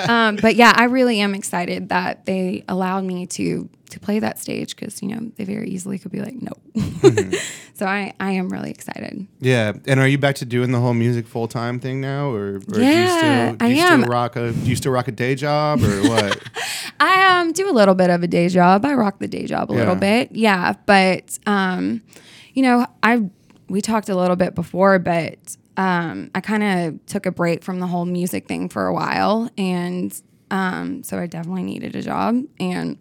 Um, 0.08 0.36
but 0.36 0.54
yeah, 0.56 0.72
I 0.76 0.84
really 0.84 1.20
am 1.20 1.34
excited 1.34 1.88
that 1.88 2.26
they 2.26 2.64
allowed 2.68 3.04
me 3.04 3.26
to 3.28 3.68
to 3.90 4.00
play 4.00 4.18
that 4.18 4.38
stage 4.38 4.74
because 4.76 5.02
you 5.02 5.08
know 5.08 5.30
they 5.36 5.44
very 5.44 5.68
easily 5.70 5.98
could 5.98 6.12
be 6.12 6.20
like, 6.20 6.34
nope. 6.40 6.60
so 7.74 7.86
I 7.86 8.12
I 8.20 8.32
am 8.32 8.48
really 8.48 8.70
excited. 8.70 9.26
Yeah, 9.40 9.72
and 9.86 10.00
are 10.00 10.08
you 10.08 10.18
back 10.18 10.34
to 10.36 10.44
doing 10.44 10.72
the 10.72 10.80
whole 10.80 10.94
music 10.94 11.26
full 11.26 11.48
time 11.48 11.80
thing 11.80 12.00
now, 12.00 12.30
or, 12.30 12.56
or 12.56 12.60
do 12.60 12.80
you 12.80 12.84
Yeah, 12.84 13.16
still 13.18 13.56
do 13.56 13.64
I 13.64 13.68
you 13.68 13.76
am. 13.80 14.00
still 14.00 14.10
rock 14.10 14.36
a 14.36 14.52
do 14.52 14.70
you 14.70 14.76
still 14.76 14.92
rock 14.92 15.08
a 15.08 15.12
day 15.12 15.34
job 15.34 15.82
or 15.82 16.08
what? 16.08 16.42
I 17.00 17.40
um 17.40 17.52
do 17.52 17.70
a 17.70 17.72
little 17.72 17.94
bit 17.94 18.10
of 18.10 18.22
a 18.22 18.26
day 18.26 18.48
job. 18.48 18.84
I 18.84 18.94
rock 18.94 19.18
the 19.18 19.28
day 19.28 19.46
job 19.46 19.70
a 19.70 19.74
little 19.74 19.94
bit. 19.94 20.32
Yeah, 20.32 20.74
but 20.86 21.38
um 21.46 22.02
you 22.54 22.62
know, 22.62 22.86
I 23.02 23.28
we 23.68 23.80
talked 23.80 24.08
a 24.08 24.16
little 24.16 24.36
bit 24.36 24.54
before, 24.54 24.98
but 24.98 25.56
um 25.76 26.30
I 26.34 26.40
kind 26.40 26.62
of 26.62 27.06
took 27.06 27.26
a 27.26 27.30
break 27.30 27.62
from 27.62 27.78
the 27.80 27.86
whole 27.86 28.04
music 28.04 28.48
thing 28.48 28.68
for 28.68 28.86
a 28.86 28.94
while 28.94 29.48
and 29.56 30.20
um 30.50 31.02
so 31.04 31.18
I 31.18 31.26
definitely 31.26 31.62
needed 31.62 31.94
a 31.94 32.02
job 32.02 32.42
and 32.58 32.98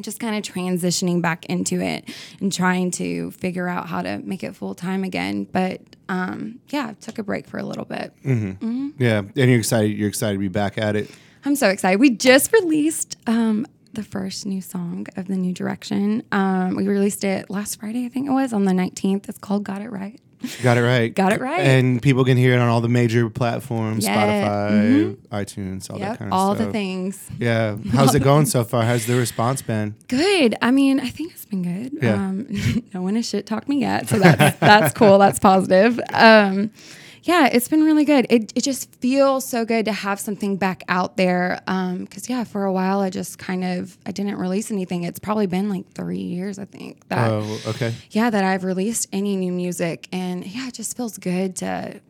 just 0.00 0.20
kind 0.20 0.36
of 0.36 0.42
transitioning 0.54 1.22
back 1.22 1.46
into 1.46 1.80
it 1.80 2.08
and 2.40 2.52
trying 2.52 2.90
to 2.92 3.30
figure 3.32 3.68
out 3.68 3.88
how 3.88 4.02
to 4.02 4.18
make 4.18 4.42
it 4.42 4.54
full 4.56 4.74
time 4.74 5.04
again. 5.04 5.44
But 5.44 5.80
um, 6.08 6.60
yeah, 6.68 6.92
took 7.00 7.18
a 7.18 7.22
break 7.22 7.46
for 7.46 7.58
a 7.58 7.64
little 7.64 7.84
bit. 7.84 8.12
yeah, 8.98 9.18
and 9.18 9.36
you're 9.36 9.58
excited. 9.58 9.96
You're 9.96 10.08
excited 10.08 10.34
to 10.34 10.38
be 10.40 10.48
back 10.48 10.78
at 10.78 10.96
it. 10.96 11.10
I'm 11.44 11.56
so 11.56 11.68
excited. 11.68 12.00
We 12.00 12.10
just 12.10 12.52
released 12.52 13.16
um, 13.26 13.66
the 13.92 14.02
first 14.02 14.46
new 14.46 14.60
song 14.60 15.06
of 15.16 15.28
the 15.28 15.36
new 15.36 15.52
direction. 15.52 16.22
Um, 16.32 16.74
we 16.74 16.88
released 16.88 17.22
it 17.24 17.50
last 17.50 17.80
Friday, 17.80 18.06
I 18.06 18.08
think 18.08 18.26
it 18.28 18.32
was, 18.32 18.52
on 18.52 18.64
the 18.64 18.72
19th. 18.72 19.28
It's 19.28 19.38
called 19.38 19.64
Got 19.64 19.82
It 19.82 19.90
Right. 19.90 20.20
Got 20.62 20.76
it 20.78 20.82
right. 20.82 21.14
Got 21.14 21.32
it 21.32 21.40
right. 21.40 21.60
And 21.60 22.00
people 22.02 22.24
can 22.24 22.36
hear 22.36 22.54
it 22.54 22.58
on 22.58 22.68
all 22.68 22.80
the 22.80 22.88
major 22.88 23.28
platforms: 23.30 24.04
Yeah, 24.04 24.16
Spotify, 24.16 25.16
iTunes, 25.30 25.90
all 25.90 25.98
that 25.98 26.18
kind 26.18 26.30
of 26.30 26.32
all 26.32 26.54
stuff. 26.54 26.60
All 26.60 26.66
the 26.66 26.72
things. 26.72 27.30
Yeah. 27.38 27.76
How's 27.92 28.14
it 28.14 28.20
going 28.20 28.46
so 28.46 28.64
far? 28.64 28.82
How's 28.82 29.06
the 29.06 29.16
response 29.16 29.62
been? 29.62 29.94
Good. 30.08 30.56
I 30.62 30.70
mean, 30.70 31.00
I 31.00 31.08
think 31.08 31.32
it's 31.32 31.44
been 31.44 31.62
good. 31.62 32.02
Yeah. 32.02 32.14
Um, 32.14 32.46
no 32.94 33.02
one 33.02 33.16
has 33.16 33.28
shit 33.28 33.46
talked 33.46 33.68
me 33.68 33.80
yet, 33.80 34.08
so 34.08 34.18
that's 34.18 34.58
that's 34.58 34.94
cool. 34.94 35.18
That's 35.18 35.38
positive. 35.38 36.00
Um, 36.12 36.70
yeah, 37.24 37.48
it's 37.50 37.68
been 37.68 37.82
really 37.82 38.04
good. 38.04 38.26
It 38.30 38.52
it 38.54 38.62
just 38.62 38.94
feels 39.00 39.46
so 39.46 39.64
good 39.64 39.86
to 39.86 39.92
have 39.92 40.20
something 40.20 40.56
back 40.56 40.82
out 40.88 41.16
there. 41.16 41.60
Um, 41.66 42.04
because 42.04 42.28
yeah, 42.28 42.44
for 42.44 42.64
a 42.64 42.72
while 42.72 43.00
I 43.00 43.10
just 43.10 43.38
kind 43.38 43.64
of 43.64 43.96
I 44.06 44.12
didn't 44.12 44.36
release 44.36 44.70
anything. 44.70 45.04
It's 45.04 45.18
probably 45.18 45.46
been 45.46 45.68
like 45.70 45.90
three 45.92 46.18
years, 46.18 46.58
I 46.58 46.66
think. 46.66 47.08
That 47.08 47.30
Oh, 47.30 47.58
okay. 47.68 47.94
yeah, 48.10 48.28
that 48.30 48.44
I've 48.44 48.62
released 48.64 49.08
any 49.12 49.36
new 49.36 49.52
music, 49.52 50.06
and 50.12 50.46
yeah, 50.46 50.68
it 50.68 50.74
just 50.74 50.96
feels 50.96 51.16
good 51.18 51.56
to 51.56 52.00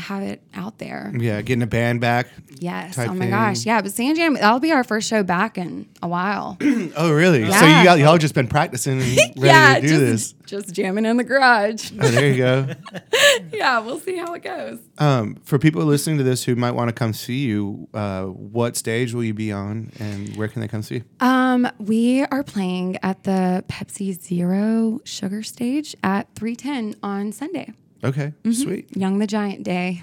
have 0.00 0.22
it 0.22 0.42
out 0.54 0.78
there. 0.78 1.12
Yeah, 1.16 1.42
getting 1.42 1.62
a 1.62 1.66
band 1.66 2.00
back. 2.00 2.28
Yes. 2.58 2.98
Oh 2.98 3.06
my 3.08 3.18
thing. 3.18 3.30
gosh. 3.30 3.66
Yeah, 3.66 3.80
but 3.82 3.92
Sand 3.92 4.16
Jam, 4.16 4.34
that'll 4.34 4.60
be 4.60 4.72
our 4.72 4.84
first 4.84 5.08
show 5.08 5.22
back 5.22 5.58
in 5.58 5.88
a 6.02 6.08
while. 6.08 6.58
Oh, 6.96 7.12
really? 7.12 7.40
So 7.50 7.66
you 7.66 7.84
got 7.84 7.98
y'all 7.98 8.18
just 8.18 8.34
been 8.34 8.46
practicing 8.46 9.00
and 9.00 9.16
ready 9.18 9.32
yeah, 9.36 9.74
to 9.76 9.80
do 9.80 9.88
just, 9.88 10.38
this. 10.38 10.46
just 10.46 10.74
jamming 10.74 11.06
in 11.06 11.16
the 11.16 11.24
garage. 11.24 11.90
Oh, 12.00 12.08
there 12.08 12.30
you 12.30 12.36
go. 12.36 12.68
yeah, 13.52 13.78
we'll 13.80 13.98
see 13.98 14.16
how 14.16 14.34
it 14.34 14.42
goes. 14.42 14.78
Um, 14.98 15.36
for 15.44 15.58
people 15.58 15.82
listening 15.84 16.18
to 16.18 16.24
this 16.24 16.44
who 16.44 16.54
might 16.56 16.72
want 16.72 16.88
to 16.88 16.92
come 16.92 17.12
see 17.12 17.44
you, 17.44 17.88
uh, 17.94 18.24
what 18.24 18.76
stage 18.76 19.14
will 19.14 19.24
you 19.24 19.34
be 19.34 19.50
on, 19.50 19.90
and 19.98 20.36
where 20.36 20.48
can 20.48 20.60
they 20.60 20.68
come 20.68 20.82
see? 20.82 21.02
Um, 21.20 21.68
we 21.78 22.24
are 22.24 22.42
playing 22.42 22.98
at 23.02 23.24
the 23.24 23.64
Pepsi 23.68 24.12
Zero 24.20 25.00
Sugar 25.04 25.42
Stage 25.42 25.96
at 26.02 26.32
310 26.34 26.96
on 27.02 27.32
Sunday. 27.32 27.72
Okay, 28.04 28.32
sweet. 28.52 28.94
Young 28.96 29.18
the 29.18 29.26
Giant 29.26 29.62
Day. 29.64 30.02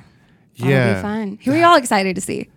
Yeah. 0.55 0.95
be 0.95 1.01
fun. 1.01 1.39
Who 1.43 1.51
are 1.51 1.57
y'all 1.57 1.75
excited 1.77 2.15
to 2.15 2.21
see? 2.21 2.49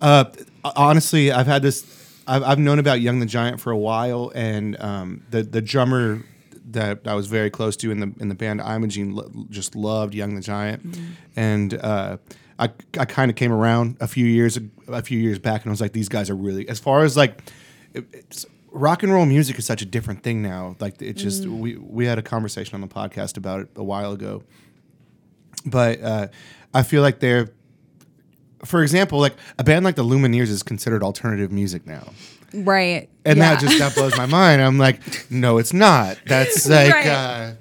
Uh, 0.00 0.24
honestly, 0.64 1.30
I've 1.30 1.46
had 1.46 1.62
this. 1.62 1.84
I've, 2.26 2.42
I've 2.42 2.58
known 2.58 2.78
about 2.78 3.00
Young 3.00 3.20
the 3.20 3.26
Giant 3.26 3.60
for 3.60 3.70
a 3.70 3.78
while, 3.78 4.32
and 4.34 4.80
um, 4.80 5.22
the 5.30 5.42
the 5.42 5.62
drummer 5.62 6.24
that 6.72 7.00
I 7.06 7.14
was 7.14 7.26
very 7.26 7.50
close 7.50 7.76
to 7.78 7.90
in 7.90 8.00
the 8.00 8.12
in 8.20 8.28
the 8.28 8.34
band 8.34 8.60
Imogene 8.60 9.14
lo- 9.14 9.30
just 9.48 9.74
loved 9.76 10.14
Young 10.14 10.34
the 10.34 10.40
Giant, 10.40 10.98
and 11.36 11.74
uh, 11.74 12.16
I 12.58 12.70
I 12.98 13.04
kind 13.04 13.30
of 13.30 13.36
came 13.36 13.52
around 13.52 13.96
a 14.00 14.08
few 14.08 14.26
years 14.26 14.58
a 14.88 15.02
few 15.02 15.18
years 15.18 15.38
back, 15.38 15.62
and 15.62 15.70
I 15.70 15.72
was 15.72 15.80
like, 15.80 15.92
these 15.92 16.08
guys 16.08 16.30
are 16.30 16.36
really 16.36 16.68
as 16.68 16.78
far 16.80 17.04
as 17.04 17.16
like. 17.16 17.40
It, 17.94 18.06
it's, 18.12 18.46
Rock 18.72 19.02
and 19.02 19.12
roll 19.12 19.26
music 19.26 19.58
is 19.58 19.66
such 19.66 19.82
a 19.82 19.84
different 19.84 20.22
thing 20.22 20.42
now. 20.42 20.76
Like 20.78 21.02
it 21.02 21.14
just 21.14 21.44
we 21.44 21.76
we 21.76 22.06
had 22.06 22.20
a 22.20 22.22
conversation 22.22 22.76
on 22.76 22.80
the 22.80 22.86
podcast 22.86 23.36
about 23.36 23.62
it 23.62 23.68
a 23.74 23.82
while 23.82 24.12
ago, 24.12 24.44
but 25.66 26.00
uh, 26.02 26.28
I 26.72 26.82
feel 26.82 27.02
like 27.02 27.20
they're 27.20 27.50
for 28.64 28.82
example, 28.82 29.18
like 29.18 29.34
a 29.58 29.64
band 29.64 29.84
like 29.84 29.96
the 29.96 30.04
Lumineers 30.04 30.48
is 30.48 30.62
considered 30.62 31.02
alternative 31.02 31.50
music 31.50 31.86
now. 31.86 32.12
Right. 32.54 33.08
And 33.24 33.36
yeah. 33.38 33.54
that 33.54 33.60
just 33.60 33.78
that 33.78 33.94
blows 33.94 34.16
my 34.16 34.24
mind. 34.26 34.62
I'm 34.62 34.78
like, 34.78 35.30
no, 35.30 35.58
it's 35.58 35.72
not. 35.74 36.18
That's 36.26 36.66
like, 36.68 36.90
Right. 36.92 37.06
uh, 37.06 37.52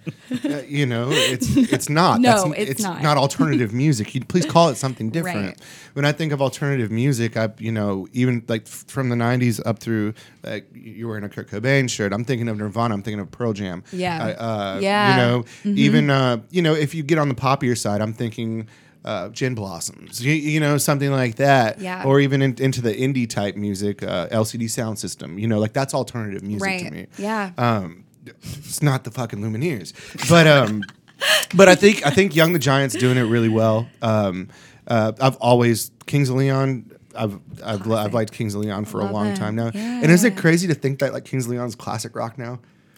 uh, 0.45 0.61
you 0.67 0.85
know, 0.85 1.09
it's 1.11 1.55
it's 1.57 1.89
not. 1.89 2.21
No, 2.21 2.49
That's, 2.49 2.69
it's 2.71 2.81
not. 2.81 3.03
alternative 3.17 3.73
music. 3.73 4.15
You 4.15 4.23
please 4.23 4.45
call 4.45 4.69
it 4.69 4.75
something 4.75 5.09
different. 5.17 5.47
Right. 5.47 5.61
When 5.93 6.05
I 6.05 6.11
think 6.13 6.31
of 6.31 6.41
alternative 6.41 6.91
music, 6.91 7.35
I 7.35 7.49
you 7.57 7.71
know 7.73 8.07
even 8.13 8.43
like 8.47 8.67
from 8.67 9.09
the 9.09 9.15
'90s 9.17 9.59
up 9.65 9.79
through 9.79 10.13
like 10.43 10.67
you 10.73 11.07
were 11.09 11.17
in 11.17 11.23
a 11.25 11.29
Kurt 11.29 11.49
Cobain 11.49 11.89
shirt. 11.89 12.13
I'm 12.13 12.23
thinking 12.23 12.47
of 12.47 12.57
Nirvana. 12.57 12.93
I'm 12.93 13.03
thinking 13.03 13.19
of 13.19 13.29
Pearl 13.29 13.51
Jam. 13.53 13.83
Yeah. 13.91 14.23
I, 14.23 14.31
uh, 14.33 14.79
Yeah. 14.81 15.11
You 15.11 15.17
know, 15.21 15.43
Mm-hmm. 15.43 15.77
even 15.77 16.09
uh, 16.09 16.37
you 16.51 16.61
know 16.61 16.73
if 16.73 16.95
you 16.95 17.03
get 17.03 17.17
on 17.17 17.27
the 17.27 17.35
poppier 17.35 17.77
side, 17.77 17.99
I'm 18.01 18.13
thinking. 18.13 18.67
Uh, 19.05 19.29
Gin 19.29 19.55
Blossoms, 19.55 20.23
you, 20.23 20.33
you 20.33 20.59
know, 20.59 20.77
something 20.77 21.09
like 21.09 21.35
that, 21.37 21.79
Yeah. 21.79 22.03
or 22.05 22.19
even 22.19 22.41
in, 22.41 22.55
into 22.59 22.81
the 22.81 22.93
indie 22.93 23.29
type 23.29 23.55
music, 23.55 24.03
uh, 24.03 24.27
LCD 24.27 24.69
Sound 24.69 24.99
System, 24.99 25.39
you 25.39 25.47
know, 25.47 25.57
like 25.57 25.71
that's 25.71 25.93
alternative 25.93 26.43
music 26.43 26.79
to 26.83 26.91
me 26.91 27.07
Yeah. 27.17 27.51
um, 27.57 28.03
it's 28.25 28.81
not 28.83 29.05
the 29.05 29.11
fucking 29.11 29.39
Lumineers, 29.39 29.93
but 30.29 30.47
um, 30.47 30.83
but 31.55 31.69
I 31.69 31.75
think 31.75 32.05
I 32.05 32.09
think 32.09 32.35
Young 32.35 32.51
the 32.51 32.59
Giant's 32.59 32.93
doing 32.95 33.17
it 33.17 33.23
really 33.23 33.47
well. 33.49 33.87
Um, 34.01 34.49
uh, 34.85 35.13
I've 35.21 35.37
always 35.37 35.91
Kings 36.05 36.29
of 36.29 36.35
Leon. 36.35 36.91
I've 37.15 37.39
I've, 37.63 37.89
I've 37.89 38.13
liked 38.13 38.33
Kings 38.33 38.53
of 38.53 38.61
Leon 38.61 38.83
for 38.85 38.99
a 38.99 39.05
long 39.09 39.33
time 39.33 39.55
now. 39.55 39.71
And 39.73 40.11
is 40.11 40.23
it 40.25 40.35
crazy 40.37 40.67
to 40.67 40.75
think 40.75 40.99
that 40.99 41.13
like 41.13 41.23
Kings 41.25 41.45
of 41.45 41.51
Leon's 41.51 41.75
classic 41.75 42.15
rock 42.15 42.37
now? 42.37 42.59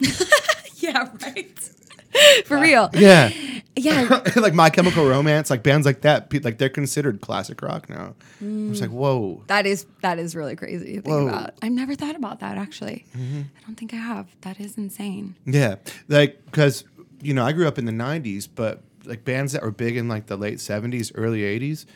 yeah. 0.76 1.08
Right. 1.22 1.70
For 2.46 2.58
real. 2.58 2.90
Yeah, 2.94 3.30
Yeah. 3.76 4.22
like 4.36 4.54
My 4.54 4.70
Chemical 4.70 5.06
Romance, 5.08 5.50
like 5.50 5.62
bands 5.62 5.86
like 5.86 6.02
that, 6.02 6.30
pe- 6.30 6.40
like 6.40 6.58
they're 6.58 6.68
considered 6.68 7.20
classic 7.20 7.62
rock 7.62 7.88
now. 7.88 8.14
I'm 8.40 8.70
just 8.70 8.82
like, 8.82 8.90
whoa. 8.90 9.42
That 9.46 9.66
is 9.66 9.86
that 10.02 10.18
is 10.18 10.36
really 10.36 10.56
crazy 10.56 10.96
to 10.96 11.02
think 11.02 11.06
Whoa. 11.06 11.28
about. 11.28 11.54
I've 11.62 11.72
never 11.72 11.94
thought 11.94 12.16
about 12.16 12.40
that 12.40 12.58
actually. 12.58 13.06
Mm-hmm. 13.16 13.40
I 13.40 13.66
don't 13.66 13.76
think 13.76 13.94
I 13.94 13.98
have. 13.98 14.26
That 14.42 14.60
is 14.60 14.76
insane. 14.76 15.36
Yeah, 15.46 15.76
like 16.08 16.44
because 16.46 16.84
you 17.22 17.32
know 17.34 17.44
I 17.44 17.52
grew 17.52 17.66
up 17.66 17.78
in 17.78 17.86
the 17.86 17.92
'90s, 17.92 18.48
but 18.54 18.82
like 19.04 19.24
bands 19.24 19.52
that 19.52 19.62
were 19.62 19.70
big 19.70 19.96
in 19.96 20.08
like 20.08 20.26
the 20.26 20.36
late 20.36 20.58
'70s, 20.58 21.10
early 21.14 21.40
'80s, 21.40 21.86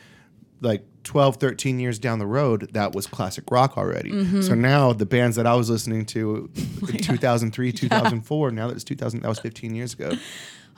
like 0.61 0.83
12, 1.03 1.37
13 1.37 1.79
years 1.79 1.99
down 1.99 2.19
the 2.19 2.25
road, 2.25 2.69
that 2.73 2.93
was 2.93 3.07
classic 3.07 3.45
rock 3.49 3.77
already. 3.77 4.11
Mm-hmm. 4.11 4.41
So 4.41 4.53
now 4.55 4.91
the 4.93 5.05
bands 5.05 5.35
that 5.37 5.47
I 5.47 5.55
was 5.55 5.69
listening 5.69 6.05
to 6.07 6.49
in 6.55 6.97
2003, 6.97 7.71
2004, 7.71 8.51
now 8.51 8.67
that 8.67 8.73
it's 8.75 8.83
2000, 8.83 9.21
that 9.21 9.29
was 9.29 9.39
15 9.39 9.73
years 9.75 9.93
ago. 9.93 10.11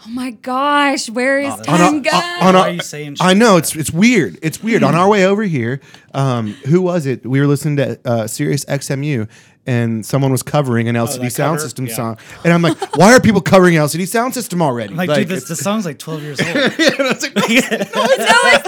Oh 0.05 0.09
my 0.11 0.31
gosh, 0.31 1.09
where 1.09 1.39
is 1.39 1.53
that's- 1.57 1.67
On 1.67 1.77
time 1.77 1.95
our- 1.95 1.99
go? 2.41 2.47
on 2.47 2.53
Why 2.55 2.61
are 2.61 2.69
you 2.71 2.81
saying 2.81 3.17
I 3.19 3.33
know 3.33 3.57
it's 3.57 3.75
it's 3.75 3.91
weird. 3.91 4.39
It's 4.41 4.63
weird. 4.63 4.81
On 4.81 4.95
our 4.95 5.09
way 5.09 5.25
over 5.25 5.43
here, 5.43 5.81
um, 6.13 6.53
who 6.67 6.81
was 6.81 7.05
it? 7.05 7.25
We 7.25 7.41
were 7.41 7.47
listening 7.47 7.75
to 7.77 7.99
uh, 8.05 8.25
Sirius 8.27 8.63
XMU, 8.63 9.27
and 9.67 10.05
someone 10.05 10.31
was 10.31 10.41
covering 10.41 10.87
an 10.87 10.95
LCD 10.95 11.25
Oh, 11.25 11.27
Sound 11.29 11.57
cover? 11.57 11.59
System 11.59 11.85
Yeah. 11.87 11.95
song, 11.95 12.17
and 12.45 12.53
I'm 12.53 12.61
like, 12.61 12.95
why 12.95 13.13
are 13.13 13.19
people 13.19 13.41
covering 13.41 13.75
LCD 13.75 14.03
Soundsystem 14.03 14.61
already? 14.61 14.93
Like, 14.93 15.13
dude, 15.13 15.27
this, 15.27 15.49
the 15.49 15.57
song's 15.57 15.83
like 15.83 15.99
12 15.99 16.23
years 16.23 16.39
old. 16.45 16.55
no, 16.55 16.61
it's 16.63 18.17
not. 18.17 18.58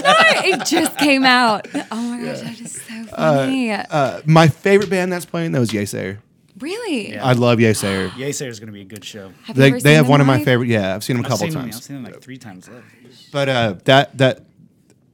It 0.62 0.66
just 0.66 0.96
came 0.98 1.24
out. 1.24 1.66
Oh 1.90 2.02
my 2.02 2.24
gosh, 2.24 2.40
that 2.40 2.60
is 2.60 2.72
so 2.82 3.04
funny. 3.04 3.72
uh, 3.72 4.20
my 4.26 4.48
favorite 4.48 4.90
band 4.90 5.12
that's 5.12 5.24
playing 5.24 5.52
though 5.52 5.62
is 5.62 5.70
Yeasayer. 5.70 6.18
really? 6.58 7.12
Yeah. 7.12 7.24
I 7.24 7.32
love 7.32 7.58
Yeasayer. 7.58 8.10
Yeasayer 8.10 8.48
is 8.48 8.60
going 8.60 8.68
to 8.68 8.72
be 8.72 8.82
a 8.82 8.84
good 8.84 9.04
show. 9.04 9.32
Have 9.44 9.56
you 9.56 9.62
They, 9.62 9.68
ever 9.68 9.76
they 9.76 9.80
seen 9.80 9.94
have 9.96 10.04
them 10.06 10.10
one 10.10 10.20
of 10.20 10.26
my 10.26 10.44
favorite. 10.44 10.68
Yeah, 10.68 10.94
I've 10.94 11.04
seen 11.04 11.16
them 11.16 11.24
a 11.24 11.28
I've 11.28 11.32
couple 11.32 11.46
seen 11.46 11.54
them, 11.58 11.66
I've 11.66 11.74
seen 11.74 12.02
them 12.02 12.12
like 12.12 12.20
three 12.22 12.38
times 12.38 12.68
live. 12.68 12.84
But 13.32 13.48
uh, 13.48 13.74
that 13.84 14.16
that 14.18 14.44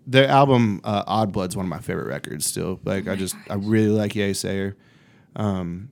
their 0.07 0.29
album 0.29 0.81
uh, 0.85 1.05
Odd 1.07 1.33
Blood's 1.33 1.57
one 1.57 1.67
of 1.67 1.71
my 1.71 1.81
favorite 1.81 2.07
records. 2.09 2.47
Still, 2.47 2.81
like 2.85 3.09
I 3.09 3.17
just 3.17 3.37
I 3.51 3.55
really 3.55 3.89
like 3.89 4.13
Yeasayer. 4.13 4.75
Um, 5.37 5.91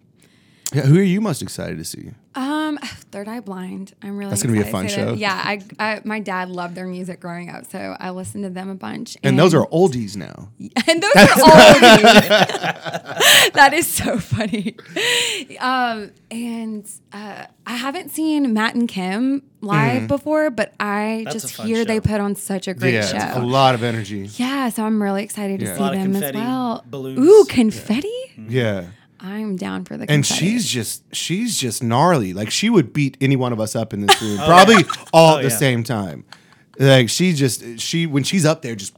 yeah, 0.74 0.82
who 0.82 0.98
are 0.98 1.02
you 1.02 1.20
most 1.20 1.42
excited 1.42 1.78
to 1.78 1.84
see? 1.84 2.10
Um, 2.34 2.78
Third 3.12 3.28
Eye 3.28 3.40
Blind. 3.40 3.94
I'm 4.02 4.16
really. 4.16 4.30
That's 4.30 4.42
gonna 4.42 4.52
be 4.52 4.58
a 4.58 4.62
excited 4.62 4.72
fun 4.72 4.84
to 4.84 4.90
see 4.90 4.96
them. 5.00 5.14
show. 5.14 5.20
Yeah, 5.20 5.34
I, 5.44 5.62
I, 5.78 6.00
my 6.04 6.20
dad 6.20 6.50
loved 6.50 6.74
their 6.74 6.86
music 6.86 7.20
growing 7.20 7.50
up, 7.50 7.66
so 7.66 7.96
I 7.98 8.10
listened 8.10 8.44
to 8.44 8.50
them 8.50 8.68
a 8.68 8.74
bunch. 8.74 9.16
And 9.22 9.38
those 9.38 9.54
are 9.54 9.64
oldies 9.68 10.16
now. 10.16 10.48
and 10.88 11.02
those 11.02 11.16
are 11.16 11.26
oldies. 11.28 12.02
that 13.54 13.70
is 13.74 13.86
so 13.86 14.18
funny. 14.18 14.76
Um, 15.60 16.10
and 16.30 16.90
uh, 17.12 17.46
I 17.66 17.76
haven't 17.76 18.10
seen 18.10 18.52
Matt 18.52 18.74
and 18.74 18.88
Kim 18.88 19.42
live 19.60 20.08
before, 20.08 20.50
but 20.50 20.74
I 20.78 21.22
That's 21.24 21.42
just 21.42 21.54
fun 21.54 21.66
hear 21.66 21.84
they 21.84 22.00
put 22.00 22.20
on 22.20 22.34
such 22.34 22.68
a 22.68 22.74
great 22.74 22.94
yeah, 22.94 23.06
show. 23.06 23.16
it's 23.16 23.36
a 23.36 23.40
lot 23.42 23.74
of 23.74 23.82
energy. 23.82 24.28
Yeah, 24.34 24.68
so 24.68 24.84
I'm 24.84 25.02
really 25.02 25.22
excited 25.24 25.60
to 25.60 25.66
Yeah. 25.66 25.72
A 25.72 25.76
see 25.76 25.80
lot 25.82 25.94
of 25.94 26.00
them 26.02 26.16
as 26.16 26.34
well. 26.34 26.84
balloons. 26.86 27.18
Ooh, 27.18 27.44
confetti! 27.48 28.12
Yeah. 28.48 28.86
I'm 29.26 29.56
down 29.56 29.84
for 29.84 29.96
the 29.96 30.02
And 30.02 30.24
confetti. 30.24 30.40
she's 30.52 30.68
just 30.68 31.02
she's 31.14 31.58
just 31.58 31.82
gnarly. 31.82 32.32
Like 32.32 32.50
she 32.50 32.70
would 32.70 32.92
beat 32.92 33.16
any 33.20 33.36
one 33.36 33.52
of 33.52 33.60
us 33.60 33.74
up 33.76 33.92
in 33.92 34.06
this 34.06 34.22
room, 34.22 34.38
probably 34.38 34.84
all 35.12 35.34
Oh, 35.34 35.38
at 35.38 35.42
the 35.42 35.48
yeah. 35.50 35.56
same 35.56 35.82
time. 35.82 36.24
Like 36.78 37.08
she 37.08 37.32
just 37.32 37.78
she 37.80 38.06
when 38.06 38.22
she's 38.22 38.44
up 38.44 38.62
there 38.62 38.74
just 38.76 38.94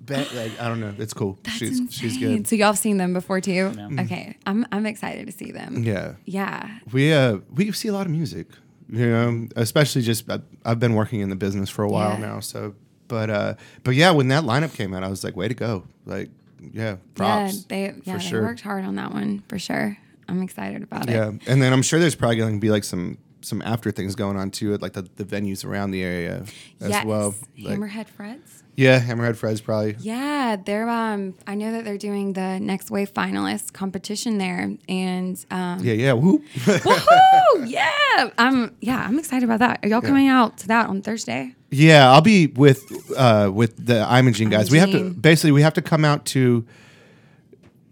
ba- 0.00 0.26
like 0.34 0.58
I 0.60 0.68
don't 0.68 0.80
know, 0.80 0.94
it's 0.98 1.14
cool. 1.14 1.38
That's 1.42 1.56
she's 1.56 1.78
she's 1.90 2.14
insane. 2.14 2.36
good. 2.38 2.46
So 2.48 2.56
y'all 2.56 2.66
have 2.68 2.78
seen 2.78 2.96
them 2.98 3.12
before 3.12 3.40
too? 3.40 3.72
Okay, 4.00 4.36
I'm 4.46 4.66
I'm 4.70 4.86
excited 4.86 5.26
to 5.26 5.32
see 5.32 5.50
them. 5.50 5.82
Yeah. 5.82 6.14
Yeah. 6.26 6.68
We 6.92 7.12
uh 7.12 7.38
we 7.54 7.72
see 7.72 7.88
a 7.88 7.92
lot 7.92 8.06
of 8.06 8.12
music, 8.12 8.46
you 8.90 9.06
know, 9.10 9.48
especially 9.56 10.02
just 10.02 10.30
I- 10.30 10.40
I've 10.64 10.78
been 10.78 10.94
working 10.94 11.20
in 11.20 11.30
the 11.30 11.36
business 11.36 11.70
for 11.70 11.82
a 11.82 11.88
while 11.88 12.18
Yeah. 12.20 12.26
now, 12.26 12.40
so 12.40 12.74
but 13.08 13.30
uh 13.30 13.54
but 13.82 13.94
yeah, 13.94 14.10
when 14.10 14.28
that 14.28 14.44
lineup 14.44 14.74
came 14.74 14.92
out, 14.94 15.02
I 15.02 15.08
was 15.08 15.24
like, 15.24 15.34
way 15.36 15.48
to 15.48 15.54
go, 15.54 15.84
like 16.06 16.28
yeah, 16.72 16.96
props 17.14 17.54
Yeah, 17.54 17.60
they 17.68 17.94
yeah 18.04 18.16
they 18.18 18.22
sure. 18.22 18.42
worked 18.42 18.60
hard 18.60 18.84
on 18.84 18.96
that 18.96 19.12
one 19.12 19.42
for 19.48 19.58
sure. 19.58 19.96
I'm 20.28 20.42
excited 20.42 20.82
about 20.82 21.08
it. 21.08 21.12
Yeah, 21.12 21.32
and 21.46 21.60
then 21.62 21.72
I'm 21.72 21.82
sure 21.82 21.98
there's 21.98 22.14
probably 22.14 22.36
going 22.36 22.54
to 22.54 22.60
be 22.60 22.70
like 22.70 22.84
some 22.84 23.18
some 23.40 23.60
after 23.62 23.90
things 23.90 24.14
going 24.14 24.36
on 24.36 24.50
too 24.50 24.72
at 24.72 24.80
like 24.82 24.92
the, 24.92 25.02
the 25.16 25.24
venues 25.24 25.64
around 25.64 25.90
the 25.90 26.02
area 26.02 26.44
as 26.80 26.90
yes. 26.90 27.04
well. 27.04 27.34
Like, 27.58 27.76
Hammerhead 27.76 28.06
Fred's. 28.08 28.62
yeah, 28.76 29.00
Hammerhead 29.00 29.34
Fred's 29.36 29.60
probably. 29.60 29.96
Yeah, 29.98 30.56
they're 30.64 30.88
um 30.88 31.34
I 31.46 31.56
know 31.56 31.72
that 31.72 31.84
they're 31.84 31.98
doing 31.98 32.34
the 32.34 32.60
Next 32.60 32.90
Wave 32.90 33.12
finalist 33.12 33.72
competition 33.72 34.38
there 34.38 34.70
and 34.88 35.44
um 35.50 35.80
Yeah, 35.82 35.94
yeah. 35.94 36.12
Whoop. 36.12 36.42
woohoo! 36.54 37.66
Yeah. 37.66 38.30
I'm 38.38 38.76
yeah, 38.80 39.04
I'm 39.06 39.18
excited 39.18 39.44
about 39.44 39.58
that. 39.58 39.80
Are 39.82 39.88
y'all 39.88 40.00
coming 40.00 40.28
out 40.28 40.58
to 40.58 40.68
that 40.68 40.88
on 40.88 41.02
Thursday? 41.02 41.54
Yeah, 41.72 42.10
I'll 42.12 42.20
be 42.20 42.46
with 42.46 42.82
uh 43.16 43.50
with 43.52 43.84
the 43.84 44.00
Imogene 44.18 44.50
guys. 44.50 44.70
We 44.70 44.78
have 44.78 44.90
to 44.90 44.98
Imogene. 44.98 45.20
basically 45.20 45.52
we 45.52 45.62
have 45.62 45.74
to 45.74 45.82
come 45.82 46.04
out 46.04 46.24
to. 46.26 46.64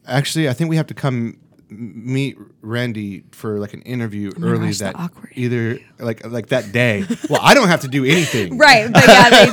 Actually, 0.07 0.49
I 0.49 0.53
think 0.53 0.71
we 0.71 0.77
have 0.77 0.89
to 0.89 0.95
come 0.95 1.37
m- 1.71 1.93
meet 2.13 2.37
Randy 2.63 3.25
for 3.31 3.59
like 3.61 3.75
an 3.75 3.83
interview 3.83 4.33
my 4.37 4.47
early 4.49 4.67
gosh, 4.69 4.79
the 4.79 4.85
that 4.85 4.97
awkward. 4.97 5.33
either 5.37 5.79
like 5.99 6.27
like 6.27 6.49
that 6.49 6.73
day. 6.73 7.05
well, 7.29 7.41
I 7.43 7.55
don't 7.55 7.69
have 7.69 7.83
to 7.83 7.89
do 7.89 8.05
anything. 8.05 8.59
Right, 8.59 8.93
but 8.93 9.05
yeah, 9.07 9.31
they 9.31 9.47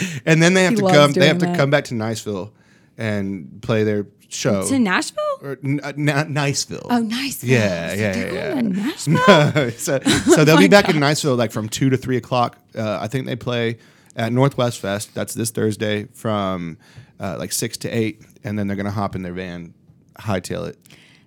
do. 0.00 0.20
and 0.26 0.42
then 0.42 0.54
they 0.54 0.64
have 0.64 0.72
He 0.72 0.78
to 0.78 0.84
loves 0.84 0.96
come. 0.96 1.12
They 1.12 1.28
have 1.28 1.38
to 1.38 1.46
that. 1.46 1.56
come 1.56 1.70
back 1.70 1.84
to 1.84 1.94
Niceville 1.94 2.50
and 2.98 3.60
play 3.62 3.84
their 3.84 4.06
show. 4.28 4.66
to 4.68 4.78
Nashville? 4.78 5.22
or 5.42 5.58
n- 5.64 5.80
uh, 5.82 5.88
N- 5.88 6.34
Niceville. 6.34 6.86
Oh, 6.90 7.00
nice. 7.00 7.42
Yeah, 7.44 7.92
yeah, 7.92 8.16
yeah, 8.16 8.32
yeah. 8.54 8.60
Nashville? 8.62 9.70
so, 9.72 10.00
so 10.00 10.44
they'll 10.44 10.58
be 10.68 10.68
back 10.68 10.86
God. 10.86 10.94
in 10.96 11.00
Niceville 11.02 11.36
like 11.36 11.52
from 11.52 11.68
two 11.68 11.90
to 11.90 11.96
three 11.96 12.16
o'clock. 12.16 12.58
Uh, 12.76 12.98
I 13.00 13.08
think 13.08 13.26
they 13.26 13.36
play 13.36 13.78
at 14.16 14.32
Northwest 14.32 14.80
Fest. 14.80 15.14
That's 15.14 15.34
this 15.34 15.50
Thursday 15.50 16.04
from 16.14 16.78
uh, 17.20 17.36
like 17.38 17.52
six 17.52 17.76
to 17.78 17.88
eight, 17.88 18.22
and 18.42 18.58
then 18.58 18.66
they're 18.66 18.76
gonna 18.76 18.90
hop 18.90 19.14
in 19.14 19.22
their 19.22 19.32
van, 19.34 19.74
hightail 20.18 20.68
it. 20.68 20.78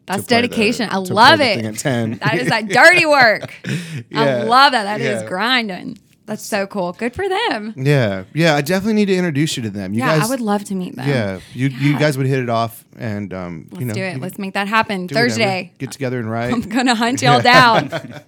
That's 0.06 0.26
play 0.26 0.42
the- 0.42 0.48
dedication. 0.48 0.88
I 0.90 0.98
love 0.98 1.42
it. 1.42 1.66
at 1.66 1.78
10. 1.78 2.20
That 2.20 2.36
is 2.36 2.48
that 2.50 2.70
dirty 2.70 3.06
work. 3.06 3.54
Yeah, 4.10 4.22
I 4.22 4.44
love 4.44 4.72
that. 4.72 4.84
That 4.84 5.02
is 5.02 5.22
yeah. 5.22 5.28
grinding. 5.28 5.98
That's 6.28 6.46
so 6.46 6.68
cool. 6.68 6.92
Good 6.92 7.16
for 7.16 7.28
them. 7.28 7.74
Yeah, 7.78 8.26
yeah. 8.34 8.56
I 8.56 8.62
definitely 8.62 8.96
need 8.96 9.06
to 9.06 9.16
introduce 9.16 9.56
you 9.56 9.64
to 9.64 9.70
them. 9.70 9.94
You 9.94 10.00
yeah, 10.00 10.18
guys, 10.18 10.28
I 10.28 10.30
would 10.30 10.42
love 10.42 10.66
to 10.66 10.76
meet 10.76 10.94
them. 10.98 11.08
Yeah, 11.08 11.40
you 11.54 11.70
you 11.70 11.98
guys 11.98 12.18
would 12.18 12.28
hit 12.28 12.40
it 12.40 12.50
off, 12.50 12.84
and 12.98 13.34
um, 13.34 13.68
Let's 13.72 13.80
you 13.80 13.86
know, 13.88 13.94
do 13.94 14.04
it. 14.04 14.20
Let's 14.20 14.38
make 14.38 14.54
that 14.54 14.68
happen. 14.68 15.08
do 15.08 15.16
whatever. 15.16 15.30
Thursday. 15.30 15.72
get 15.78 15.94
together 15.94 16.20
and 16.20 16.30
write. 16.30 16.54
I'm 16.54 16.62
gonna 16.70 16.96
hunt 16.96 17.22
y'all 17.22 17.42
down. 17.42 17.90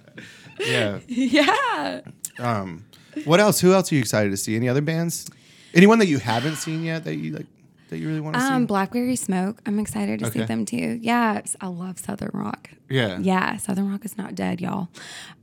yeah. 0.58 0.98
yeah. 1.06 2.00
Um, 2.38 2.86
what 3.26 3.38
else? 3.38 3.60
Who 3.60 3.74
else 3.74 3.92
are 3.92 3.96
you 3.96 4.00
excited 4.00 4.30
to 4.30 4.36
see? 4.38 4.56
Any 4.56 4.66
other 4.66 4.80
bands? 4.80 5.28
Anyone 5.74 5.98
that 5.98 6.06
you 6.06 6.16
haven't 6.16 6.56
seen 6.56 6.82
yet 6.84 7.04
that 7.04 7.16
you 7.16 7.34
like 7.34 7.46
that 7.90 7.98
you 7.98 8.08
really 8.08 8.20
want 8.20 8.34
to 8.36 8.42
Um, 8.42 8.62
see? 8.62 8.66
Blackberry 8.66 9.16
Smoke. 9.16 9.60
I'm 9.66 9.78
excited 9.78 10.20
to 10.20 10.30
see 10.30 10.42
them 10.42 10.64
too. 10.64 10.98
Yeah, 11.02 11.32
it's- 11.32 11.56
I 11.60 11.66
love 11.66 11.98
Southern 11.98 12.30
Rock. 12.32 12.70
Yeah. 12.88 13.18
Yeah, 13.20 13.56
Southern 13.58 13.90
Rock 13.90 14.04
is 14.04 14.16
not 14.18 14.34
dead, 14.34 14.60
y'all. 14.60 14.88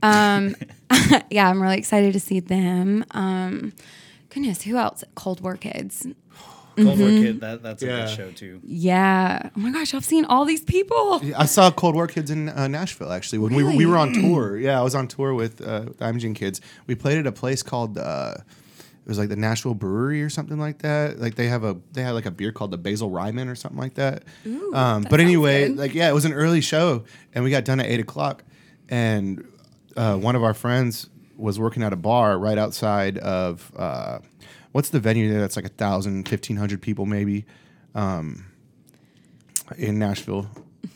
Um, 0.02 0.54
yeah, 1.30 1.48
I'm 1.48 1.62
really 1.62 1.78
excited 1.78 2.12
to 2.14 2.20
see 2.20 2.40
them. 2.40 3.04
Um, 3.12 3.72
goodness, 4.30 4.62
who 4.62 4.76
else? 4.76 5.04
Cold 5.14 5.40
War 5.40 5.56
Kids. 5.56 6.06
Cold 6.76 6.98
War 7.00 7.08
Mm-hmm. 7.08 7.22
Kid, 7.24 7.40
that, 7.40 7.62
that's 7.62 7.82
a 7.82 7.86
good 7.86 8.08
show 8.10 8.30
too. 8.30 8.60
Yeah. 8.64 9.50
Oh 9.56 9.58
my 9.58 9.72
gosh, 9.72 9.94
I've 9.94 10.04
seen 10.04 10.24
all 10.26 10.44
these 10.44 10.60
people. 10.62 11.20
I 11.36 11.44
saw 11.46 11.70
Cold 11.72 11.96
War 11.96 12.06
Kids 12.06 12.30
in 12.30 12.48
uh, 12.50 12.68
Nashville 12.68 13.10
actually 13.12 13.40
when 13.40 13.52
we, 13.54 13.64
we 13.64 13.84
were 13.84 13.96
on 13.96 14.12
tour. 14.12 14.56
Yeah, 14.56 14.78
I 14.78 14.82
was 14.84 14.94
on 14.94 15.08
tour 15.08 15.34
with 15.34 15.60
uh, 15.60 15.86
the 15.98 16.08
Imogene 16.08 16.34
Kids. 16.34 16.60
We 16.86 16.94
played 16.94 17.18
at 17.18 17.26
a 17.26 17.32
place 17.32 17.64
called 17.64 17.98
uh, 17.98 18.34
It 19.08 19.12
was 19.12 19.18
like 19.18 19.30
the 19.30 19.36
Nashville 19.36 19.72
Brewery 19.72 20.22
or 20.22 20.28
something 20.28 20.58
like 20.58 20.80
that. 20.80 21.18
Like 21.18 21.34
they 21.34 21.46
have 21.46 21.64
a 21.64 21.78
they 21.92 22.02
had 22.02 22.10
like 22.10 22.26
a 22.26 22.30
beer 22.30 22.52
called 22.52 22.72
the 22.72 22.76
Basil 22.76 23.08
Ryman 23.08 23.48
or 23.48 23.54
something 23.54 23.78
like 23.80 23.94
that. 23.94 24.24
um, 24.44 25.02
that 25.02 25.10
but 25.10 25.18
anyway, 25.18 25.70
like 25.70 25.94
yeah, 25.94 26.10
it 26.10 26.12
was 26.12 26.26
an 26.26 26.34
early 26.34 26.60
show, 26.60 27.04
and 27.32 27.42
we 27.42 27.48
got 27.48 27.64
done 27.64 27.80
at 27.80 27.86
eight 27.86 28.00
o'clock, 28.00 28.44
and 28.90 29.48
uh, 29.96 30.18
one 30.18 30.36
of 30.36 30.44
our 30.44 30.52
friends 30.52 31.08
was 31.38 31.58
working 31.58 31.82
at 31.82 31.94
a 31.94 31.96
bar 31.96 32.38
right 32.38 32.58
outside 32.58 33.16
of 33.16 33.72
uh, 33.78 34.18
what's 34.72 34.90
the 34.90 35.00
venue 35.00 35.30
there? 35.30 35.40
That's 35.40 35.56
like 35.56 35.64
a 35.64 35.70
thousand, 35.70 36.28
fifteen 36.28 36.58
hundred 36.58 36.82
people 36.82 37.06
maybe, 37.06 37.46
um, 37.94 38.44
in 39.78 39.98
Nashville. 39.98 40.50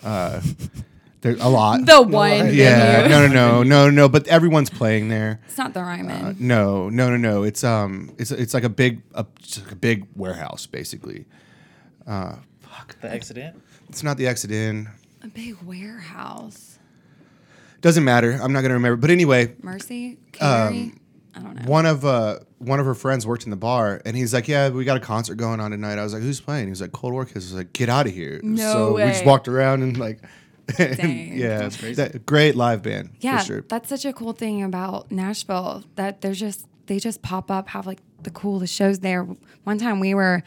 Uh, 0.05 0.43
there's 1.23 1.41
a 1.41 1.49
lot. 1.49 1.87
The 1.87 2.03
one. 2.03 2.53
yeah, 2.53 3.03
venue. 3.03 3.09
no, 3.09 3.27
no, 3.27 3.33
no, 3.33 3.63
no, 3.63 3.91
no. 3.91 4.09
But 4.09 4.27
everyone's 4.27 4.71
playing 4.71 5.09
there. 5.09 5.41
It's 5.47 5.57
not 5.57 5.73
the 5.73 5.81
Ryman. 5.83 6.25
Uh, 6.25 6.35
no, 6.39 6.89
no, 6.89 7.11
no, 7.11 7.17
no. 7.17 7.43
It's 7.45 7.65
um, 7.65 8.13
it's 8.19 8.31
it's 8.33 8.55
like 8.55 8.65
a 8.65 8.69
big, 8.69 9.03
a, 9.15 9.25
like 9.59 9.73
a 9.73 9.77
big 9.77 10.07
warehouse 10.17 10.67
basically. 10.67 11.25
Uh, 12.07 12.37
fuck. 12.61 13.01
The 13.01 13.13
accident. 13.13 13.63
It's 13.89 14.03
not 14.03 14.17
the 14.17 14.27
exit 14.27 14.51
in. 14.51 14.89
a 15.23 15.29
big 15.29 15.57
warehouse. 15.63 16.79
Doesn't 17.81 18.05
matter. 18.05 18.39
I'm 18.43 18.53
not 18.53 18.63
gonna 18.63 18.75
remember. 18.75 18.97
But 18.97 19.11
anyway, 19.11 19.55
Mercy? 19.63 20.19
Carey? 20.33 20.93
I 21.35 21.41
don't 21.41 21.55
know. 21.55 21.71
one 21.71 21.87
of 21.87 22.05
uh 22.05 22.41
one 22.59 22.79
of 22.79 22.87
her 22.87 22.95
friends 22.95 23.27
worked 23.27 23.45
in 23.45 23.51
the 23.51 23.57
bar, 23.57 24.03
and 24.05 24.17
he's 24.17 24.35
like, 24.35 24.49
"Yeah, 24.49 24.69
we 24.69 24.85
got 24.85 24.97
a 24.97 25.01
concert 25.01 25.37
going 25.37 25.61
on 25.61 25.71
tonight." 25.71 25.99
I 25.99 26.05
was 26.05 26.13
like, 26.13 26.23
"Who's 26.23 26.41
playing?" 26.41 26.67
He 26.67 26.71
was 26.71 26.81
like, 26.81 26.93
"Cold 26.93 27.13
War 27.13 27.25
Kids." 27.25 27.47
I 27.47 27.49
was 27.49 27.55
like, 27.55 27.73
"Get 27.73 27.89
out 27.89 28.07
of 28.07 28.13
here!" 28.13 28.41
No 28.43 28.73
so 28.73 28.95
we 28.95 29.03
just 29.03 29.25
walked 29.25 29.49
around 29.49 29.83
and 29.83 29.97
like, 29.97 30.21
Dang. 30.77 31.33
yeah, 31.37 31.59
That's 31.59 31.77
crazy. 31.77 31.95
that- 31.95 32.27
great 32.27 32.55
live 32.57 32.83
band. 32.83 33.11
Yeah, 33.21 33.39
for 33.39 33.45
sure. 33.45 33.61
that's 33.69 33.89
such 33.89 34.05
a 34.05 34.13
cool 34.13 34.33
thing 34.33 34.63
about 34.63 35.11
Nashville 35.11 35.85
that 35.97 36.21
there's 36.21 36.39
just 36.41 36.67
they 36.87 36.99
just 36.99 37.23
pop 37.23 37.51
up, 37.51 37.69
have 37.69 37.87
like 37.87 38.01
the 38.23 38.31
coolest 38.31 38.75
shows 38.75 39.01
there. 39.01 39.25
One 39.65 39.79
time 39.79 40.01
we 40.01 40.15
were 40.15 40.43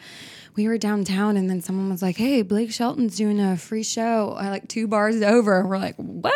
we 0.54 0.68
were 0.68 0.78
downtown 0.78 1.36
and 1.36 1.48
then 1.50 1.60
someone 1.60 1.90
was 1.90 2.02
like, 2.02 2.16
"Hey, 2.16 2.42
Blake 2.42 2.72
Shelton's 2.72 3.16
doing 3.16 3.40
a 3.40 3.56
free 3.56 3.82
show 3.82 4.36
uh, 4.40 4.44
like 4.50 4.68
two 4.68 4.86
bars 4.86 5.20
over." 5.22 5.60
And 5.60 5.68
we're 5.68 5.78
like, 5.78 5.96
"What?" 5.96 6.34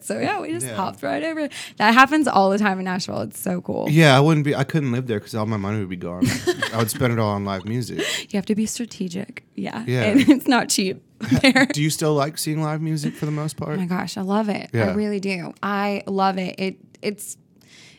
So 0.00 0.18
yeah, 0.18 0.40
we 0.40 0.52
just 0.52 0.66
Yeah. 0.66 0.74
hopped 0.74 1.02
right 1.02 1.22
over. 1.22 1.48
That 1.76 1.94
happens 1.94 2.26
all 2.28 2.50
the 2.50 2.58
time 2.58 2.78
in 2.78 2.84
Nashville. 2.84 3.20
It's 3.22 3.38
so 3.40 3.60
cool. 3.60 3.86
Yeah, 3.90 4.16
I 4.16 4.20
wouldn't 4.20 4.44
be. 4.44 4.54
I 4.54 4.64
couldn't 4.64 4.92
live 4.92 5.06
there 5.06 5.18
because 5.18 5.34
all 5.34 5.46
my 5.46 5.56
money 5.56 5.78
would 5.80 5.88
be 5.88 5.96
gone. 5.96 6.24
I 6.72 6.78
would 6.78 6.90
spend 6.90 7.12
it 7.12 7.18
all 7.18 7.30
on 7.30 7.44
live 7.44 7.64
music. 7.64 7.98
You 8.32 8.36
have 8.36 8.46
to 8.46 8.54
be 8.54 8.66
strategic. 8.66 9.44
Yeah, 9.54 9.84
Yeah. 9.86 10.02
and 10.04 10.20
it's 10.28 10.46
not 10.48 10.68
cheap. 10.68 11.02
There. 11.42 11.66
Do 11.66 11.82
you 11.82 11.90
still 11.90 12.14
like 12.14 12.38
seeing 12.38 12.62
live 12.62 12.80
music 12.82 13.14
for 13.14 13.26
the 13.26 13.32
most 13.32 13.56
part? 13.56 13.76
Oh 13.76 13.80
my 13.80 13.86
gosh, 13.86 14.16
I 14.16 14.20
love 14.22 14.48
it. 14.48 14.70
I 14.74 14.92
really 14.92 15.20
do. 15.20 15.54
I 15.62 16.02
love 16.06 16.38
it. 16.38 16.54
It 16.58 16.76
it's 17.02 17.36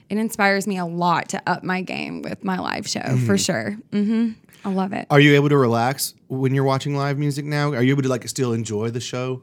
it 0.09 0.17
inspires 0.17 0.67
me 0.67 0.77
a 0.77 0.85
lot 0.85 1.29
to 1.29 1.41
up 1.47 1.63
my 1.63 1.81
game 1.81 2.21
with 2.21 2.43
my 2.43 2.59
live 2.59 2.87
show 2.87 2.99
Mm-hmm. 3.01 3.25
for 3.25 3.37
sure. 3.37 3.77
hmm 3.91 4.31
I 4.65 4.69
love 4.69 4.91
it. 4.93 5.07
Are 5.09 5.19
you 5.19 5.35
able 5.35 5.49
to 5.49 5.57
relax 5.57 6.13
when 6.27 6.53
you're 6.53 6.63
watching 6.63 6.95
live 6.95 7.17
music 7.17 7.45
now? 7.45 7.73
Are 7.73 7.81
you 7.83 7.91
able 7.93 8.03
to 8.03 8.09
like 8.09 8.27
still 8.27 8.53
enjoy 8.53 8.89
the 8.89 8.99
show, 8.99 9.41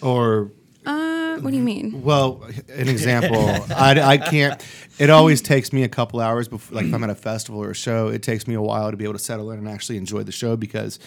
or 0.00 0.50
Uh, 0.86 1.38
what 1.38 1.50
do 1.50 1.56
you 1.56 1.62
mean? 1.62 2.02
well, 2.02 2.42
an 2.68 2.88
example? 2.88 3.38
I, 3.74 4.00
I 4.00 4.18
can't. 4.18 4.64
It 4.98 5.10
always 5.10 5.40
takes 5.42 5.72
me 5.72 5.82
a 5.84 5.88
couple 5.88 6.20
hours 6.20 6.48
before, 6.48 6.76
like 6.76 6.86
if 6.86 6.94
I'm 6.94 7.02
at 7.02 7.10
a 7.10 7.14
festival 7.14 7.62
or 7.62 7.70
a 7.70 7.74
show, 7.74 8.08
it 8.08 8.22
takes 8.22 8.46
me 8.46 8.54
a 8.54 8.60
while 8.62 8.90
to 8.90 8.96
be 8.96 9.04
able 9.04 9.14
to 9.14 9.18
settle 9.20 9.50
in 9.50 9.58
and 9.58 9.68
actually 9.68 9.96
enjoy 9.96 10.22
the 10.22 10.32
show 10.32 10.56
because 10.56 10.98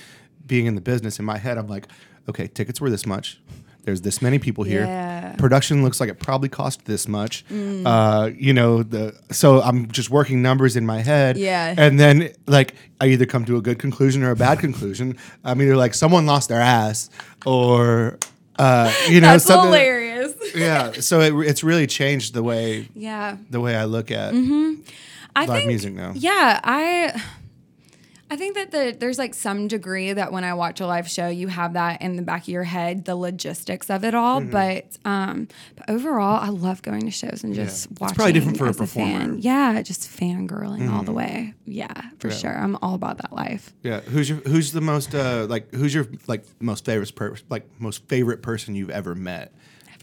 being 0.46 0.66
in 0.66 0.76
the 0.76 0.82
business 0.82 1.20
in 1.20 1.26
my 1.26 1.38
head, 1.38 1.58
I'm 1.58 1.68
like, 1.68 1.88
okay, 2.30 2.48
tickets 2.48 2.80
were 2.82 2.90
this 2.90 3.06
much. 3.06 3.40
There's 3.84 4.02
this 4.02 4.20
many 4.20 4.40
people 4.40 4.64
here. 4.64 4.84
Yeah. 4.84 5.34
Mm. 5.34 5.38
Production 5.38 5.84
looks 5.84 6.00
like 6.00 6.10
it 6.10 6.20
probably 6.20 6.50
cost 6.50 6.86
this 6.86 7.08
much. 7.08 7.46
Uh, 7.52 8.32
you 8.36 8.52
know, 8.52 8.82
the 8.82 9.16
so 9.32 9.62
I'm 9.62 9.92
just 9.92 10.10
working 10.10 10.42
numbers 10.42 10.76
in 10.76 10.88
my 10.88 11.02
head. 11.04 11.38
Yeah. 11.38 11.76
And 11.78 12.00
then 12.00 12.32
like 12.48 12.74
I 13.00 13.08
either 13.10 13.28
come 13.28 13.46
to 13.46 13.58
a 13.58 13.62
good 13.62 13.78
conclusion 13.78 14.24
or 14.24 14.32
a 14.32 14.36
bad 14.36 14.58
conclusion. 14.60 15.18
I'm 15.44 15.62
either 15.62 15.76
like 15.76 15.94
someone 15.94 16.26
lost 16.26 16.50
their 16.50 16.62
ass 16.62 17.12
or 17.46 18.18
uh, 18.58 18.92
you 19.08 19.22
know 19.22 19.28
That's 19.34 19.44
something. 19.46 19.66
hilarious. 19.68 20.34
Yeah. 20.56 20.94
So 20.94 21.20
it, 21.20 21.34
it's 21.48 21.64
really 21.64 21.86
changed 21.86 22.34
the 22.34 22.42
way 22.42 22.88
Yeah, 22.96 23.38
the 23.50 23.60
way 23.60 23.76
I 23.76 23.86
look 23.86 24.10
at 24.10 24.34
Mm-hmm. 24.34 24.82
I 25.36 25.46
live 25.46 25.58
think 25.58 25.68
music 25.68 25.94
now. 25.94 26.14
Yeah, 26.16 26.60
I 26.64 27.22
I 28.30 28.38
think 28.38 28.56
that 28.56 28.72
the 28.72 28.96
there's 29.00 29.20
like 29.20 29.36
some 29.36 29.68
degree 29.68 30.12
that 30.12 30.32
when 30.32 30.44
I 30.44 30.56
watch 30.56 30.82
a 30.82 30.88
live 30.88 31.08
show, 31.08 31.28
you 31.28 31.48
have 31.48 31.74
that 31.74 32.02
in 32.02 32.16
the 32.16 32.24
back 32.24 32.42
of 32.44 32.48
your 32.48 32.64
head, 32.64 33.06
the 33.06 33.16
logistics 33.16 33.90
of 33.92 34.04
it 34.04 34.16
all. 34.16 34.42
Mm-hmm. 34.42 34.50
But 34.50 34.98
um, 35.06 35.48
but 35.76 35.90
overall, 35.90 36.40
I 36.42 36.50
love 36.50 36.82
going 36.82 37.02
to 37.02 37.12
shows 37.12 37.44
and 37.44 37.54
just 37.54 37.88
watching. 38.00 38.16
probably 38.16 38.34
different 38.34 38.58
for 38.58 38.68
a 38.68 38.74
performer. 38.74 39.20
fan. 39.20 39.38
Yeah, 39.42 39.80
just 39.84 40.02
fangirling 40.10 40.92
all 40.92 41.04
the 41.04 41.12
Mm-hmm. 41.12 41.14
way. 41.14 41.54
Yeah, 41.66 41.94
for 42.20 42.32
sure. 42.32 42.58
I'm 42.58 42.76
all 42.82 42.96
about 42.96 43.18
that 43.20 43.32
life. 43.32 43.74
Yeah. 43.84 44.00
Who's 44.02 44.28
your 44.30 44.40
Who's 44.40 44.72
the 44.72 44.82
most 44.82 45.14
uh, 45.14 45.46
like 45.48 45.72
Who's 45.74 45.94
your 45.94 46.08
like 46.28 46.46
most 46.60 46.84
favorite 46.86 47.16
per- 47.16 47.36
like 47.50 47.70
most 47.80 48.08
favorite 48.10 48.42
person 48.42 48.74
you've 48.76 48.90
ever 48.90 49.14
met? 49.14 49.54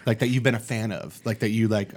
Like 0.07 0.21
that 0.21 0.29
you've 0.29 0.43
been 0.43 0.55
a 0.57 0.61
fan 0.61 0.91
of, 0.93 1.21
like 1.25 1.41
that 1.41 1.51
you 1.51 1.69
like 1.69 1.91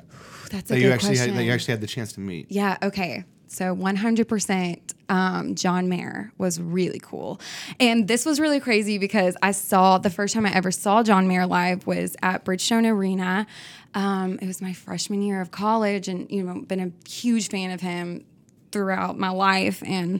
That's 0.50 0.70
a 0.72 0.74
that 0.74 0.76
good 0.76 0.82
you 0.82 0.92
actually 0.92 1.10
question. 1.16 1.30
had, 1.30 1.38
that 1.40 1.44
you 1.44 1.52
actually 1.52 1.72
had 1.74 1.82
the 1.82 1.88
chance 1.88 2.14
to 2.14 2.20
meet. 2.20 2.52
Yeah, 2.52 2.78
okay. 2.84 3.26
So 3.56 3.74
100% 3.74 4.80
um, 5.08 5.56
John 5.56 5.88
Mayer 5.88 6.32
was 6.38 6.60
really 6.60 7.00
cool. 7.00 7.40
And 7.80 8.08
this 8.08 8.26
was 8.26 8.40
really 8.40 8.60
crazy 8.60 8.98
because 8.98 9.38
I 9.42 9.52
saw 9.52 9.98
the 9.98 10.10
first 10.10 10.34
time 10.34 10.46
I 10.46 10.54
ever 10.54 10.72
saw 10.72 11.04
John 11.04 11.28
Mayer 11.28 11.48
live 11.48 11.88
was 11.88 12.18
at 12.22 12.44
Bridgestone 12.44 12.86
Arena. 12.90 13.48
Um, 13.94 14.40
it 14.42 14.48
was 14.48 14.62
my 14.62 14.74
freshman 14.74 15.22
year 15.22 15.40
of 15.40 15.52
college, 15.52 16.10
and, 16.10 16.30
you 16.30 16.44
know, 16.44 16.62
been 16.62 16.82
a 16.82 17.10
huge 17.10 17.48
fan 17.48 17.72
of 17.72 17.80
him 17.80 18.26
throughout 18.74 19.18
my 19.18 19.30
life. 19.30 19.82
And 19.86 20.20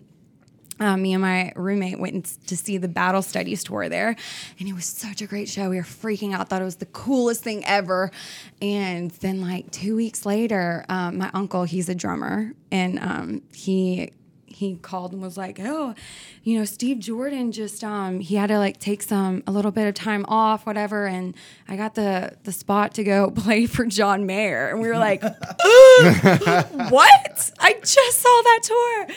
um, 0.80 1.02
me 1.02 1.14
and 1.14 1.22
my 1.22 1.54
roommate 1.56 2.00
went 2.00 2.26
to 2.48 2.58
see 2.58 2.78
the 2.78 2.88
Battle 2.88 3.22
Studies 3.22 3.64
tour 3.64 3.88
there, 3.90 4.16
and 4.60 4.68
it 4.68 4.74
was 4.74 4.86
such 4.86 5.22
a 5.22 5.28
great 5.28 5.48
show. 5.48 5.70
We 5.70 5.78
were 5.78 5.84
freaking 5.84 6.34
out, 6.34 6.50
thought 6.50 6.62
it 6.62 6.66
was 6.66 6.78
the 6.78 6.86
coolest 6.88 7.44
thing 7.44 7.64
ever. 7.66 8.12
And 8.62 9.12
then, 9.12 9.42
like 9.42 9.72
two 9.72 9.96
weeks 9.96 10.26
later, 10.26 10.86
um, 10.90 11.18
my 11.18 11.30
uncle, 11.34 11.64
he's 11.64 11.88
a 11.90 11.96
drummer, 11.96 12.54
and 12.72 13.00
um, 13.00 13.42
he 13.54 14.12
he 14.56 14.76
called 14.76 15.12
and 15.12 15.22
was 15.22 15.38
like, 15.38 15.60
"Oh, 15.62 15.94
you 16.44 16.58
know, 16.58 16.66
Steve 16.66 17.00
Jordan 17.00 17.52
just 17.52 17.84
um, 17.84 18.20
he 18.20 18.36
had 18.36 18.48
to 18.48 18.58
like 18.58 18.80
take 18.80 19.02
some 19.04 19.44
a 19.48 19.52
little 19.52 19.72
bit 19.72 19.88
of 19.88 19.94
time 19.94 20.26
off, 20.28 20.66
whatever." 20.66 21.08
And 21.08 21.36
I 21.68 21.76
got 21.76 21.96
the 21.96 22.38
the 22.44 22.52
spot 22.52 22.94
to 22.96 23.04
go 23.04 23.32
play 23.36 23.66
for 23.66 23.86
John 23.86 24.26
Mayer, 24.26 24.70
and 24.70 24.80
we 24.80 24.88
were 24.88 24.98
like, 24.98 25.22
what? 25.24 25.36
I 27.60 27.74
just 27.82 28.20
saw 28.20 28.42
that 28.44 28.60
tour. 28.64 29.08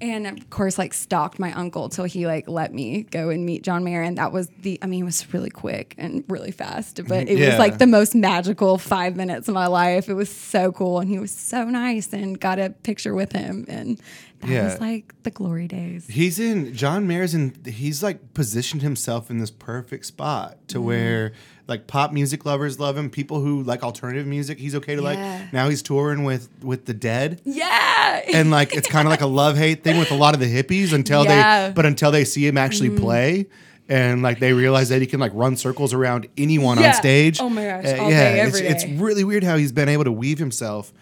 And 0.00 0.26
of 0.26 0.48
course, 0.50 0.78
like 0.78 0.94
stalked 0.94 1.38
my 1.38 1.52
uncle 1.52 1.88
till 1.88 2.04
he 2.04 2.26
like 2.26 2.48
let 2.48 2.72
me 2.72 3.02
go 3.02 3.30
and 3.30 3.44
meet 3.44 3.62
John 3.64 3.82
Mayer. 3.82 4.02
And 4.02 4.16
that 4.18 4.32
was 4.32 4.48
the, 4.62 4.78
I 4.82 4.86
mean, 4.86 5.02
it 5.02 5.06
was 5.06 5.32
really 5.34 5.50
quick 5.50 5.94
and 5.98 6.22
really 6.28 6.52
fast, 6.52 7.00
but 7.08 7.28
it 7.28 7.36
Yeah. 7.38 7.50
was 7.50 7.58
like 7.58 7.78
the 7.78 7.86
most 7.86 8.14
magical 8.14 8.78
five 8.78 9.16
minutes 9.16 9.48
of 9.48 9.54
my 9.54 9.66
life. 9.66 10.08
It 10.08 10.14
was 10.14 10.30
so 10.30 10.70
cool. 10.72 11.00
And 11.00 11.08
he 11.08 11.18
was 11.18 11.32
so 11.32 11.64
nice 11.64 12.12
and 12.12 12.38
got 12.38 12.58
a 12.58 12.70
picture 12.70 13.14
with 13.14 13.32
him. 13.32 13.64
And 13.68 14.00
that 14.40 14.48
Yeah. 14.50 14.64
was 14.64 14.80
like 14.80 15.14
the 15.24 15.30
glory 15.30 15.66
days. 15.68 16.06
He's 16.08 16.38
in 16.38 16.72
John 16.74 17.06
Mayer's 17.06 17.34
in. 17.34 17.54
He's 17.66 18.02
like 18.02 18.34
positioned 18.34 18.82
himself 18.82 19.30
in 19.30 19.38
this 19.38 19.50
perfect 19.50 20.06
spot 20.06 20.56
to 20.68 20.80
where 20.80 21.32
like 21.66 21.86
pop 21.86 22.12
music 22.12 22.46
lovers 22.46 22.78
love 22.80 22.96
him. 22.96 23.10
People 23.10 23.40
who 23.40 23.62
like 23.62 23.82
alternative 23.82 24.26
music, 24.26 24.58
he's 24.58 24.74
okay 24.76 24.94
to 24.94 25.02
Yeah. 25.02 25.08
like. 25.42 25.52
Now 25.52 25.68
he's 25.68 25.82
touring 25.82 26.24
with 26.24 26.48
with 26.62 26.86
the 26.86 26.94
Dead. 26.94 27.40
Yeah. 27.44 28.20
and 28.32 28.50
like 28.50 28.74
it's 28.74 28.88
kind 28.96 29.06
of 29.06 29.10
like 29.10 29.20
a 29.22 29.26
love 29.26 29.56
hate 29.56 29.82
thing 29.84 29.98
with 29.98 30.10
a 30.10 30.16
lot 30.16 30.34
of 30.34 30.40
the 30.40 30.46
hippies 30.46 30.92
until 30.92 31.24
Yeah. 31.24 31.68
They 31.68 31.74
but 31.74 31.84
until 31.86 32.10
they 32.10 32.24
see 32.24 32.46
him 32.46 32.56
actually 32.56 32.90
play 32.90 33.46
and 33.88 34.22
like 34.22 34.38
they 34.38 34.52
realize 34.52 34.90
that 34.90 35.00
he 35.00 35.06
can 35.06 35.18
like 35.18 35.32
run 35.34 35.56
circles 35.56 35.92
around 35.94 36.28
anyone 36.36 36.78
Yeah. 36.78 36.88
on 36.88 36.94
stage. 36.94 37.40
Oh 37.40 37.48
my 37.48 37.64
gosh, 37.64 37.84
Uh, 37.86 37.88
yeah, 38.08 38.32
day, 38.34 38.40
it's, 38.42 38.58
it's 38.58 38.84
really 38.86 39.24
weird 39.24 39.42
how 39.44 39.56
he's 39.56 39.72
been 39.72 39.88
able 39.88 40.04
to 40.04 40.12
weave 40.12 40.38
himself 40.38 40.92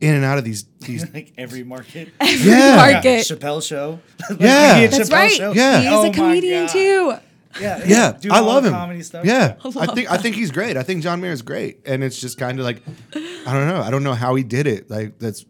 in 0.00 0.14
and 0.14 0.24
out 0.24 0.38
of 0.38 0.44
these 0.44 0.64
these 0.80 1.10
like 1.14 1.32
every 1.38 1.64
market. 1.64 2.08
yeah 2.22 2.76
Market. 2.76 3.26
Chappelle 3.26 3.66
show. 3.66 4.00
Like, 4.30 4.40
Yeah. 4.40 4.86
That's 4.86 5.08
Chappelle 5.08 5.12
right. 5.12 5.30
Show. 5.32 5.52
Yeah. 5.52 5.80
He's 5.80 5.90
Oh 5.92 6.10
a 6.10 6.12
comedian 6.12 6.66
God. 6.66 6.72
too. 6.72 7.14
Yeah, 7.58 7.82
yeah, 7.86 8.12
do 8.20 8.30
I 8.30 8.40
all 8.40 8.44
love 8.44 8.64
the 8.64 8.68
him. 8.68 8.74
Comedy 8.74 9.02
stuff. 9.02 9.24
Yeah, 9.24 9.56
I 9.64 9.86
think 9.86 10.10
I 10.10 10.18
think 10.18 10.36
he's 10.36 10.50
great. 10.50 10.76
I 10.76 10.82
think 10.82 11.02
John 11.02 11.22
Mayer 11.22 11.32
is 11.32 11.40
great, 11.40 11.80
and 11.86 12.04
it's 12.04 12.20
just 12.20 12.36
kind 12.36 12.58
of 12.58 12.66
like 12.66 12.82
I 13.14 13.54
don't 13.54 13.66
know. 13.66 13.80
I 13.80 13.90
don't 13.90 14.02
know 14.02 14.12
how 14.12 14.34
he 14.34 14.42
did 14.44 14.66
it. 14.66 14.90
Like 14.90 15.18
that's 15.18 15.46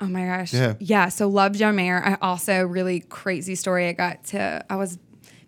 Oh 0.00 0.06
my 0.06 0.26
gosh. 0.26 0.52
Yeah. 0.52 0.74
Yeah. 0.80 1.08
So 1.10 1.28
love 1.28 1.52
John 1.52 1.76
Mayer. 1.76 2.02
I 2.04 2.18
also 2.20 2.64
really 2.64 2.98
crazy 2.98 3.54
story. 3.54 3.86
I 3.86 3.92
got 3.92 4.24
to 4.24 4.64
I 4.68 4.74
was 4.74 4.98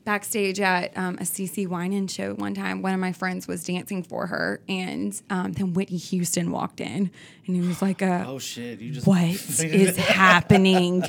backstage 0.07 0.59
at 0.61 0.96
um, 0.96 1.16
a 1.16 1.22
CeCe 1.24 1.66
Winans 1.68 2.14
show 2.14 2.32
one 2.34 2.54
time. 2.54 2.80
One 2.80 2.94
of 2.94 3.00
my 3.00 3.12
friends 3.12 3.46
was 3.46 3.62
dancing 3.64 4.02
for 4.02 4.26
her, 4.28 4.62
and 4.68 5.20
um, 5.28 5.52
then 5.52 5.74
Whitney 5.74 5.98
Houston 5.98 6.50
walked 6.50 6.80
in, 6.80 7.11
and 7.46 7.57
he 7.57 7.61
was 7.61 7.82
like, 7.82 8.00
uh, 8.00 8.24
Oh 8.26 8.38
shit! 8.38 8.80
You 8.80 8.92
just 8.92 9.07
"What 9.07 9.22
is 9.61 9.96
happening?" 9.98 11.04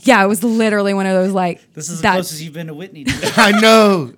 Yeah, 0.00 0.24
it 0.24 0.26
was 0.26 0.42
literally 0.42 0.94
one 0.94 1.06
of 1.06 1.12
those 1.12 1.32
like 1.32 1.72
This 1.74 1.88
is 1.88 1.98
the 1.98 2.02
that- 2.02 2.12
closest 2.14 2.42
you've 2.42 2.54
been 2.54 2.66
to 2.66 2.74
Whitney. 2.74 3.04
I 3.36 3.52
know. 3.60 4.14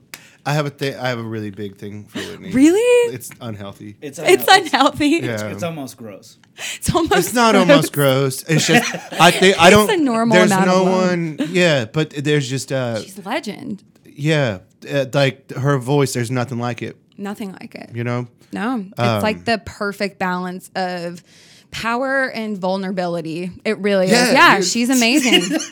I 0.49 0.53
have 0.53 0.65
a 0.67 0.71
th- 0.71 0.95
I 0.95 1.09
have 1.09 1.19
a 1.19 1.25
really 1.25 1.51
big 1.51 1.77
thing 1.77 2.05
for 2.05 2.21
Whitney. 2.21 2.53
Really? 2.53 3.13
It's 3.13 3.31
unhealthy. 3.41 3.97
It's 4.01 4.21
It's 4.23 4.47
unhealthy. 4.49 5.09
Yeah. 5.09 5.49
It's 5.49 5.65
almost 5.65 5.97
gross. 5.97 6.39
It's 6.77 6.95
almost. 6.95 7.19
It's 7.19 7.35
not 7.35 7.55
gross. 7.57 7.69
almost 7.69 7.93
gross. 7.93 8.43
It's 8.45 8.65
just 8.65 8.95
I 9.21 9.33
think 9.33 9.59
I 9.61 9.71
don't. 9.71 9.91
a 9.91 9.97
normal 9.97 10.37
There's 10.37 10.53
amount 10.53 10.69
no 10.69 10.87
of 10.87 10.93
one. 11.09 11.39
Yeah, 11.51 11.87
but 11.87 12.11
there's 12.11 12.49
just 12.49 12.71
uh 12.71 13.01
She's 13.03 13.19
a 13.19 13.23
legend. 13.23 13.83
Yeah 14.17 14.59
uh, 14.91 15.07
like 15.13 15.51
her 15.53 15.79
voice. 15.79 16.13
There's 16.15 16.31
nothing 16.31 16.59
like 16.59 16.83
it. 16.83 16.97
Nothing 17.19 17.53
like 17.53 17.75
it. 17.75 17.91
You 17.95 18.05
know. 18.05 18.27
No, 18.53 18.79
it's 18.89 18.99
Um, 19.01 19.23
like 19.23 19.45
the 19.45 19.59
perfect 19.65 20.19
balance 20.19 20.71
of 20.77 21.23
power 21.71 22.31
and 22.31 22.57
vulnerability. 22.57 23.51
It 23.65 23.79
really 23.79 24.09
Yeah, 24.09 24.27
is. 24.29 24.33
Yeah, 24.33 24.61
she's 24.61 24.91
amazing. 24.91 25.59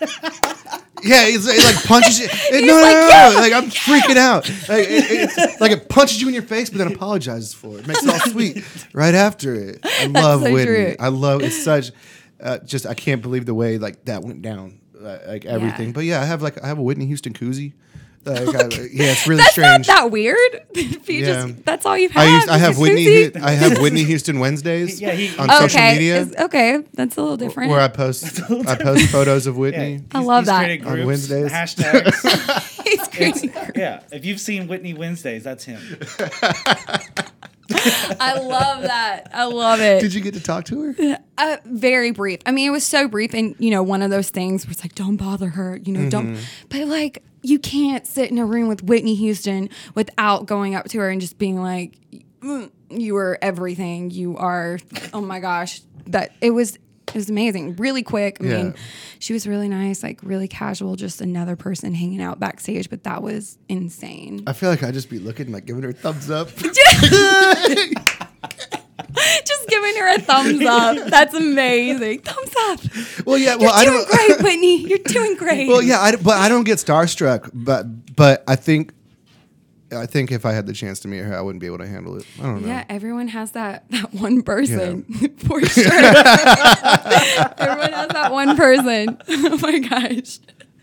Yeah, 1.03 1.25
it's, 1.27 1.47
it 1.47 1.63
like 1.63 1.85
punches 1.85 2.19
you. 2.19 2.29
It, 2.51 2.63
no, 2.67 2.77
no, 2.79 2.83
like, 2.83 2.95
no, 2.95 3.09
"Yeah, 3.09 3.29
no, 3.35 3.41
Like 3.41 3.53
I'm 3.53 3.71
freaking 3.71 4.17
out. 4.17 4.49
Like 4.71 4.87
it, 4.89 5.61
like 5.61 5.71
it 5.73 5.89
punches 5.91 6.23
you 6.23 6.29
in 6.29 6.35
your 6.35 6.43
face, 6.43 6.71
but 6.71 6.79
then 6.79 6.91
apologizes 6.91 7.53
for 7.53 7.79
it. 7.79 7.87
Makes 7.87 8.05
it 8.05 8.09
all 8.09 8.19
sweet 8.21 8.65
right 8.95 9.15
after 9.15 9.55
it. 9.55 9.81
I 9.85 10.07
love 10.07 10.41
so 10.43 10.51
Whitney. 10.53 10.65
true. 10.65 10.97
I 10.99 11.09
love 11.09 11.43
it's 11.43 11.63
such. 11.63 11.91
Uh, 12.43 12.57
just 12.59 12.87
I 12.87 12.95
can't 12.95 13.21
believe 13.21 13.45
the 13.45 13.53
way 13.53 13.77
like 13.77 14.07
that 14.07 14.23
went 14.23 14.41
down. 14.41 14.81
Uh, 14.99 15.19
like 15.27 15.45
everything. 15.45 15.93
But 15.93 16.05
yeah, 16.05 16.23
I 16.23 16.25
have 16.25 16.41
like 16.41 16.63
I 16.65 16.69
have 16.69 16.79
a 16.79 16.83
Whitney 16.83 17.05
Houston 17.07 17.35
koozie. 17.35 17.75
Like, 18.27 18.73
yeah, 18.93 19.13
it's 19.13 19.27
really 19.27 19.39
That's 19.39 19.53
strange. 19.53 19.87
not 19.89 20.03
that 20.05 20.11
weird. 20.11 20.39
if 20.75 21.09
you 21.09 21.21
Yeah. 21.27 21.47
just, 21.47 21.65
that's 21.65 21.85
all 21.87 21.97
you've 21.99 22.13
had. 22.13 22.27
I 22.29 22.35
used 22.35 22.49
I 22.49 22.59
have 22.59 22.79
Whitney 22.79 23.05
koozie? 23.05 23.41
I 23.43 23.51
have 23.51 23.79
Whitney 23.81 24.03
Houston 24.05 24.39
Wednesdays 24.39 25.01
Yeah, 25.01 25.13
he- 25.13 25.37
on 25.37 25.51
okay, 25.51 25.59
social 25.69 25.81
media 25.81 26.17
is- 26.21 26.35
okay, 26.39 26.79
that's 26.95 27.17
a 27.17 27.21
little 27.21 27.37
different. 27.37 27.71
where 27.71 27.81
I 27.81 27.89
post 27.89 28.41
I 28.67 28.77
post 28.77 29.09
photos 29.11 29.47
of 29.47 29.57
Whitney. 29.57 29.93
he's- 29.97 30.03
I 30.15 30.21
love 30.21 30.43
he's 30.45 30.47
that. 30.49 30.65
created 30.65 30.87
On 30.87 31.07
Wednesdays. 31.07 31.53
Hashtags. 31.53 32.71
He's 32.85 32.95
It's- 33.01 33.09
crazy. 33.41 33.53
yeah, 33.75 34.01
if 34.13 34.25
you've 34.27 34.41
seen 34.41 34.69
Whitney 34.69 34.93
Wednesdays, 34.95 35.43
that's 35.43 35.65
him. 35.65 35.81
I 38.21 38.39
love 38.39 38.83
that. 38.83 39.31
I 39.33 39.45
love 39.45 39.81
it. 39.81 40.01
Did 40.01 40.13
you 40.15 40.21
get 40.21 40.35
to 40.35 40.41
talk 40.43 40.65
to 40.67 40.93
her? 40.93 41.19
uh, 41.39 41.57
very 41.65 42.11
brief. 42.11 42.41
I 42.47 42.53
mean, 42.53 42.69
it 42.69 42.71
was 42.73 42.85
so 42.85 43.09
brief, 43.09 43.33
and 43.35 43.55
you 43.59 43.71
know, 43.71 43.83
one 43.83 44.03
of 44.03 44.11
those 44.11 44.29
things 44.31 44.67
where 44.67 44.73
it's 44.73 44.85
like, 44.85 44.95
don't 44.95 45.17
bother 45.17 45.49
her, 45.51 45.79
you 45.83 45.93
know, 45.93 46.09
don't. 46.11 46.35
Mm-hmm. 46.35 46.43
But 46.69 46.89
like, 46.89 47.23
you 47.45 47.59
can't 47.59 48.07
sit 48.07 48.31
in 48.31 48.39
a 48.39 48.47
room 48.47 48.69
with 48.69 48.83
Whitney 48.83 49.15
Houston 49.15 49.69
without 49.95 50.47
going 50.47 50.75
up 50.75 50.89
to 50.89 50.99
her 50.99 51.11
and 51.11 51.21
just 51.21 51.39
being 51.39 51.61
like, 51.61 51.95
"Mm, 52.41 52.71
"You 52.91 53.17
are 53.17 53.39
everything. 53.43 54.11
You 54.11 54.37
are." 54.39 54.79
Oh 55.13 55.21
my 55.21 55.41
gosh, 55.41 55.83
that 56.07 56.33
it 56.41 56.51
was. 56.51 56.79
It 57.09 57.15
was 57.19 57.29
amazing. 57.31 57.77
Really 57.77 58.03
quick. 58.03 58.39
I 58.41 58.45
Yeah. 58.47 58.57
mean, 58.57 58.75
she 59.21 59.35
was 59.35 59.47
really 59.47 59.69
nice, 59.69 60.03
like 60.03 60.19
really 60.23 60.49
casual, 60.49 60.97
just 60.97 61.21
another 61.21 61.55
person 61.55 61.95
hanging 61.95 62.21
out 62.23 62.41
backstage. 62.41 62.89
But 62.91 63.05
that 63.05 63.23
was 63.23 63.57
insane. 63.69 64.43
I 64.49 64.53
feel 64.55 64.69
like 64.71 64.83
I'd 64.83 64.95
just 64.95 65.11
be 65.11 65.19
looking, 65.21 65.53
like 65.53 65.67
giving 65.67 65.83
her 65.85 65.93
thumbs 65.93 66.29
up. 66.31 66.49
just 69.45 69.69
giving 69.69 69.97
her 69.97 70.15
a 70.15 70.21
thumbs 70.21 70.63
up. 70.67 71.11
That's 71.11 71.35
amazing. 71.35 72.21
Thumbs 72.21 72.55
up. 72.69 72.81
well, 73.27 73.39
yeah. 73.39 73.51
You're 73.53 73.59
Well, 73.61 73.75
I 73.75 73.85
doing 73.85 73.97
don't. 73.97 74.09
great, 74.09 74.43
Whitney. 74.43 74.77
You're 74.87 74.99
doing 74.99 75.37
great. 75.37 75.69
Well, 75.69 75.83
yeah, 75.83 76.01
I, 76.01 76.17
but 76.17 76.37
I 76.39 76.49
don't 76.49 76.65
get 76.65 76.79
starstruck. 76.79 77.51
But 77.53 78.15
but 78.17 78.45
I 78.47 78.57
think 78.57 78.93
I 79.93 80.07
think 80.07 80.33
if 80.33 80.45
I 80.47 80.53
had 80.53 80.67
the 80.67 80.73
chance 80.73 81.01
to 81.01 81.09
meet 81.09 81.19
her, 81.19 81.37
I 81.37 81.41
wouldn't 81.41 81.61
be 81.61 81.67
able 81.67 81.79
to 81.79 81.87
handle 81.87 82.17
it. 82.17 82.27
I 82.41 82.45
don't 82.45 82.63
know. 82.63 82.69
Yeah, 82.69 82.85
everyone 82.89 83.29
has 83.29 83.53
that 83.53 83.89
that 83.91 84.15
one 84.15 84.43
person 84.43 85.03
for 85.39 85.65
sure. 85.65 85.93
everyone 85.93 87.93
has 87.93 88.09
that 88.09 88.33
one 88.33 88.57
person. 88.57 89.19
Oh 89.29 89.59
my 89.59 89.79
gosh. 89.81 90.39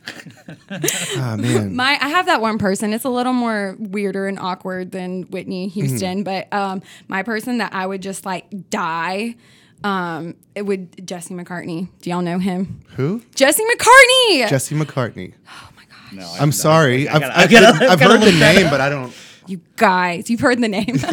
Ah 1.17 1.35
man. 1.37 1.75
My 1.75 1.97
I 2.01 2.09
have 2.09 2.25
that 2.25 2.41
one 2.41 2.57
person. 2.57 2.93
It's 2.93 3.05
a 3.05 3.09
little 3.09 3.33
more 3.33 3.75
weirder 3.79 4.27
and 4.27 4.39
awkward 4.39 4.91
than 4.91 5.23
Whitney 5.23 5.67
Mm-hmm. 5.67 5.79
Houston, 5.79 6.23
but 6.23 6.51
um 6.53 6.81
my 7.07 7.23
person 7.23 7.59
that 7.59 7.73
I 7.73 7.85
would 7.85 8.01
just 8.01 8.25
like 8.25 8.45
die 8.69 9.35
um 9.83 10.35
it 10.55 10.63
would 10.63 11.07
Jesse 11.07 11.33
McCartney. 11.33 11.89
Do 12.01 12.09
y'all 12.09 12.21
know 12.21 12.39
him? 12.39 12.81
Who? 12.95 13.21
Jesse 13.35 13.63
McCartney. 13.63 14.47
Jesse 14.49 14.75
McCartney. 14.75 15.33
Oh 15.47 15.69
my 15.75 15.83
gosh. 15.85 16.13
No, 16.13 16.25
I- 16.25 16.37
I'm 16.41 16.51
sorry. 16.51 17.07
I 17.07 17.15
I've, 17.15 17.21
gotta- 17.21 17.37
I've, 17.37 17.47
I 17.47 17.51
gotta- 17.51 17.89
I've 17.91 17.99
heard 18.01 18.21
the 18.21 18.39
name, 18.39 18.69
but 18.69 18.81
I 18.81 18.89
don't. 18.89 19.13
you 19.47 19.61
guys, 19.77 20.29
you've 20.29 20.39
heard 20.41 20.61
the 20.61 20.67
name. 20.67 20.97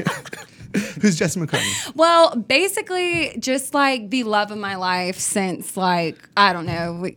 Who's 1.01 1.17
Jesse 1.19 1.41
McCartney? 1.41 1.95
Well, 1.95 2.37
basically, 2.37 3.35
just 3.39 3.73
like 3.75 4.11
the 4.11 4.25
love 4.25 4.51
of 4.51 4.59
my 4.59 4.77
life 4.77 5.19
since 5.19 5.77
like 5.77 6.29
I 6.37 6.53
don't 6.53 6.67
know 6.67 6.99
like, 7.01 7.17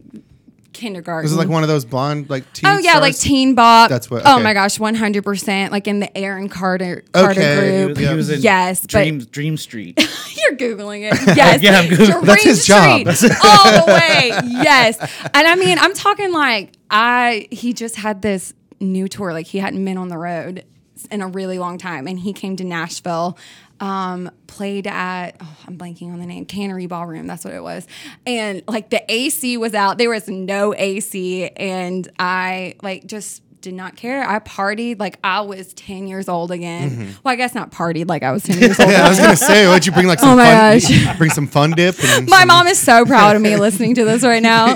kindergarten. 0.73 1.25
This 1.25 1.31
is 1.31 1.37
like 1.37 1.47
one 1.49 1.63
of 1.63 1.69
those 1.69 1.85
blonde 1.85 2.29
like 2.29 2.51
teen. 2.53 2.69
Oh 2.69 2.77
yeah, 2.77 2.99
like? 2.99 3.17
Teen 3.17 3.55
Bop. 3.55 3.89
That's 3.89 4.09
what- 4.09 4.21
Oh 4.25 4.39
my 4.39 4.53
gosh, 4.53 4.79
one 4.79 4.95
hundred 4.95 5.23
percent. 5.23 5.71
Like 5.71 5.87
in 5.87 5.99
the 5.99 6.17
Aaron 6.17 6.49
Carter 6.49 7.03
Carter 7.13 7.39
Okay. 7.41 7.55
He 7.79 7.85
group. 7.85 7.97
was, 7.97 8.07
he 8.09 8.15
was 8.15 8.29
in 8.29 8.41
Yes, 8.41 8.85
Dream, 8.85 9.19
but 9.19 9.31
Dream 9.31 9.57
Street. 9.57 9.97
you're 10.37 10.57
googling 10.57 11.11
it. 11.11 11.19
Yes, 11.37 11.61
Yeah, 11.61 11.79
I'm 11.79 11.85
Googling- 11.89 12.11
Dream 12.11 12.25
That's 12.25 12.43
his 12.43 12.65
job. 12.65 13.07
Street, 13.09 13.31
all 13.43 13.85
the 13.85 13.91
way. 13.91 14.31
Yes, 14.43 14.97
and 15.33 15.47
I 15.47 15.55
mean, 15.55 15.77
I'm 15.79 15.93
talking 15.93 16.31
like 16.31 16.73
I. 16.89 17.47
He 17.51 17.73
just 17.73 17.95
had 17.95 18.21
this 18.21 18.53
new 18.79 19.07
tour. 19.07 19.33
Like 19.33 19.47
he 19.47 19.57
hadn't 19.59 19.83
been 19.83 19.97
on 19.97 20.07
the 20.09 20.17
road 20.17 20.63
in 21.09 21.21
a 21.21 21.27
really 21.27 21.57
long 21.59 21.77
time, 21.77 22.07
and 22.07 22.19
he 22.19 22.31
came 22.33 22.55
to 22.57 22.63
Nashville. 22.63 23.37
Um, 23.81 24.29
played 24.47 24.85
at 24.87 25.37
oh, 25.41 25.57
I'm 25.67 25.77
blanking 25.77 26.13
on 26.13 26.19
the 26.19 26.25
name 26.27 26.45
Cannery 26.45 26.85
Ballroom. 26.85 27.25
That's 27.27 27.43
what 27.43 27.53
it 27.53 27.63
was, 27.63 27.87
and 28.27 28.61
like 28.67 28.89
the 28.91 29.03
AC 29.11 29.57
was 29.57 29.73
out. 29.73 29.97
There 29.97 30.09
was 30.11 30.27
no 30.27 30.73
AC, 30.75 31.47
and 31.57 32.07
I 32.19 32.75
like 32.83 33.07
just 33.07 33.41
did 33.61 33.73
not 33.75 33.95
care. 33.95 34.27
I 34.27 34.39
partied 34.39 34.99
like 34.99 35.19
I 35.23 35.41
was 35.41 35.71
10 35.75 36.07
years 36.07 36.27
old 36.27 36.49
again. 36.51 37.15
Well, 37.23 37.31
I 37.31 37.35
guess 37.35 37.53
not 37.53 37.71
partied 37.71 38.07
like 38.09 38.23
I 38.23 38.31
was 38.31 38.41
10 38.43 38.57
years 38.59 38.69
old. 38.79 38.89
Mm-hmm. 38.89 38.91
Yeah, 38.91 39.05
I 39.05 39.09
was 39.09 39.19
gonna 39.19 39.35
say, 39.35 39.67
why'd 39.67 39.85
you 39.85 39.91
bring 39.91 40.07
like 40.07 40.17
some 40.19 40.29
Oh 40.29 40.35
my 40.35 40.45
fun? 40.45 40.79
gosh. 40.79 41.17
Bring 41.19 41.29
some 41.29 41.45
fun 41.47 41.71
dip. 41.71 41.95
And 42.03 42.27
My 42.29 42.39
some- 42.39 42.47
mom 42.47 42.67
is 42.67 42.79
so 42.79 43.05
proud 43.05 43.35
of 43.35 43.41
me 43.43 43.55
listening 43.57 43.93
to 43.95 44.05
this 44.05 44.23
right 44.23 44.41
now. 44.43 44.75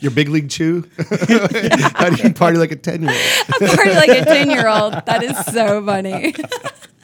your 0.00 0.10
big 0.10 0.28
league 0.28 0.50
chew. 0.50 0.84
How 0.98 2.10
do 2.10 2.20
you 2.22 2.32
party 2.34 2.58
like 2.58 2.72
a 2.72 2.76
ten 2.76 3.02
year 3.02 3.10
old? 3.12 3.62
I'm 3.62 3.68
already 3.78 3.94
like 3.94 4.10
a 4.10 4.24
10 4.24 4.50
year 4.50 4.66
old. 4.68 4.92
That 5.06 5.22
is 5.22 5.36
so 5.46 5.84
funny. 5.84 6.34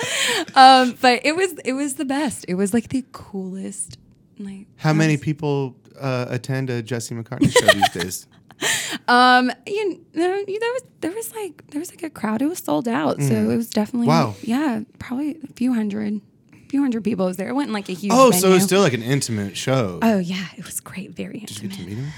um, 0.55 0.97
but 1.01 1.25
it 1.25 1.37
was 1.37 1.53
it 1.65 1.73
was 1.73 1.95
the 1.95 2.05
best. 2.05 2.45
It 2.49 2.55
was 2.55 2.75
like 2.75 2.89
the 2.89 3.05
coolest. 3.13 3.99
Like 4.39 4.67
How 4.77 4.93
many 4.93 5.17
people 5.17 5.77
uh, 5.99 6.27
attend 6.29 6.69
a 6.69 6.83
Jesse 6.83 7.15
McCartney 7.15 7.51
show 7.51 7.67
these 7.73 7.91
days? 7.91 8.27
um 9.09 9.53
you 9.67 10.01
know 10.15 10.35
you, 10.49 10.59
there 10.59 10.73
was 10.73 10.83
there 11.03 11.11
was 11.13 11.35
like 11.35 11.67
there 11.73 11.79
was 11.79 11.91
like 11.91 12.03
a 12.03 12.11
crowd. 12.11 12.41
It 12.43 12.47
was 12.47 12.59
sold 12.59 12.89
out, 12.89 13.21
so 13.21 13.35
it 13.35 13.57
was 13.57 13.69
definitely 13.69 14.07
Mm. 14.09 14.11
Wow. 14.11 14.35
Yeah, 14.43 14.81
probably 14.99 15.37
a 15.45 15.53
few 15.55 15.75
hundred, 15.75 16.21
a 16.53 16.69
few 16.69 16.81
hundred 16.81 17.05
people 17.05 17.27
was 17.27 17.37
there. 17.37 17.49
It 17.49 17.55
wasn't 17.55 17.75
like 17.75 17.89
a 17.91 17.93
huge. 17.93 18.13
Oh, 18.15 18.31
venue. 18.31 18.41
so 18.41 18.53
it's 18.55 18.65
still 18.65 18.81
like 18.81 18.95
an 18.95 19.03
intimate 19.03 19.57
show. 19.57 19.99
Oh 20.03 20.19
yeah, 20.19 20.47
it 20.57 20.65
was 20.65 20.81
great. 20.81 21.11
Very 21.11 21.41
Did 21.41 21.63
you 21.63 21.69
get 21.69 21.79
to 21.79 21.85
meet 21.87 21.99
him? 21.99 22.09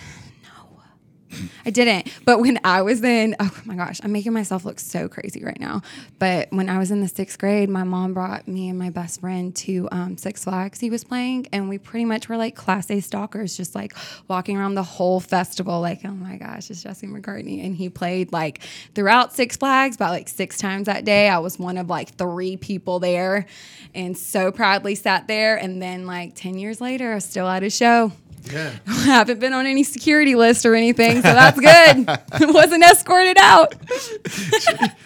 I 1.64 1.70
didn't. 1.70 2.12
But 2.24 2.40
when 2.40 2.58
I 2.64 2.82
was 2.82 3.02
in, 3.02 3.36
oh 3.40 3.50
my 3.64 3.74
gosh, 3.74 4.00
I'm 4.02 4.12
making 4.12 4.32
myself 4.32 4.64
look 4.64 4.80
so 4.80 5.08
crazy 5.08 5.44
right 5.44 5.58
now. 5.58 5.82
But 6.18 6.48
when 6.50 6.68
I 6.68 6.78
was 6.78 6.90
in 6.90 7.00
the 7.00 7.08
sixth 7.08 7.38
grade, 7.38 7.68
my 7.68 7.84
mom 7.84 8.14
brought 8.14 8.48
me 8.48 8.68
and 8.68 8.78
my 8.78 8.90
best 8.90 9.20
friend 9.20 9.54
to 9.56 9.88
um, 9.92 10.16
Six 10.16 10.44
Flags. 10.44 10.80
He 10.80 10.90
was 10.90 11.04
playing, 11.04 11.46
and 11.52 11.68
we 11.68 11.78
pretty 11.78 12.04
much 12.04 12.28
were 12.28 12.36
like 12.36 12.54
class 12.54 12.90
A 12.90 13.00
stalkers, 13.00 13.56
just 13.56 13.74
like 13.74 13.94
walking 14.28 14.56
around 14.56 14.74
the 14.74 14.82
whole 14.82 15.20
festival, 15.20 15.80
like, 15.80 16.00
oh 16.04 16.12
my 16.12 16.36
gosh, 16.36 16.70
it's 16.70 16.82
Jesse 16.82 17.06
McCartney. 17.06 17.64
And 17.64 17.74
he 17.76 17.88
played 17.88 18.32
like 18.32 18.60
throughout 18.94 19.34
Six 19.34 19.56
Flags 19.56 19.96
about 19.96 20.10
like 20.10 20.28
six 20.28 20.58
times 20.58 20.86
that 20.86 21.04
day. 21.04 21.28
I 21.28 21.38
was 21.38 21.58
one 21.58 21.76
of 21.78 21.88
like 21.88 22.14
three 22.14 22.56
people 22.56 22.98
there 22.98 23.46
and 23.94 24.16
so 24.16 24.52
proudly 24.52 24.94
sat 24.94 25.26
there. 25.26 25.56
And 25.56 25.80
then 25.82 26.06
like 26.06 26.34
10 26.34 26.58
years 26.58 26.80
later, 26.80 27.12
I 27.12 27.14
was 27.16 27.24
still 27.24 27.48
at 27.48 27.62
his 27.62 27.76
show. 27.76 28.12
Yeah. 28.44 28.72
I 28.86 28.92
haven't 28.92 29.40
been 29.40 29.52
on 29.52 29.66
any 29.66 29.82
security 29.82 30.34
list 30.34 30.64
or 30.64 30.74
anything, 30.74 31.17
so 31.22 31.32
that's 31.34 31.58
good. 31.60 32.06
Wasn't 32.54 32.82
escorted 32.84 33.38
out. 33.38 33.74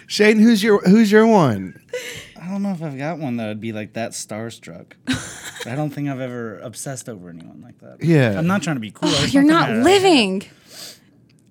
Shane, 0.07 0.39
who's 0.39 0.63
your 0.63 0.81
who's 0.81 1.11
your 1.11 1.27
one? 1.27 1.79
I 2.41 2.47
don't 2.49 2.61
know 2.61 2.71
if 2.71 2.83
I've 2.83 2.97
got 2.97 3.19
one 3.19 3.37
that 3.37 3.47
would 3.47 3.61
be 3.61 3.71
like 3.71 3.93
that 3.93 4.11
starstruck. 4.11 4.93
I 5.65 5.75
don't 5.75 5.89
think 5.91 6.09
I've 6.09 6.19
ever 6.19 6.59
obsessed 6.59 7.07
over 7.07 7.29
anyone 7.29 7.61
like 7.61 7.79
that. 7.79 8.03
Yeah. 8.03 8.37
I'm 8.37 8.47
not 8.47 8.61
trying 8.63 8.75
to 8.75 8.81
be 8.81 8.91
cool. 8.91 9.09
I 9.09 9.11
just 9.21 9.33
You're 9.33 9.43
don't 9.43 9.51
not 9.51 9.67
think 9.69 9.79
I- 9.79 9.83
living. 9.83 10.43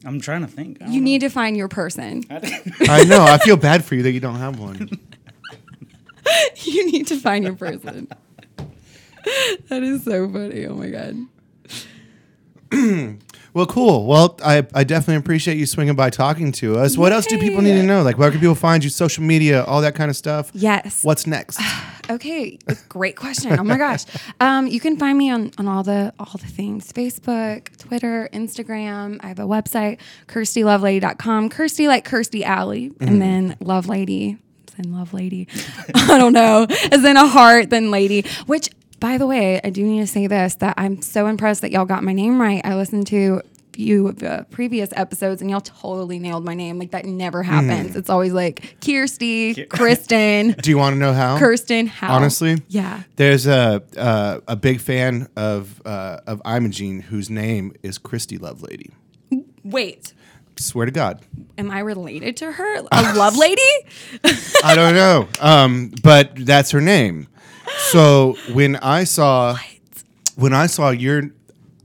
I'm 0.04 0.20
trying 0.20 0.40
to 0.42 0.48
think. 0.48 0.78
You 0.80 0.86
know. 1.00 1.04
need 1.04 1.20
to 1.20 1.28
find 1.28 1.56
your 1.56 1.68
person. 1.68 2.24
I 2.30 3.04
know. 3.04 3.22
I 3.22 3.38
feel 3.38 3.56
bad 3.56 3.84
for 3.84 3.94
you 3.94 4.02
that 4.02 4.10
you 4.12 4.18
don't 4.20 4.34
have 4.36 4.58
one. 4.58 4.90
You 6.56 6.90
need 6.90 7.06
to 7.08 7.16
find 7.18 7.44
your 7.44 7.54
person. 7.54 8.08
That 9.68 9.82
is 9.82 10.04
so 10.04 10.28
funny. 10.28 10.66
Oh 10.66 10.74
my 10.74 10.88
god. 10.90 11.16
Well, 13.54 13.66
cool. 13.66 14.06
Well, 14.06 14.38
I, 14.42 14.66
I 14.74 14.82
definitely 14.84 15.16
appreciate 15.16 15.58
you 15.58 15.66
swinging 15.66 15.94
by 15.94 16.08
talking 16.08 16.52
to 16.52 16.78
us. 16.78 16.96
What 16.96 17.12
else 17.12 17.26
do 17.26 17.38
people 17.38 17.60
need 17.60 17.74
to 17.74 17.82
know? 17.82 18.02
Like, 18.02 18.16
where 18.16 18.30
can 18.30 18.40
people 18.40 18.54
find 18.54 18.82
you? 18.82 18.88
Social 18.88 19.22
media, 19.22 19.62
all 19.64 19.82
that 19.82 19.94
kind 19.94 20.10
of 20.10 20.16
stuff. 20.16 20.50
Yes. 20.54 21.04
What's 21.04 21.26
next? 21.26 21.60
Okay, 22.10 22.58
great 22.88 23.14
question. 23.14 23.56
Oh 23.58 23.62
my 23.62 23.78
gosh. 23.78 24.04
Um, 24.40 24.66
you 24.66 24.80
can 24.80 24.96
find 24.96 25.16
me 25.16 25.30
on, 25.30 25.52
on 25.56 25.68
all 25.68 25.84
the 25.84 26.12
all 26.18 26.36
the 26.36 26.48
things: 26.48 26.92
Facebook, 26.92 27.74
Twitter, 27.78 28.28
Instagram. 28.32 29.20
I 29.22 29.28
have 29.28 29.38
a 29.38 29.44
website, 29.44 29.98
kirstielovelady.com. 30.26 31.48
Kirstie 31.50 31.86
like 31.86 32.06
Kirstie 32.08 32.42
Alley, 32.42 32.90
Mm-hmm. 32.90 33.06
and 33.08 33.22
then 33.22 33.56
Love 33.60 33.88
Lady. 33.88 34.36
Then 34.76 34.92
Love 34.92 35.14
Lady. 35.14 35.46
I 35.94 36.18
don't 36.18 36.32
know. 36.32 36.66
As 36.90 37.04
in 37.04 37.16
a 37.16 37.26
heart, 37.28 37.70
then 37.70 37.90
lady. 37.92 38.24
Which, 38.46 38.68
by 39.02 39.18
the 39.18 39.26
way, 39.26 39.60
I 39.62 39.70
do 39.70 39.84
need 39.84 40.00
to 40.00 40.06
say 40.06 40.28
this: 40.28 40.54
that 40.56 40.74
I'm 40.78 41.02
so 41.02 41.26
impressed 41.26 41.60
that 41.62 41.72
y'all 41.72 41.84
got 41.84 42.04
my 42.04 42.12
name 42.12 42.40
right. 42.40 42.62
I 42.64 42.76
listened 42.76 43.08
to 43.08 43.42
a 43.44 43.72
few 43.72 44.06
of 44.06 44.20
the 44.20 44.46
previous 44.50 44.90
episodes 44.94 45.42
and 45.42 45.50
y'all 45.50 45.60
totally 45.60 46.20
nailed 46.20 46.44
my 46.44 46.54
name. 46.54 46.78
Like 46.78 46.92
that 46.92 47.04
never 47.04 47.42
happens. 47.42 47.96
It's 47.96 48.08
always 48.08 48.32
like 48.32 48.76
Kirsty, 48.80 49.64
Kristen. 49.70 50.52
Do 50.62 50.70
you 50.70 50.78
want 50.78 50.94
to 50.94 50.98
know 51.00 51.12
how? 51.12 51.36
Kirsten, 51.36 51.88
how? 51.88 52.14
Honestly, 52.14 52.62
Yeah. 52.68 53.02
There's 53.16 53.48
a 53.48 53.82
uh, 53.98 54.38
a 54.46 54.54
big 54.54 54.80
fan 54.80 55.28
of 55.36 55.82
uh, 55.84 56.20
of 56.28 56.40
Imogene 56.46 57.00
whose 57.00 57.28
name 57.28 57.74
is 57.82 57.98
Christy 57.98 58.38
Lovelady. 58.38 58.92
Wait, 59.64 60.12
Swear 60.58 60.86
to 60.86 60.92
God, 60.92 61.20
am 61.58 61.70
I 61.70 61.80
related 61.80 62.36
to 62.38 62.52
her? 62.52 62.76
A 62.92 63.14
love 63.16 63.36
lady? 63.46 63.62
I 64.62 64.74
don't 64.76 64.94
know, 64.94 65.28
um, 65.40 65.92
but 66.02 66.32
that's 66.36 66.70
her 66.70 66.80
name. 66.80 67.26
So 67.78 68.36
when 68.52 68.76
I 68.76 69.04
saw 69.04 69.56
when 70.36 70.52
I 70.52 70.66
saw 70.66 70.90
your, 70.90 71.30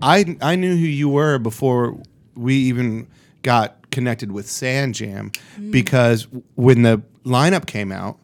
I 0.02 0.38
I 0.42 0.56
knew 0.56 0.72
who 0.76 0.86
you 0.86 1.10
were 1.10 1.38
before 1.40 1.98
we 2.36 2.56
even 2.56 3.08
got 3.44 3.90
connected 3.92 4.32
with 4.32 4.50
Sand 4.50 4.96
Jam 4.96 5.32
Mm. 5.60 5.72
because 5.72 6.28
when 6.56 6.84
the 6.84 7.02
lineup 7.26 7.66
came 7.66 7.92
out, 7.92 8.18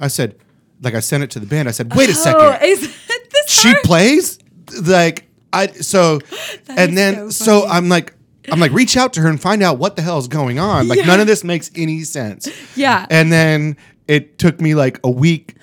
I 0.00 0.08
said, 0.08 0.36
like 0.82 0.94
I 0.94 1.00
sent 1.00 1.22
it 1.22 1.30
to 1.32 1.40
the 1.40 1.46
band. 1.46 1.68
I 1.68 1.72
said, 1.72 1.94
wait 1.94 2.08
a 2.08 2.14
second. 2.14 2.40
Oh, 2.40 2.58
is 2.62 2.80
this 2.80 3.48
she 3.48 3.68
her? 3.68 3.80
plays 3.84 4.38
like 4.82 5.28
I 5.52 5.66
so 5.68 6.20
and 6.68 6.96
then 6.96 7.30
so 7.30 7.60
so. 7.60 7.66
I'm 7.68 7.88
like 7.88 8.14
I'm 8.50 8.58
like 8.58 8.72
reach 8.72 8.96
out 8.96 9.12
to 9.14 9.20
her 9.20 9.28
and 9.28 9.40
find 9.40 9.62
out 9.62 9.78
what 9.78 9.94
the 9.96 10.02
hell 10.02 10.18
is 10.18 10.26
going 10.28 10.58
on. 10.58 10.88
Like 10.88 11.06
none 11.06 11.20
of 11.20 11.26
this 11.26 11.44
makes 11.44 11.70
any 11.76 12.02
sense. 12.02 12.48
Yeah. 12.76 13.06
And 13.10 13.30
then 13.30 13.76
it 14.08 14.38
took 14.38 14.60
me 14.60 14.74
like 14.74 14.98
a 15.04 15.10
week 15.10 15.54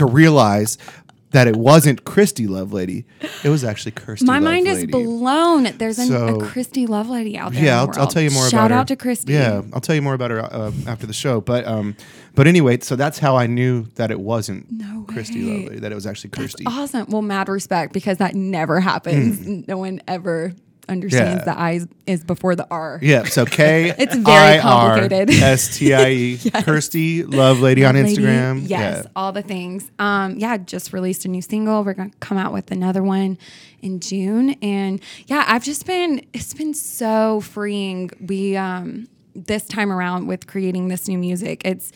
to 0.00 0.06
realize 0.06 0.76
that 1.32 1.46
it 1.46 1.54
wasn't 1.54 2.04
Christy 2.04 2.48
Lovelady. 2.48 3.04
It 3.44 3.50
was 3.50 3.62
actually 3.62 3.92
Kirstie. 3.92 4.24
My 4.26 4.40
mind 4.40 4.66
is 4.66 4.84
blown. 4.86 5.62
There's 5.78 5.98
an, 6.00 6.08
So- 6.08 6.40
a 6.40 6.44
Christy 6.46 6.88
love 6.88 7.08
lady 7.08 7.38
out 7.38 7.52
there. 7.52 7.62
Yeah, 7.64 7.78
I'll, 7.78 7.86
the 7.86 8.00
I'll 8.00 8.08
tell 8.08 8.20
you 8.22 8.30
more 8.32 8.42
world. 8.42 8.52
about 8.52 8.60
Shout 8.62 8.70
her. 8.72 8.76
out 8.78 8.88
to 8.88 8.96
Christy. 8.96 9.32
Yeah, 9.34 9.62
I'll 9.72 9.80
tell 9.80 9.94
you 9.94 10.02
more 10.02 10.14
about 10.14 10.32
her 10.32 10.40
uh, 10.40 10.72
after 10.88 11.06
the 11.06 11.12
show. 11.12 11.40
But 11.40 11.64
um, 11.68 11.94
but 12.34 12.48
anyway, 12.48 12.80
so 12.80 12.96
that's 12.96 13.20
how 13.20 13.36
I 13.36 13.46
knew 13.46 13.84
that 13.94 14.10
it 14.10 14.18
wasn't 14.18 14.72
No 14.72 15.04
Christy. 15.06 15.68
Lovelady. 15.68 15.80
That 15.80 15.92
it 15.92 15.94
was 15.94 16.06
actually 16.06 16.30
Kirstie. 16.30 16.64
Awesome. 16.66 17.06
Well, 17.08 17.22
mad 17.22 17.48
respect 17.48 17.92
because 17.92 18.16
that 18.18 18.34
never 18.34 18.80
happens. 18.80 19.46
No 19.68 19.78
one 19.78 20.00
ever 20.08 20.52
understands. 20.90 21.44
Yeah. 21.46 21.54
the 21.54 21.58
I 21.60 21.80
is 22.06 22.24
before 22.24 22.56
the 22.56 22.66
R. 22.70 22.98
Yeah, 23.02 23.24
so 23.24 23.46
K 23.46 23.94
It's 23.96 24.14
very 24.16 24.60
complicated. 24.60 25.30
S 25.30 25.78
T 25.78 25.94
I 25.94 26.10
E 26.10 26.36
Kirstie 26.38 27.32
Love 27.32 27.60
Lady 27.60 27.84
on 27.84 27.94
Lady, 27.94 28.14
Instagram. 28.16 28.68
Yes, 28.68 29.04
Yeah. 29.04 29.10
all 29.16 29.32
the 29.32 29.42
things. 29.42 29.90
Um, 29.98 30.36
yeah, 30.38 30.56
just 30.58 30.92
released 30.92 31.24
a 31.24 31.28
new 31.28 31.42
single. 31.42 31.84
We're 31.84 31.94
gonna 31.94 32.10
come 32.20 32.36
out 32.36 32.52
with 32.52 32.70
another 32.70 33.02
one 33.02 33.38
in 33.80 34.00
June, 34.00 34.50
and 34.60 35.00
yeah, 35.26 35.44
I've 35.48 35.64
just 35.64 35.86
been. 35.86 36.26
It's 36.34 36.52
been 36.52 36.74
so 36.74 37.40
freeing. 37.40 38.10
We 38.20 38.56
um, 38.56 39.08
this 39.34 39.64
time 39.64 39.90
around 39.92 40.26
with 40.26 40.46
creating 40.46 40.88
this 40.88 41.08
new 41.08 41.16
music. 41.16 41.62
It's 41.64 41.92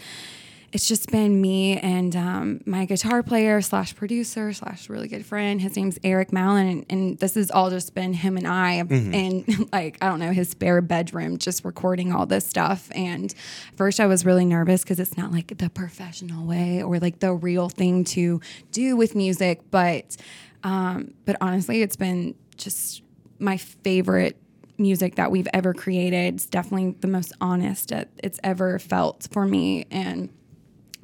it's 0.74 0.88
just 0.88 1.08
been 1.12 1.40
me 1.40 1.78
and 1.78 2.16
um, 2.16 2.60
my 2.66 2.84
guitar 2.84 3.22
player 3.22 3.62
slash 3.62 3.94
producer 3.94 4.52
slash 4.52 4.88
really 4.88 5.06
good 5.06 5.24
friend. 5.24 5.60
His 5.60 5.76
name's 5.76 6.00
Eric 6.02 6.32
Mallon, 6.32 6.66
and, 6.66 6.86
and 6.90 7.18
this 7.20 7.36
has 7.36 7.48
all 7.52 7.70
just 7.70 7.94
been 7.94 8.12
him 8.12 8.36
and 8.36 8.46
I, 8.46 8.72
and 8.72 9.68
like 9.72 9.96
I 10.02 10.08
don't 10.08 10.18
know 10.18 10.32
his 10.32 10.50
spare 10.50 10.82
bedroom, 10.82 11.38
just 11.38 11.64
recording 11.64 12.12
all 12.12 12.26
this 12.26 12.44
stuff. 12.44 12.90
And 12.92 13.32
first, 13.76 14.00
I 14.00 14.06
was 14.06 14.26
really 14.26 14.44
nervous 14.44 14.82
because 14.82 14.98
it's 14.98 15.16
not 15.16 15.30
like 15.30 15.56
the 15.56 15.70
professional 15.70 16.44
way 16.44 16.82
or 16.82 16.98
like 16.98 17.20
the 17.20 17.32
real 17.32 17.68
thing 17.68 18.02
to 18.06 18.40
do 18.72 18.96
with 18.96 19.14
music, 19.14 19.60
but 19.70 20.16
um, 20.64 21.14
but 21.24 21.36
honestly, 21.40 21.82
it's 21.82 21.96
been 21.96 22.34
just 22.56 23.02
my 23.38 23.58
favorite 23.58 24.36
music 24.76 25.14
that 25.14 25.30
we've 25.30 25.48
ever 25.54 25.72
created. 25.72 26.34
It's 26.34 26.46
definitely 26.46 26.96
the 26.98 27.06
most 27.06 27.32
honest 27.40 27.92
it's 27.92 28.40
ever 28.42 28.80
felt 28.80 29.28
for 29.30 29.46
me, 29.46 29.86
and 29.92 30.30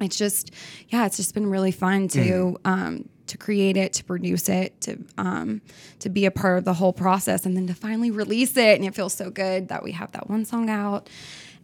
it's 0.01 0.17
just 0.17 0.51
yeah 0.89 1.05
it's 1.05 1.17
just 1.17 1.33
been 1.33 1.47
really 1.47 1.71
fun 1.71 2.07
to 2.09 2.57
um 2.65 3.07
to 3.27 3.37
create 3.37 3.77
it 3.77 3.93
to 3.93 4.03
produce 4.03 4.49
it 4.49 4.79
to 4.81 4.97
um 5.17 5.61
to 5.99 6.09
be 6.09 6.25
a 6.25 6.31
part 6.31 6.57
of 6.57 6.65
the 6.65 6.73
whole 6.73 6.91
process 6.91 7.45
and 7.45 7.55
then 7.55 7.65
to 7.67 7.73
finally 7.73 8.11
release 8.11 8.57
it. 8.57 8.75
And 8.75 8.85
it 8.85 8.93
feels 8.93 9.13
so 9.13 9.29
good 9.29 9.69
that 9.69 9.83
we 9.83 9.93
have 9.93 10.11
that 10.11 10.29
one 10.29 10.43
song 10.43 10.69
out. 10.69 11.09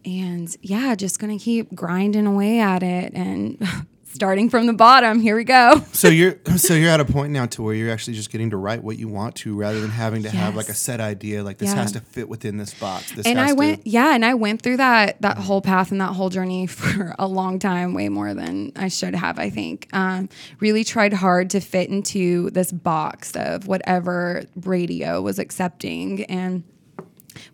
And 0.04 0.54
yeah 0.62 0.94
just 0.94 1.18
gonna 1.18 1.38
keep 1.38 1.74
grinding 1.74 2.26
away 2.26 2.60
at 2.60 2.82
it 2.82 3.12
and 3.14 3.62
starting 4.10 4.48
from 4.50 4.66
the 4.66 4.72
bottom 4.72 5.20
here 5.20 5.36
we 5.36 5.44
go 5.44 5.82
So 5.92 6.08
you're 6.08 6.36
so 6.56 6.74
you're 6.74 6.90
at 6.90 7.00
a 7.00 7.04
point 7.04 7.32
now 7.32 7.46
to 7.46 7.62
where 7.62 7.74
you're 7.74 7.90
actually 7.92 8.14
just 8.14 8.30
getting 8.30 8.50
to 8.50 8.56
write 8.56 8.82
what 8.82 8.98
you 8.98 9.06
want 9.08 9.34
to 9.36 9.54
rather 9.56 9.80
than 9.80 9.90
having 9.90 10.22
to 10.22 10.30
have 10.30 10.54
like 10.56 10.68
a 10.68 10.74
set 10.74 11.00
idea 11.00 11.42
like 11.44 11.58
this 11.58 11.68
Yeah. 11.70 11.76
has 11.76 11.92
to 11.92 12.00
fit 12.00 12.28
within 12.28 12.56
this 12.56 12.72
box. 12.74 13.12
This 13.12 13.26
and 13.26 13.38
I 13.40 13.48
to- 13.48 13.54
went, 13.54 13.86
yeah, 13.86 14.14
and 14.14 14.24
I 14.24 14.34
went 14.34 14.62
through 14.62 14.78
that 14.78 15.20
that 15.22 15.38
whole 15.38 15.60
path 15.60 15.90
and 15.92 16.00
that 16.00 16.14
whole 16.14 16.30
journey 16.30 16.66
for 16.78 17.14
a 17.18 17.26
long 17.26 17.58
time, 17.58 17.92
way 17.94 18.08
more 18.08 18.34
than 18.34 18.72
I 18.76 18.88
should 18.88 19.14
have. 19.14 19.38
I 19.38 19.50
think 19.50 19.88
um, 19.92 20.28
really 20.60 20.84
tried 20.84 21.12
hard 21.12 21.50
to 21.50 21.60
fit 21.60 21.88
into 21.90 22.50
this 22.50 22.72
box 22.72 23.36
of 23.36 23.66
whatever 23.66 24.44
radio 24.64 25.20
was 25.20 25.38
accepting, 25.38 26.24
and 26.24 26.62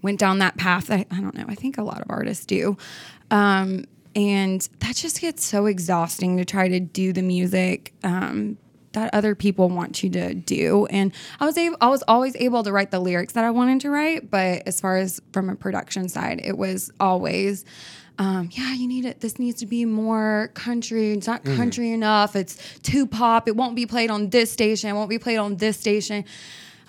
went 0.03 0.19
down 0.21 0.39
that 0.39 0.57
path. 0.57 0.87
That 0.87 1.07
I 1.11 1.21
don't 1.21 1.35
know. 1.35 1.45
I 1.49 1.55
think 1.55 1.79
a 1.79 1.83
lot 1.83 2.01
of 2.01 2.07
artists 2.11 2.47
do. 2.47 2.77
Um, 3.31 3.85
and 4.15 4.67
that 4.81 4.97
just 4.97 5.21
gets 5.21 5.45
so 5.45 5.67
exhausting 5.67 6.37
to 6.37 6.45
try 6.45 6.69
to 6.69 6.81
do 6.81 7.13
the 7.13 7.23
music 7.23 7.93
um, 8.05 8.57
that 8.93 9.13
other 9.13 9.35
people 9.35 9.69
want 9.69 10.03
you 10.03 10.11
to 10.11 10.35
do. 10.35 10.87
And 10.87 11.13
I 11.41 11.47
was 11.47 11.59
able, 11.59 11.77
I 11.81 11.89
was 11.89 12.03
always 12.07 12.37
able 12.37 12.63
to 12.63 12.73
write 12.73 12.91
the 12.91 13.01
lyrics 13.01 13.33
that 13.35 13.45
I 13.45 13.51
wanted 13.51 13.81
to 13.83 13.91
write, 13.91 14.31
but 14.31 14.63
as 14.67 14.81
far 14.81 14.97
as 14.97 15.21
from 15.33 15.51
a 15.51 15.57
production 15.57 16.09
side, 16.09 16.41
it 16.45 16.57
was 16.57 16.91
always. 17.01 17.65
Um, 18.17 18.49
yeah, 18.53 18.73
you 18.75 18.87
need 18.87 19.07
it. 19.07 19.21
This 19.21 19.41
needs 19.41 19.59
to 19.59 19.67
be 19.67 19.85
more 19.85 20.53
country. 20.55 21.15
It's 21.15 21.27
not 21.27 21.43
country 21.43 21.91
enough. 21.91 22.37
It's 22.37 22.79
too 22.79 23.09
pop. 23.09 23.49
It 23.49 23.57
won't 23.57 23.75
be 23.75 23.87
played 23.87 24.09
on 24.09 24.31
this 24.31 24.53
station. 24.53 24.89
It 24.89 24.93
won't 24.93 25.11
be 25.11 25.19
played 25.19 25.39
on 25.39 25.57
this 25.57 25.81
station 25.81 26.25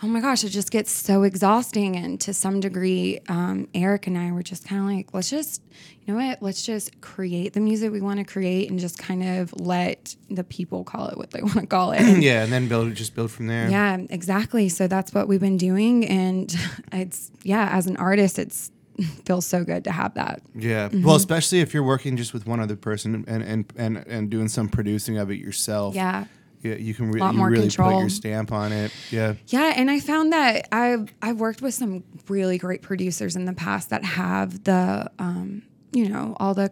oh 0.03 0.07
my 0.07 0.19
gosh, 0.19 0.43
it 0.43 0.49
just 0.49 0.71
gets 0.71 0.91
so 0.91 1.23
exhausting. 1.23 1.95
And 1.95 2.19
to 2.21 2.33
some 2.33 2.59
degree, 2.59 3.19
um, 3.29 3.67
Eric 3.73 4.07
and 4.07 4.17
I 4.17 4.31
were 4.31 4.43
just 4.43 4.67
kind 4.67 4.81
of 4.81 4.87
like, 4.87 5.13
let's 5.13 5.29
just, 5.29 5.61
you 6.05 6.13
know 6.13 6.19
what, 6.19 6.41
let's 6.41 6.65
just 6.65 6.99
create 7.01 7.53
the 7.53 7.59
music 7.59 7.91
we 7.91 8.01
want 8.01 8.19
to 8.19 8.25
create 8.25 8.69
and 8.69 8.79
just 8.79 8.97
kind 8.97 9.23
of 9.23 9.53
let 9.59 10.15
the 10.29 10.43
people 10.43 10.83
call 10.83 11.07
it 11.07 11.17
what 11.17 11.31
they 11.31 11.41
want 11.43 11.55
to 11.55 11.67
call 11.67 11.91
it. 11.91 12.01
And 12.01 12.23
yeah, 12.23 12.43
and 12.43 12.51
then 12.51 12.67
build 12.67 12.93
just 12.95 13.15
build 13.15 13.31
from 13.31 13.47
there. 13.47 13.69
yeah, 13.69 13.97
exactly. 14.09 14.69
So 14.69 14.87
that's 14.87 15.13
what 15.13 15.27
we've 15.27 15.39
been 15.39 15.57
doing. 15.57 16.05
And 16.05 16.53
it's, 16.91 17.31
yeah, 17.43 17.69
as 17.71 17.87
an 17.87 17.97
artist, 17.97 18.39
it's, 18.39 18.71
feels 19.25 19.45
so 19.45 19.63
good 19.63 19.83
to 19.83 19.91
have 19.91 20.13
that. 20.13 20.41
Yeah. 20.53 20.87
Mm-hmm. 20.87 21.03
Well, 21.03 21.15
especially 21.15 21.59
if 21.59 21.73
you're 21.73 21.83
working 21.83 22.15
just 22.15 22.33
with 22.33 22.47
one 22.47 22.61
other 22.61 22.77
person 22.77 23.25
and 23.27 23.43
and 23.43 23.73
and, 23.75 23.97
and 24.07 24.29
doing 24.29 24.47
some 24.47 24.69
producing 24.69 25.17
of 25.17 25.29
it 25.29 25.37
yourself. 25.37 25.95
Yeah. 25.95 26.25
Yeah, 26.65 26.75
you 26.75 26.93
can 26.95 27.11
re- 27.11 27.21
you 27.21 27.45
really 27.45 27.69
put 27.69 27.99
your 27.99 28.09
stamp 28.09 28.51
on 28.51 28.71
it. 28.71 28.91
Yeah. 29.11 29.35
Yeah, 29.47 29.73
and 29.75 29.91
I 29.91 29.99
found 29.99 30.33
that 30.33 30.67
I've 30.71 31.13
I've 31.21 31.39
worked 31.39 31.61
with 31.61 31.75
some 31.75 32.03
really 32.27 32.57
great 32.57 32.81
producers 32.81 33.35
in 33.35 33.45
the 33.45 33.53
past 33.53 33.91
that 33.91 34.03
have 34.03 34.63
the 34.63 35.11
um, 35.19 35.61
you 35.91 36.09
know, 36.09 36.35
all 36.39 36.55
the 36.55 36.71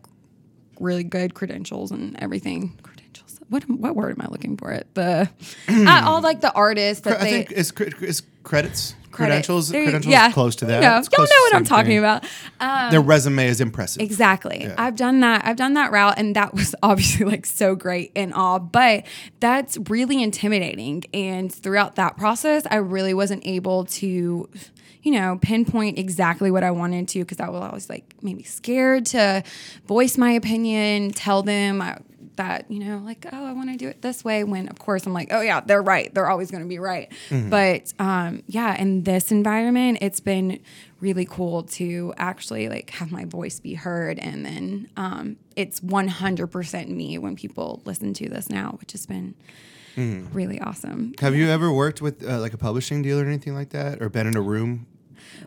really 0.80 1.04
good 1.04 1.36
credentials 1.36 1.92
and 1.92 2.18
everything. 2.20 2.78
Credentials. 2.82 3.40
What 3.50 3.70
what 3.70 3.96
word 3.96 4.16
am 4.18 4.26
I 4.26 4.30
looking 4.32 4.58
for? 4.58 4.72
It 4.72 4.88
the 4.96 5.30
uh, 5.70 6.02
all 6.06 6.22
like 6.22 6.42
the 6.42 6.52
artists 6.54 7.04
that 7.04 7.22
I 7.22 7.24
they 7.24 7.30
think 7.30 7.52
is 7.52 7.72
cre- 7.72 7.84
is 8.04 8.24
credits 8.44 8.92
credit- 8.92 9.03
credentials 9.14 9.70
There 9.70 9.84
credentials 9.84 10.12
yeah. 10.12 10.32
close 10.32 10.56
to 10.58 10.66
that. 10.66 10.76
You 10.76 10.82
know, 10.82 10.96
y'all 10.96 11.28
know 11.28 11.44
what 11.44 11.56
I'm 11.56 11.64
talking 11.64 11.92
thing. 11.92 11.98
about. 12.00 12.26
Um, 12.60 12.92
Their 12.92 13.02
resume 13.02 13.48
is 13.48 13.62
impressive. 13.62 14.02
Exactly. 14.02 14.70
I've 14.78 14.96
done 14.96 15.22
that. 15.22 15.46
I've 15.46 15.56
done 15.56 15.76
that 15.76 15.92
route, 15.92 16.16
and 16.18 16.36
that 16.36 16.54
was 16.54 16.76
obviously 16.84 17.26
like 17.26 17.46
so 17.46 17.76
great 17.76 18.12
and 18.16 18.34
all, 18.34 18.60
but 18.60 19.06
that's 19.40 19.78
really 19.90 20.22
intimidating. 20.22 21.04
And 21.14 21.54
throughout 21.54 21.96
that 21.96 22.18
process, 22.18 22.64
I 22.70 22.78
really 22.78 23.14
wasn't 23.14 23.46
able 23.46 23.86
to, 23.86 24.50
you 25.04 25.12
know, 25.12 25.38
pinpoint 25.42 25.98
exactly 25.98 26.52
what 26.52 26.64
I 26.64 26.72
wanted 26.72 27.08
to 27.10 27.20
because 27.20 27.40
I 27.40 27.50
was 27.50 27.62
always 27.62 27.90
like 27.90 28.16
maybe 28.22 28.44
scared 28.44 29.06
to 29.08 29.44
voice 29.86 30.18
my 30.18 30.32
opinion, 30.32 31.12
tell 31.12 31.44
them. 31.44 31.82
I, 31.82 32.00
that 32.38 32.70
you 32.70 32.80
know 32.80 33.02
like 33.06 33.26
oh 33.32 33.46
i 33.46 33.52
want 33.52 33.70
to 33.70 33.78
do 33.78 33.88
it 33.88 34.02
this 34.02 34.24
way 34.24 34.44
when 34.44 34.68
of 34.68 34.80
course 34.80 35.06
i'm 35.06 35.14
like 35.14 35.30
oh 35.32 35.42
yeah 35.42 35.60
they're 35.62 35.82
right. 35.82 36.14
They're 36.14 36.30
always 36.30 36.52
going 36.52 36.64
to 36.64 36.70
be 36.70 36.80
right. 36.80 37.12
But 37.30 37.94
um, 38.00 38.44
yeah 38.48 38.80
in 38.80 39.04
this 39.04 39.32
environment 39.32 40.00
it's 40.02 40.20
been 40.20 40.60
really 41.00 41.26
cool 41.26 41.64
to 41.64 42.14
actually 42.18 42.70
like 42.70 42.90
have 42.92 43.12
my 43.12 43.26
voice 43.26 43.60
be 43.60 43.74
heard. 43.74 44.20
And 44.20 44.46
then 44.46 44.90
um, 44.96 45.36
it's 45.56 45.82
100% 45.82 46.88
me 46.88 47.18
when 47.18 47.36
people 47.36 47.82
listen 47.86 48.14
to 48.14 48.30
this 48.30 48.50
now 48.50 48.78
which 48.80 48.94
has 48.94 49.06
been 49.06 49.36
really 49.96 50.60
awesome. 50.60 51.14
Have 51.20 51.36
you 51.36 51.50
ever 51.50 51.72
worked 51.72 52.02
with 52.02 52.28
uh, 52.28 52.40
like 52.40 52.54
a 52.54 52.58
publishing 52.58 53.02
deal 53.02 53.20
or 53.20 53.26
anything 53.26 53.54
like 53.54 53.70
that, 53.70 54.02
or 54.02 54.10
been 54.10 54.26
in 54.26 54.36
a 54.36 54.42
room? 54.42 54.88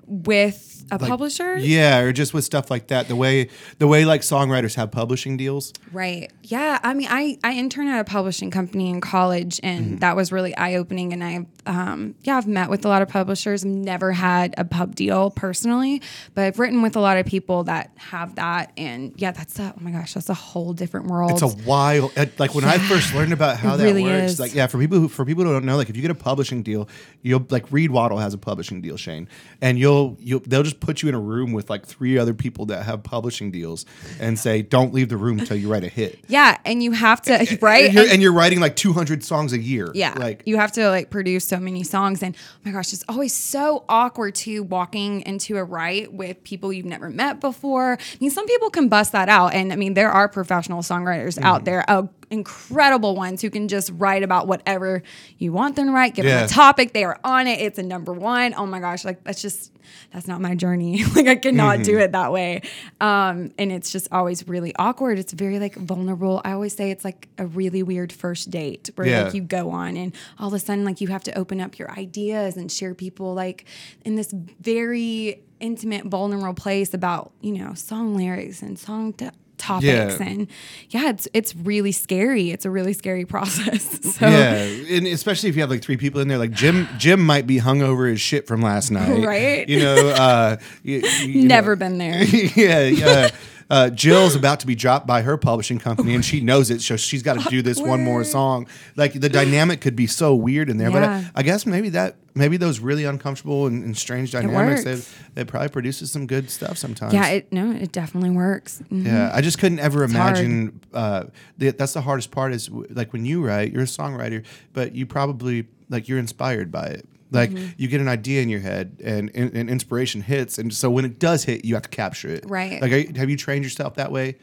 With 0.07 0.85
a 0.91 0.99
like- 0.99 1.09
publisher 1.09 1.57
Yeah, 1.59 1.99
or 2.01 2.12
just 2.12 2.33
with 2.33 2.45
stuff 2.45 2.70
like 2.70 2.89
that. 2.89 3.09
The 3.09 3.16
way 3.16 3.49
the 3.79 3.87
way 3.87 4.05
like 4.05 4.20
songwriters 4.20 4.74
have 4.77 4.91
publishing 4.91 5.37
deals. 5.37 5.72
Right. 5.93 6.31
Yeah. 6.43 6.79
I 6.83 6.95
mean, 6.95 7.09
I, 7.11 7.39
I 7.43 7.55
interned 7.55 7.89
at 7.89 7.99
a 8.01 8.05
publishing 8.05 8.51
company 8.53 8.89
in 8.91 9.01
college, 9.01 9.59
and 9.62 10.01
that 10.01 10.14
was 10.14 10.31
really 10.31 10.57
eye 10.57 10.77
opening. 10.77 11.12
And 11.12 11.24
I, 11.24 11.47
um, 11.66 12.14
yeah, 12.22 12.37
I've 12.37 12.47
met 12.47 12.70
with 12.70 12.85
a 12.85 12.89
lot 12.89 13.03
of 13.03 13.09
publishers. 13.09 13.64
Never 13.64 14.12
had 14.12 14.55
a 14.57 14.64
pub 14.64 14.95
deal 14.95 15.31
personally, 15.31 16.03
but 16.35 16.45
I've 16.45 16.59
written 16.61 16.83
with 16.83 16.95
a 16.95 17.01
lot 17.01 17.16
of 17.18 17.27
people 17.27 17.64
that 17.64 17.91
have 17.97 18.37
that. 18.37 18.72
And 18.77 19.12
yeah, 19.16 19.33
that's 19.33 19.59
a, 19.59 19.74
oh 19.77 19.81
my 19.81 19.91
gosh, 19.91 20.14
that's 20.14 20.29
a 20.29 20.35
whole 20.35 20.72
different 20.72 21.07
world. 21.09 21.33
It's 21.33 21.43
a 21.43 21.64
wild. 21.66 22.12
Like 22.39 22.55
when 22.55 22.64
I 22.64 22.79
first 22.79 23.12
learned 23.12 23.33
about 23.33 23.57
how 23.57 23.74
It 23.74 23.79
that 23.79 23.85
really 23.85 24.05
works. 24.05 24.33
is. 24.35 24.41
Like 24.41 24.55
yeah, 24.55 24.68
for 24.68 24.79
people 24.79 25.01
who 25.01 25.09
for 25.09 25.24
people 25.24 25.43
who 25.45 25.53
don't 25.53 25.64
know, 25.64 25.77
like 25.77 25.89
if 25.91 25.97
you 25.97 26.03
get 26.03 26.12
a 26.12 26.14
publishing 26.14 26.62
deal, 26.62 26.89
you'll 27.22 27.45
like 27.51 27.72
Reed 27.72 27.91
Waddle 27.91 28.18
has 28.18 28.35
a 28.35 28.39
publishing 28.39 28.81
deal, 28.81 28.97
Shane, 28.97 29.29
and 29.61 29.66
you'll 29.77 30.17
you'll 30.21 30.41
they'll 30.47 30.62
just 30.62 30.81
put 30.81 31.03
you 31.03 31.09
in 31.09 31.14
a 31.14 31.21
room 31.21 31.53
with 31.53 31.69
like 31.71 31.85
three 31.87 32.17
other 32.19 32.35
people 32.35 32.67
that 32.67 32.85
have 32.85 33.03
publishing 33.03 33.51
deals 33.51 33.85
and 34.21 34.39
say, 34.39 34.62
don't 34.62 34.93
leave 34.95 35.09
the 35.09 35.17
room 35.17 35.39
until 35.39 35.57
you 35.57 35.71
write 35.73 35.85
a 35.85 35.89
hit. 35.89 36.19
yeah. 36.29 36.59
And 36.64 36.83
you 36.83 36.93
have 36.93 37.23
to, 37.23 37.59
right? 37.62 37.87
And 37.87 37.95
you're, 37.95 38.03
And- 38.05 38.12
and 38.12 38.23
you're 38.23 38.33
writing 38.33 38.61
like 38.61 38.77
200 38.77 39.25
songs 39.25 39.53
a 39.53 39.59
year. 39.59 39.91
Yeah. 39.95 40.14
Like 40.17 40.43
you 40.47 40.57
have 40.59 40.73
to 40.73 40.89
like 40.91 41.11
produce 41.11 41.45
so 41.47 41.59
many 41.59 41.83
songs. 41.83 42.23
And 42.23 42.37
oh 42.37 42.59
my 42.64 42.71
gosh, 42.73 42.93
it's 42.93 43.05
always 43.09 43.35
so 43.35 43.85
awkward 43.89 44.35
to 44.37 44.62
walking 44.62 45.23
into 45.23 45.57
a 45.57 45.64
write 45.64 46.12
with 46.12 46.43
people 46.45 46.73
you've 46.73 46.87
never 46.87 47.09
met 47.09 47.41
before. 47.41 47.93
I 48.01 48.17
mean, 48.21 48.31
some 48.31 48.47
people 48.47 48.71
can 48.71 48.89
bust 48.89 49.12
that 49.12 49.29
out. 49.29 49.55
And 49.55 49.73
I 49.73 49.77
mean, 49.77 49.95
there 49.95 50.11
are 50.11 50.29
professional 50.29 50.83
songwriters 50.83 51.41
out 51.41 51.64
there, 51.64 51.85
uh, 51.89 52.03
incredible 52.31 53.14
ones 53.16 53.41
who 53.43 53.51
can 53.51 53.68
just 53.68 53.91
write 53.95 54.22
about 54.22 54.47
whatever 54.47 55.03
you 55.39 55.53
want 55.53 55.77
them 55.77 55.87
to 55.87 55.93
write, 55.93 56.14
give 56.14 56.24
them 56.24 56.45
a 56.45 56.49
topic, 56.49 56.93
they 56.93 57.05
are 57.05 57.18
on 57.24 57.47
it, 57.47 57.61
it's 57.61 57.79
a 57.79 57.83
number 57.83 58.12
one. 58.12 58.55
Oh 58.57 58.66
my 58.66 58.81
gosh, 58.81 59.05
like 59.05 59.22
that's 59.24 59.41
just 59.43 59.72
that's 60.12 60.27
not 60.27 60.41
my 60.41 60.55
journey. 60.57 61.05
like 61.14 61.27
I 61.29 61.37
cannot 61.37 61.85
do 61.85 61.99
it 61.99 62.12
that 62.12 62.33
way. 62.33 62.62
Um, 63.01 63.53
and 63.59 63.70
it's 63.70 63.91
just 63.93 64.09
always 64.11 64.47
really 64.49 64.74
awkward. 64.77 65.18
It's 65.18 65.33
very 65.33 65.59
like 65.61 65.77
vulnerable. 65.77 66.41
I 66.45 66.53
always 66.53 66.74
say 66.74 66.91
it's 66.91 67.05
like 67.05 67.29
a 67.39 67.47
really 67.47 67.83
weird 67.85 68.12
first 68.12 68.51
date 68.51 68.91
where 68.97 69.07
Yeah. 69.07 69.22
like 69.24 69.35
you 69.35 69.43
go 69.43 69.70
on 69.70 69.97
and 69.97 70.12
all 70.39 70.49
of 70.49 70.55
a 70.55 70.59
sudden 70.59 70.85
like 70.85 71.01
you 71.01 71.09
have 71.09 71.22
to 71.24 71.39
open 71.39 71.61
up 71.61 71.79
your 71.79 71.91
ideas 71.93 72.57
and 72.57 72.70
share 72.70 72.95
people 72.95 73.35
like 73.35 73.64
in 74.05 74.16
this 74.16 74.33
very 74.33 75.43
intimate 75.61 76.05
vulnerable 76.05 76.53
place 76.55 76.93
about 76.93 77.33
you 77.41 77.53
know 77.53 77.72
song 77.74 78.14
lyrics 78.16 78.61
and 78.62 78.79
song 78.79 79.12
t- 79.12 79.31
topics 79.59 79.85
Yeah. 79.87 80.23
and 80.23 80.49
yeah 80.91 81.11
it's 81.11 81.29
it's 81.35 81.55
really 81.57 81.93
scary 81.93 82.51
it's 82.51 82.65
a 82.65 82.71
really 82.71 82.93
scary 82.93 83.25
process 83.35 84.15
so 84.17 84.27
Yeah, 84.29 84.55
and 84.97 85.07
especially 85.07 85.49
if 85.49 85.57
you 85.57 85.63
have 85.63 85.71
like 85.71 85.83
three 85.83 85.97
people 85.97 86.21
in 86.21 86.29
there, 86.29 86.39
like 86.39 86.53
Jim. 86.53 86.89
Jim 86.99 87.21
might 87.25 87.47
be 87.47 87.59
hung 87.59 87.83
over 87.83 88.07
as 88.07 88.21
shit 88.21 88.47
from 88.47 88.61
last 88.63 88.91
night, 88.91 89.25
Right. 89.25 89.69
You 89.69 89.81
know, 89.81 90.09
uh, 90.09 90.57
you, 90.83 90.99
you 91.23 91.45
never 91.49 91.75
know. 91.77 91.81
been 91.81 91.99
there 91.99 92.23
yeah, 92.57 92.83
yeah. 92.83 93.31
Uh, 93.69 93.91
Jill's 93.91 94.37
about 94.37 94.61
to 94.61 94.67
be 94.67 94.75
dropped 94.77 95.07
by 95.09 95.23
her 95.23 95.37
publishing 95.37 95.79
company, 95.81 96.14
and 96.14 96.25
she 96.25 96.41
knows 96.41 96.71
it, 96.71 96.81
so 96.81 96.97
she's 96.97 97.23
got 97.23 97.41
to 97.41 97.49
do 97.51 97.62
this 97.62 97.81
one 97.81 98.03
more 98.05 98.23
song. 98.23 98.69
Like 98.95 99.12
the 99.14 99.29
dynamic 99.29 99.81
could 99.81 99.97
be 99.97 100.07
so 100.07 100.35
weird 100.37 100.71
in 100.71 100.77
there, 100.77 100.91
but 100.91 101.03
I, 101.03 101.25
I 101.35 101.43
guess 101.43 101.67
maybe 101.67 101.89
that 101.91 102.17
maybe 102.35 102.59
those 102.59 102.79
really 102.81 103.05
uncomfortable 103.05 103.67
and, 103.67 103.83
and 103.83 103.97
strange 103.97 104.31
dynamics, 104.31 104.85
works. 104.85 105.14
it, 105.37 105.47
probably 105.49 105.69
produces 105.71 106.12
some 106.12 106.27
good 106.27 106.51
stuff 106.51 106.77
sometimes. 106.77 107.14
yeah 107.14 107.29
it 107.29 107.51
no 107.51 107.71
it 107.73 107.93
definitely 107.93 108.29
works 108.31 108.83
Mhm. 108.93 109.07
Yeah, 109.07 109.31
I 109.33 109.41
just 109.41 109.59
couldn't 109.59 109.81
ever 109.81 110.01
hard. 110.01 110.11
imagine. 110.11 110.81
Uh, 110.93 111.25
the, 111.59 111.71
that's 111.71 111.95
the 111.95 112.03
hardest 112.03 112.31
part 112.31 112.53
is 112.53 112.67
w- 112.69 112.87
like 112.91 113.12
when 113.12 113.25
you 113.25 113.45
write, 113.45 113.73
you're 113.73 113.83
a 113.83 113.87
songwriter, 113.87 114.45
but 114.75 114.95
you 114.95 115.07
probably 115.07 115.67
like 115.89 116.09
you're 116.09 116.19
inspired 116.19 116.71
by 116.71 116.85
it. 116.87 117.09
Like 117.37 117.51
Mm-hmm. 117.51 117.66
you 117.76 117.89
get 117.89 118.01
an 118.01 118.09
idea 118.09 118.43
in 118.43 118.49
your 118.49 118.61
head, 118.61 119.01
and, 119.05 119.30
and, 119.34 119.55
and 119.55 119.70
inspiration 119.70 120.20
hits, 120.22 120.59
and 120.59 120.72
so 120.74 120.91
when 120.91 121.05
it 121.05 121.18
does 121.18 121.45
hit, 121.45 121.64
you 121.64 121.74
have 121.74 121.82
to 121.84 121.89
capture 121.89 122.28
it. 122.28 122.45
Right. 122.49 122.80
Like, 122.82 122.93
are 122.93 122.97
you- 122.99 123.12
have 123.16 123.30
you 123.30 123.37
trained 123.37 123.64
yourself 123.64 123.95
that 123.97 124.11
way 124.11 124.37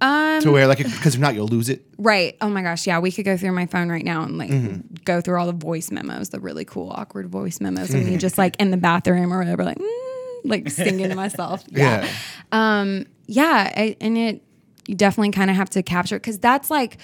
um 0.00 0.40
to 0.42 0.50
where 0.50 0.66
like 0.66 0.78
because 0.78 1.14
if 1.14 1.20
not, 1.20 1.34
you'll 1.34 1.46
lose 1.46 1.68
it. 1.68 1.84
Right. 1.98 2.36
Oh 2.40 2.48
my 2.48 2.62
gosh. 2.62 2.86
Yeah. 2.86 2.98
We 2.98 3.12
could 3.12 3.24
go 3.24 3.36
through 3.36 3.52
my 3.52 3.66
phone 3.66 3.88
right 3.88 4.04
now 4.04 4.24
and 4.24 4.36
like 4.36 4.50
Mm-hmm. 4.50 4.94
go 5.04 5.20
through 5.20 5.38
all 5.38 5.46
the 5.46 5.52
voice 5.52 5.90
memos, 5.92 6.30
the 6.30 6.40
really 6.40 6.64
cool, 6.64 6.90
awkward 6.90 7.28
voice 7.28 7.60
memos 7.60 7.94
of 7.94 8.04
me 8.04 8.16
just 8.16 8.36
like 8.36 8.56
in 8.58 8.70
the 8.72 8.76
bathroom 8.76 9.32
or 9.32 9.38
whatever, 9.38 9.64
like, 9.64 9.78
mm, 9.78 10.40
like 10.44 10.68
singing 10.70 11.08
to 11.10 11.14
myself. 11.14 11.62
Yeah. 11.70 12.02
Yeah. 12.04 12.10
Um, 12.80 13.06
yeah. 13.26 13.72
I, 13.76 13.96
and 14.00 14.18
it, 14.18 14.42
you 14.88 14.96
definitely 14.96 15.30
kind 15.30 15.48
of 15.50 15.56
have 15.56 15.70
to 15.70 15.82
capture 15.82 16.16
it 16.16 16.20
because 16.20 16.38
that's 16.40 16.70
like, 16.70 16.98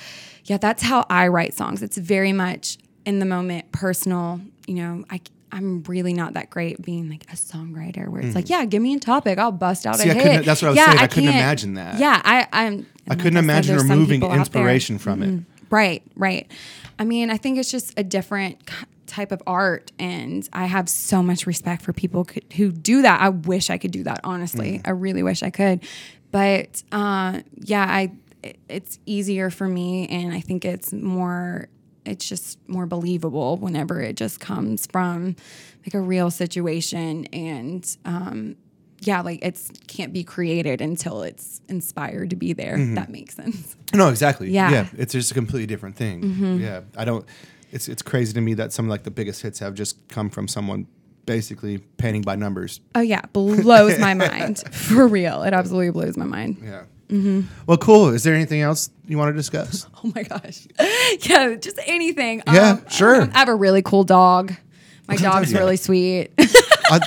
yeah, 0.44 0.58
that's 0.58 0.82
how 0.82 1.06
I 1.08 1.28
write 1.28 1.54
songs. 1.54 1.82
It's 1.82 1.96
very 1.96 2.32
much 2.32 2.76
in 3.11 3.18
the 3.18 3.26
moment, 3.26 3.70
personal. 3.72 4.40
You 4.66 4.74
know, 4.76 5.04
I, 5.11 5.20
I'm 5.52 5.82
really 5.84 6.14
not 6.14 6.34
that 6.34 6.48
great 6.48 6.80
being 6.80 7.11
like 7.11 7.24
a 7.24 7.36
songwriter 7.36 8.08
where 8.08 8.22
it's 8.22 8.34
like, 8.34 8.48
yeah, 8.48 8.64
give 8.64 8.80
me 8.80 8.94
a 8.94 9.00
topic, 9.00 9.38
I'll 9.38 9.52
bust 9.52 9.86
out 9.86 9.96
Mm-hmm. 9.96 10.02
See, 10.11 10.18
a 10.18 10.22
I 10.22 10.28
hit. 10.36 10.44
that's 10.46 10.62
what 10.62 10.68
I 10.68 10.70
was 10.70 10.76
yeah, 10.78 10.86
saying, 10.86 10.98
I 10.98 11.06
couldn't 11.08 11.28
imagine 11.28 11.74
that. 11.74 11.98
Yeah, 11.98 12.20
I, 12.24 12.46
I'm. 12.52 12.86
I 13.08 13.16
couldn't 13.16 13.34
like 13.34 13.44
said, 13.44 13.44
imagine 13.44 13.78
some 13.80 13.88
removing 13.90 14.20
people 14.20 14.28
out 14.28 14.32
there- 14.32 14.38
inspiration 14.40 14.98
from 14.98 15.22
it. 15.22 15.42
Right, 15.70 16.02
right. 16.16 16.50
I 16.98 17.04
mean, 17.04 17.30
I 17.30 17.36
think 17.36 17.58
it's 17.58 17.70
just 17.70 17.98
a 17.98 18.02
different 18.04 18.58
type 19.06 19.32
of 19.32 19.42
art, 19.46 19.90
and 19.98 20.48
I 20.52 20.66
have 20.66 20.88
so 20.88 21.22
much 21.22 21.46
respect 21.46 21.82
for 21.82 21.92
people 21.92 22.26
c- 22.32 22.42
who 22.56 22.70
do 22.72 23.02
that. 23.02 23.20
I 23.20 23.28
wish 23.30 23.70
I 23.70 23.78
could 23.78 23.90
do 23.90 24.04
that. 24.04 24.20
Honestly, 24.24 24.78
Mm. 24.78 24.82
I 24.88 24.90
really 24.90 25.22
wish 25.24 25.42
I 25.42 25.50
could. 25.50 25.80
But 26.30 26.82
uh, 26.92 27.40
yeah, 27.56 27.84
I 27.88 28.12
it- 28.42 28.58
it's 28.68 28.98
easier 29.06 29.50
for 29.50 29.66
me, 29.66 30.06
and 30.08 30.32
I 30.32 30.40
think 30.40 30.64
it's 30.64 30.92
more. 30.92 31.68
It's 32.05 32.28
just 32.28 32.59
more 32.68 32.86
believable 32.86 33.57
whenever 33.57 34.01
it 34.01 34.16
just 34.16 34.40
comes 34.40 34.86
from 34.86 35.36
like 35.86 35.94
a 35.94 36.01
real 36.01 36.30
situation, 36.30 37.26
and 37.26 37.96
um, 38.05 38.57
yeah, 39.01 39.20
like 39.22 39.40
it's 39.42 39.70
can't 39.86 40.12
be 40.12 40.24
created 40.24 40.80
until 40.80 41.22
it's 41.22 41.61
inspired 41.68 42.30
to 42.30 42.36
be 42.36 42.53
there. 42.53 42.76
Mm-hmm. 42.76 42.94
That 42.94 43.11
makes 43.11 43.34
sense. 43.34 43.76
No, 43.92 44.09
exactly. 44.09 44.51
Yeah. 44.53 44.70
yeah, 44.70 44.86
it's 44.96 45.12
just 45.12 45.32
a 45.32 45.34
completely 45.34 45.66
different 45.66 45.96
thing. 45.96 46.61
Yeah, 46.61 46.82
I 46.96 47.05
don't. 47.05 47.26
It's 47.72 47.88
it's 47.88 48.03
crazy 48.03 48.32
to 48.34 48.40
me 48.40 48.55
that 48.55 48.72
some 48.72 48.88
like 48.88 49.03
the 49.03 49.11
biggest 49.11 49.42
hits 49.42 49.59
have 49.59 49.74
just 49.74 50.07
come 50.07 50.30
from 50.30 50.46
someone 50.46 50.86
basically 51.26 51.78
painting 51.78 52.22
by 52.22 52.36
numbers. 52.36 52.80
Oh 52.94 53.01
yeah, 53.01 53.22
blows 53.32 53.98
my 53.98 54.14
mind 54.14 54.59
for 54.72 55.09
real. 55.09 55.42
It 55.42 55.55
absolutely 55.55 55.90
blows 55.90 56.16
my 56.16 56.24
mind. 56.24 56.59
Yeah. 56.62 56.82
Mm-hmm. 57.11 57.40
Well, 57.66 57.76
cool. 57.78 58.08
Is 58.11 58.22
there 58.22 58.34
anything 58.34 58.61
else 58.61 58.88
you 59.06 59.18
want 59.18 59.30
to 59.30 59.36
discuss? 59.36 59.86
Oh 60.02 60.12
my 60.14 60.22
gosh, 60.22 60.66
yeah, 61.28 61.54
just 61.56 61.78
anything. 61.84 62.42
Yeah, 62.46 62.70
Um, 62.70 62.88
sure. 62.88 63.22
I 63.34 63.38
have 63.38 63.48
a 63.50 63.54
really 63.54 63.82
cool 63.82 64.02
dog. 64.04 64.54
My 65.08 65.16
dog 65.16 65.24
dog's 65.32 65.48
do 65.48 65.52
you 65.52 65.56
have? 65.58 65.64
really 65.66 65.76
sweet. 65.76 66.30
I, 66.38 67.00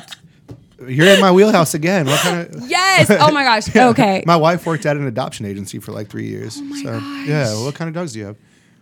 you're 0.87 1.07
in 1.07 1.19
my 1.19 1.31
wheelhouse 1.31 1.73
again. 1.73 2.05
What 2.05 2.19
kind 2.19 2.53
of? 2.55 2.69
yes. 2.69 3.09
Oh 3.09 3.31
my 3.31 3.43
gosh. 3.43 3.75
Okay. 3.75 4.23
My 4.27 4.35
wife 4.35 4.65
worked 4.67 4.85
at 4.85 4.95
an 4.97 5.07
adoption 5.07 5.45
agency 5.47 5.79
for 5.79 5.91
like 5.91 6.09
three 6.09 6.27
years. 6.27 6.57
Oh 6.59 6.63
my 6.65 6.77
so 6.83 6.99
gosh. 6.99 7.27
yeah. 7.27 7.63
What 7.63 7.73
kind 7.73 7.87
of 7.87 7.95
dogs 7.95 8.13
do 8.13 8.19
you 8.19 8.25
have? 8.25 8.35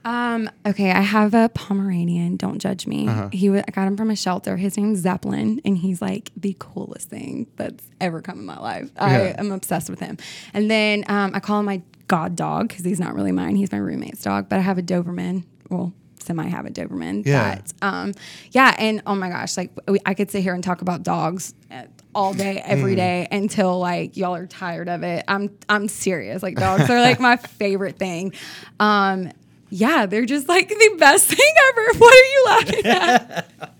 Um. 0.03 0.49
Okay. 0.65 0.91
I 0.91 1.01
have 1.01 1.33
a 1.33 1.49
Pomeranian. 1.53 2.35
Don't 2.37 2.59
judge 2.59 2.87
me. 2.87 3.07
Uh-huh. 3.07 3.29
He. 3.31 3.49
I 3.49 3.61
got 3.71 3.87
him 3.87 3.97
from 3.97 4.09
a 4.09 4.15
shelter. 4.15 4.57
His 4.57 4.77
name's 4.77 4.99
Zeppelin, 4.99 5.61
and 5.63 5.77
he's 5.77 6.01
like 6.01 6.31
the 6.35 6.55
coolest 6.59 7.09
thing 7.09 7.47
that's 7.55 7.83
ever 7.99 8.21
come 8.21 8.39
in 8.39 8.45
my 8.45 8.59
life. 8.59 8.89
I 8.97 9.33
am 9.37 9.51
obsessed 9.51 9.89
with 9.89 9.99
him. 9.99 10.17
And 10.53 10.71
then 10.71 11.03
um, 11.07 11.31
I 11.35 11.39
call 11.39 11.59
him 11.59 11.65
my 11.67 11.81
god 12.07 12.35
dog 12.35 12.67
because 12.69 12.83
he's 12.83 12.99
not 12.99 13.13
really 13.15 13.31
mine. 13.31 13.55
He's 13.55 13.71
my 13.71 13.77
roommate's 13.77 14.23
dog. 14.23 14.49
But 14.49 14.57
I 14.59 14.61
have 14.61 14.77
a 14.77 14.83
Doberman. 14.83 15.43
Well, 15.69 15.93
semi 16.19 16.47
have 16.47 16.65
a 16.65 16.69
Doberman. 16.71 17.25
Yeah. 17.25 17.55
That, 17.55 17.73
um. 17.83 18.13
Yeah. 18.51 18.75
And 18.79 19.03
oh 19.05 19.15
my 19.15 19.29
gosh, 19.29 19.55
like 19.55 19.71
we, 19.87 19.99
I 20.05 20.13
could 20.15 20.31
sit 20.31 20.41
here 20.41 20.53
and 20.55 20.63
talk 20.63 20.81
about 20.81 21.03
dogs. 21.03 21.53
uh, 21.69 21.83
All 22.15 22.33
day, 22.33 22.59
every 22.65 22.95
day, 22.95 23.27
until 23.31 23.79
like 23.79 24.17
y'all 24.17 24.35
are 24.35 24.47
tired 24.47 24.89
of 24.89 25.03
it. 25.03 25.23
I'm 25.27 25.55
I'm 25.69 25.87
serious. 25.87 26.41
Like 26.43 26.55
dogs 26.57 26.89
are 26.89 26.99
like 26.99 27.19
my 27.19 27.37
favorite 27.61 27.97
thing. 27.99 28.33
Um, 28.79 29.31
yeah, 29.71 30.05
they're 30.05 30.25
just 30.25 30.47
like 30.47 30.69
the 30.69 30.95
best 30.99 31.27
thing 31.29 31.53
ever. 31.69 31.97
What 31.97 32.13
are 32.13 32.25
you 32.27 32.43
laughing 32.45 32.85
at? 32.85 33.49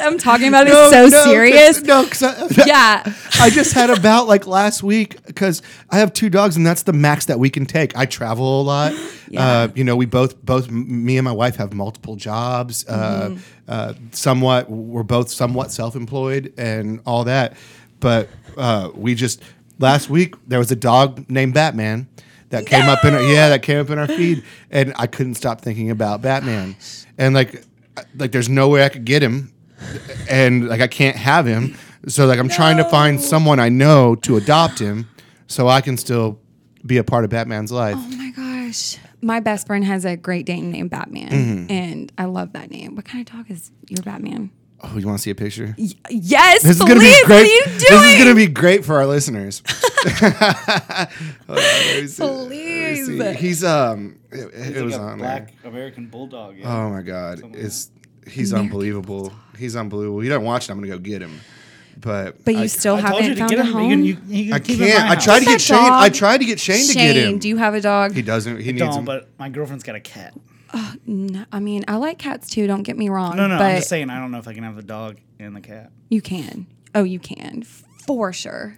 I'm 0.00 0.16
talking 0.16 0.48
about 0.48 0.66
it 0.66 0.70
No, 0.72 0.90
so 0.90 1.04
no, 1.06 1.10
'cause- 1.10 1.24
serious. 1.24 1.82
No, 1.82 2.06
'cause 2.06 2.22
I, 2.22 2.46
Yeah. 2.66 3.12
I 3.40 3.50
just 3.50 3.74
had 3.74 3.90
a 3.90 4.00
bout 4.00 4.26
like 4.26 4.46
last 4.46 4.82
week 4.82 5.22
because 5.26 5.60
I 5.90 5.98
have 5.98 6.14
two 6.14 6.30
dogs 6.30 6.56
and 6.56 6.66
that's 6.66 6.84
the 6.84 6.94
max 6.94 7.26
that 7.26 7.38
we 7.38 7.50
can 7.50 7.66
take. 7.66 7.94
I 7.96 8.06
travel 8.06 8.62
a 8.62 8.64
lot. 8.64 8.94
Yeah. 9.28 9.46
Uh, 9.46 9.68
you 9.74 9.84
know, 9.84 9.96
we 9.96 10.06
both 10.06 10.42
both 10.42 10.70
me 10.70 11.18
and 11.18 11.26
my 11.26 11.32
wife 11.32 11.56
have 11.56 11.74
multiple 11.74 12.16
jobs. 12.16 12.86
Uh, 12.88 13.28
Mm-hmm. 13.32 13.38
uh, 13.68 13.92
somewhat, 14.12 14.70
we're 14.70 15.02
both 15.02 15.30
somewhat 15.30 15.70
self-employed 15.72 16.54
and 16.56 17.00
all 17.04 17.24
that. 17.24 17.54
But 18.00 18.30
uh, 18.56 18.90
we 18.94 19.14
just 19.14 19.42
last 19.78 20.08
week 20.08 20.36
there 20.46 20.58
was 20.58 20.70
a 20.72 20.76
dog 20.76 21.28
named 21.28 21.52
Batman 21.52 22.08
that 22.54 22.66
came 22.66 22.88
up 22.88 23.04
in 23.04 23.14
our, 23.14 23.22
yeah 23.22 23.48
that 23.50 23.62
came 23.62 23.78
up 23.78 23.90
in 23.90 23.98
our 23.98 24.06
feed, 24.08 24.42
and 24.70 24.92
I 24.96 25.06
couldn't 25.06 25.34
stop 25.34 25.60
thinking 25.60 25.90
about 25.90 26.22
Batman, 26.22 26.76
and 27.18 27.34
like 27.34 27.64
like 28.16 28.32
there's 28.32 28.48
no 28.48 28.68
way 28.68 28.84
I 28.84 28.88
could 28.88 29.04
get 29.04 29.22
him, 29.22 29.52
and 30.28 30.68
like 30.68 30.80
I 30.80 30.86
can't 30.88 31.16
have 31.16 31.46
him, 31.46 31.76
so 32.08 32.26
like 32.26 32.38
I'm 32.38 32.48
trying 32.48 32.76
to 32.78 32.84
find 32.84 33.20
someone 33.20 33.60
I 33.60 33.68
know 33.68 34.14
to 34.16 34.36
adopt 34.36 34.78
him, 34.78 35.08
so 35.46 35.68
I 35.68 35.80
can 35.80 35.96
still 35.96 36.38
be 36.86 36.96
a 36.98 37.04
part 37.04 37.24
of 37.24 37.30
Batman's 37.30 37.72
life. 37.72 37.96
Oh 37.98 38.16
my 38.16 38.30
gosh. 38.30 38.98
My 39.22 39.40
best 39.40 39.66
friend 39.66 39.84
has 39.86 40.04
a 40.04 40.16
Great 40.18 40.44
Dane 40.44 40.70
named 40.70 40.90
Batman, 40.90 41.30
Mm-hmm. 41.30 41.70
and 41.72 42.12
I 42.18 42.24
love 42.26 42.52
that 42.52 42.70
name. 42.70 42.94
What 42.94 43.04
kind 43.06 43.26
of 43.26 43.34
dog 43.34 43.50
is 43.50 43.70
your 43.88 44.02
Batman? 44.02 44.50
Oh, 44.82 44.98
you 44.98 45.06
want 45.06 45.18
to 45.18 45.22
see 45.22 45.30
a 45.30 45.34
picture? 45.34 45.74
Yes, 45.78 46.62
This 46.62 46.72
is 46.72 46.82
please. 46.82 46.88
gonna 46.88 47.00
be 47.00 47.22
great. 47.24 47.28
What 47.28 47.40
are 47.40 47.44
you 47.46 47.64
doing? 47.64 47.78
This 47.78 48.12
is 48.12 48.18
gonna 48.18 48.34
be 48.34 48.46
great 48.48 48.84
for 48.84 48.96
our 48.96 49.06
listeners. 49.06 49.62
Hold 51.46 51.48
on, 51.48 51.54
let 51.56 52.02
me 52.02 52.06
see. 52.06 52.22
Let 52.22 52.48
me 52.48 52.48
Please. 52.48 53.06
see. 53.06 53.32
He's 53.34 53.64
um, 53.64 54.18
it, 54.30 54.38
it 54.54 54.74
He's 54.74 54.82
was 54.82 54.92
like 54.92 55.00
a 55.00 55.04
on 55.04 55.18
black 55.18 55.62
there. 55.62 55.70
American 55.72 56.06
bulldog. 56.06 56.56
Yeah. 56.56 56.72
Oh 56.76 56.90
my 56.90 57.02
god, 57.02 57.40
it's 57.54 57.90
he's 58.26 58.52
unbelievable. 58.52 59.32
He's 59.58 59.76
unbelievable. 59.76 60.22
You 60.24 60.30
don't 60.30 60.44
watch 60.44 60.68
it. 60.68 60.72
I'm 60.72 60.78
gonna 60.78 60.88
go 60.88 60.98
get 60.98 61.22
him, 61.22 61.40
but 62.00 62.44
but 62.44 62.54
you 62.54 62.60
I, 62.60 62.66
still 62.66 62.96
I 62.96 63.00
told 63.02 63.24
you 63.24 63.30
haven't 63.30 63.34
to 63.34 63.38
found 63.40 63.50
get 63.50 63.58
a 63.60 63.64
him. 63.64 63.72
home. 63.72 64.02
You 64.04 64.14
can, 64.16 64.28
you, 64.30 64.36
you 64.36 64.44
can 64.46 64.52
I 64.54 64.58
keep 64.58 64.76
him 64.78 64.86
in 64.86 64.92
can't. 64.92 65.10
I 65.10 65.14
tried 65.16 65.38
to 65.40 65.44
get 65.46 65.52
that 65.52 65.60
Shane. 65.60 65.78
I 65.78 66.08
dog? 66.08 66.14
tried 66.14 66.38
to 66.38 66.44
get 66.44 66.60
Shane, 66.60 66.86
to 66.86 66.94
get 66.94 67.14
Shane, 67.16 67.32
him. 67.34 67.38
do 67.38 67.48
you 67.48 67.56
have 67.56 67.74
a 67.74 67.80
dog? 67.80 68.12
he 68.14 68.22
doesn't. 68.22 68.60
He 68.60 68.72
needs 68.72 68.80
Don't, 68.84 68.98
him. 69.00 69.04
but 69.04 69.28
my 69.38 69.48
girlfriend's 69.48 69.84
got 69.84 69.94
a 69.96 70.00
cat. 70.00 70.34
No, 71.06 71.44
I 71.52 71.60
mean, 71.60 71.84
I 71.86 71.96
like 71.96 72.18
cats 72.18 72.50
too. 72.50 72.66
Don't 72.66 72.82
get 72.82 72.96
me 72.98 73.08
wrong. 73.08 73.36
No, 73.36 73.46
no, 73.46 73.58
but 73.58 73.64
I'm 73.64 73.76
just 73.76 73.88
saying 73.88 74.10
I 74.10 74.18
don't 74.18 74.32
know 74.32 74.38
if 74.38 74.48
I 74.48 74.54
can 74.54 74.64
have 74.64 74.74
the 74.74 74.82
dog 74.82 75.18
and 75.38 75.54
the 75.54 75.60
cat. 75.60 75.92
you 76.08 76.20
can. 76.20 76.66
Oh, 76.96 77.04
you 77.04 77.18
can 77.20 77.62
for 77.62 78.32
sure. 78.32 78.74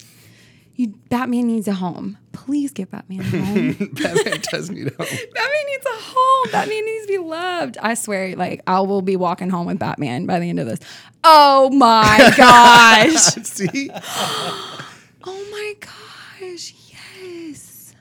You 0.76 0.88
Batman 1.08 1.46
needs 1.46 1.66
a 1.68 1.72
home. 1.72 2.18
Please 2.32 2.70
give 2.72 2.90
Batman 2.90 3.20
a 3.20 3.24
home. 3.24 3.72
Batman 3.94 4.40
does 4.50 4.68
need 4.70 4.84
help. 4.84 4.98
Batman 4.98 5.66
needs 5.66 5.86
a 5.86 6.02
home. 6.02 6.52
Batman 6.52 6.84
needs 6.84 7.06
to 7.06 7.12
be 7.12 7.18
loved. 7.18 7.78
I 7.78 7.94
swear, 7.94 8.36
like 8.36 8.62
I 8.66 8.80
will 8.80 9.00
be 9.00 9.16
walking 9.16 9.48
home 9.48 9.66
with 9.66 9.78
Batman 9.78 10.26
by 10.26 10.38
the 10.38 10.50
end 10.50 10.60
of 10.60 10.66
this. 10.66 10.80
Oh 11.24 11.70
my 11.70 12.32
gosh. 12.36 13.20
See, 13.46 13.90
oh 13.94 15.46
my 15.50 15.74
gosh. 15.80 16.74
Yes. 16.92 17.94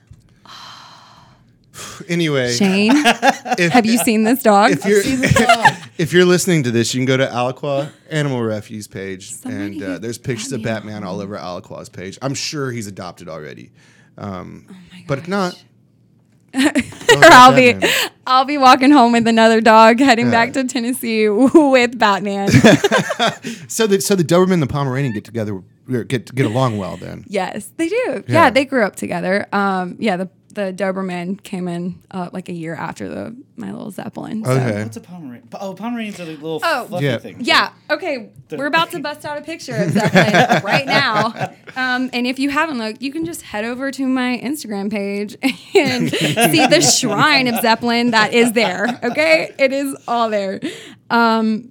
anyway, 2.08 2.52
Shane, 2.52 2.94
have 2.94 3.86
you 3.86 3.96
seen 3.98 4.24
this 4.24 4.42
dog? 4.42 4.72
if 4.72 4.84
you're 4.84 5.02
if 5.98 6.12
you're 6.12 6.24
listening 6.24 6.62
to 6.64 6.70
this, 6.70 6.94
you 6.94 7.00
can 7.00 7.06
go 7.06 7.16
to 7.16 7.26
Alaqua 7.26 7.90
Animal 8.10 8.42
Refuge 8.42 8.90
page, 8.90 9.32
Somebody 9.32 9.64
and 9.78 9.82
uh, 9.82 9.98
there's 9.98 10.18
pictures 10.18 10.52
of 10.52 10.62
Batman 10.62 10.94
Batman 11.02 11.04
all 11.04 11.20
over 11.20 11.36
Alaqua's 11.36 11.88
page. 11.88 12.18
I'm 12.22 12.34
sure 12.34 12.70
he's 12.70 12.86
adopted 12.86 13.28
already, 13.28 13.72
um, 14.18 14.66
Oh 14.70 14.74
but 15.08 15.18
if 15.18 15.28
not, 15.28 15.62
or 16.54 16.72
I'll 17.24 17.54
be 17.54 17.76
I'll 18.26 18.44
be 18.44 18.58
walking 18.58 18.90
home 18.90 19.12
with 19.12 19.26
another 19.26 19.60
dog 19.60 19.98
heading 20.00 20.30
back 20.30 20.52
to 20.54 20.64
Tennessee 20.64 21.28
with 21.28 21.98
Batman. 21.98 22.48
So 23.68 23.86
the 23.86 24.00
so 24.00 24.14
the 24.14 24.24
Doberman 24.24 24.54
and 24.54 24.62
the 24.62 24.66
Pomeranian 24.66 25.12
get 25.12 25.24
together, 25.24 25.62
get 26.08 26.34
get 26.34 26.46
along 26.46 26.78
well. 26.78 26.96
Then 26.96 27.24
yes, 27.28 27.72
they 27.76 27.88
do. 27.88 27.96
Yeah. 28.08 28.22
Yeah. 28.28 28.50
they 28.50 28.64
grew 28.64 28.84
up 28.84 28.96
together. 28.96 29.46
Um, 29.52 29.96
yeah, 29.98 30.16
the 30.16 30.28
the 30.56 30.72
Doberman 30.72 31.40
came 31.42 31.68
in 31.68 32.02
uh, 32.10 32.30
like 32.32 32.48
a 32.48 32.52
year 32.52 32.74
after 32.74 33.08
the 33.08 33.36
my 33.56 33.70
little 33.70 33.90
Zeppelin. 33.90 34.44
so- 34.44 34.50
okay, 34.50 34.82
What's 34.82 34.96
a 34.96 35.00
Pomeranian? 35.00 35.48
Oh, 35.54 35.74
Pomeranians 35.74 36.18
are 36.18 36.24
the 36.24 36.32
little 36.32 36.60
Oh. 36.64 36.86
fluffy 36.88 37.04
Yeah. 37.06 37.18
things. 37.18 37.46
Yeah. 37.46 37.70
Okay. 37.88 38.30
We're 38.50 38.66
about 38.66 38.90
to 38.90 38.98
bust 39.08 39.24
out 39.24 39.38
a 39.38 39.42
picture 39.42 39.76
of 39.76 39.90
Zeppelin 39.92 40.62
right 40.64 40.86
now. 40.86 41.26
Um, 41.76 42.10
and 42.12 42.26
if 42.26 42.38
you 42.38 42.50
haven't 42.50 42.78
looked, 42.78 43.00
you 43.02 43.12
can 43.12 43.24
just 43.24 43.42
head 43.42 43.64
over 43.64 43.90
to 43.92 44.06
my 44.06 44.40
Instagram 44.42 44.90
page 44.90 45.36
and 45.74 46.10
see 46.10 46.66
the 46.66 46.80
shrine 46.80 47.46
of 47.48 47.60
Zeppelin 47.60 48.10
that 48.10 48.32
is 48.34 48.52
there. 48.52 48.98
Okay. 49.04 49.52
It 49.58 49.72
is 49.72 49.96
all 50.08 50.28
there. 50.30 50.60
Um, 51.10 51.70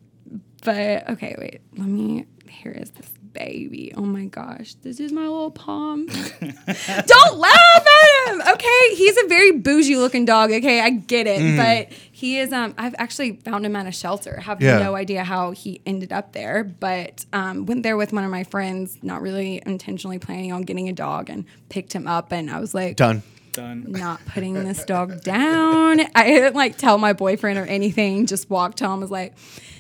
but 0.63 1.09
okay, 1.11 1.35
wait. 1.37 1.61
Let 1.77 1.87
me. 1.87 2.25
Here 2.47 2.71
is 2.71 2.89
this 2.91 3.11
baby. 3.35 3.93
Oh 3.95 4.01
my 4.01 4.25
gosh. 4.25 4.73
This 4.81 4.99
is 4.99 5.11
my 5.11 5.21
little 5.27 5.51
palm. 5.51 6.07
Don't 6.07 7.37
laugh 7.37 7.85
at 7.87 8.29
him. 8.33 8.41
Okay. 8.41 8.95
He's 8.95 9.15
a 9.17 9.27
very 9.27 9.51
bougie 9.51 9.95
looking 9.97 10.25
dog. 10.25 10.51
Okay. 10.51 10.79
I 10.81 10.89
get 10.89 11.27
it. 11.27 11.57
But 11.57 11.95
he 12.11 12.39
is, 12.39 12.51
um, 12.51 12.73
I've 12.77 12.95
actually 12.97 13.33
found 13.37 13.65
him 13.65 13.75
at 13.75 13.85
a 13.85 13.91
shelter. 13.91 14.39
Have 14.39 14.61
Yeah. 14.61 14.79
no 14.79 14.95
idea 14.95 15.23
how 15.23 15.51
he 15.51 15.81
ended 15.85 16.11
up 16.11 16.31
there. 16.33 16.63
But 16.63 17.25
um, 17.33 17.65
went 17.65 17.83
there 17.83 17.97
with 17.97 18.11
one 18.13 18.23
of 18.23 18.31
my 18.31 18.43
friends, 18.43 18.97
not 19.03 19.21
really 19.21 19.61
intentionally 19.65 20.17
planning 20.19 20.51
on 20.51 20.63
getting 20.63 20.89
a 20.89 20.93
dog, 20.93 21.29
and 21.29 21.45
picked 21.69 21.93
him 21.93 22.07
up. 22.07 22.31
And 22.31 22.49
I 22.49 22.59
was 22.59 22.73
like, 22.73 22.95
done. 22.97 23.21
Done. 23.53 23.85
not 23.87 24.19
putting 24.25 24.53
this 24.53 24.83
dog 24.83 25.21
down. 25.23 26.01
I 26.13 26.25
didn't 26.25 26.55
like 26.55 26.77
tell 26.77 26.97
my 26.97 27.13
boyfriend 27.13 27.57
or 27.57 27.63
anything. 27.65 28.25
Just 28.25 28.49
walked 28.49 28.81
home. 28.81 28.99
Was 28.99 29.11
like, 29.11 29.33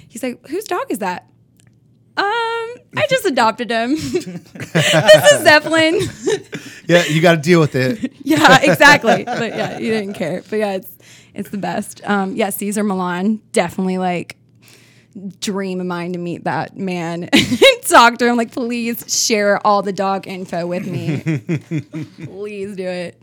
he's 0.07 0.23
like, 0.23 0.47
whose 0.47 0.63
dog 0.63 0.85
is 0.89 0.99
that? 0.99 1.27
Um, 2.17 2.75
I 2.97 3.07
just 3.09 3.25
adopted 3.25 3.69
him. 3.69 3.91
this 3.95 5.31
is 5.33 5.43
Zeppelin. 5.43 5.99
Yeah, 6.87 7.03
you 7.05 7.19
got 7.19 7.31
to 7.31 7.41
deal 7.41 7.59
with 7.59 7.73
it. 7.73 8.13
yeah, 8.23 8.59
exactly. 8.61 9.23
But 9.23 9.55
yeah, 9.55 9.79
you 9.79 9.91
didn't 9.91 10.13
care. 10.13 10.43
But 10.47 10.59
yeah, 10.59 10.73
it's 10.73 10.95
it's 11.33 11.49
the 11.49 11.57
best. 11.57 11.99
Um, 12.07 12.35
yeah, 12.35 12.51
Cesar 12.51 12.83
Millan 12.83 13.41
definitely 13.53 13.97
like 13.97 14.37
dream 15.39 15.79
of 15.79 15.87
mine 15.87 16.13
to 16.13 16.19
meet 16.19 16.43
that 16.43 16.77
man 16.77 17.23
and 17.33 17.59
talk 17.87 18.19
to 18.19 18.27
him. 18.27 18.37
Like, 18.37 18.51
please 18.51 19.03
share 19.25 19.65
all 19.65 19.81
the 19.81 19.93
dog 19.93 20.27
info 20.27 20.67
with 20.67 20.85
me. 20.85 21.21
please 22.25 22.75
do 22.75 22.87
it. 22.87 23.19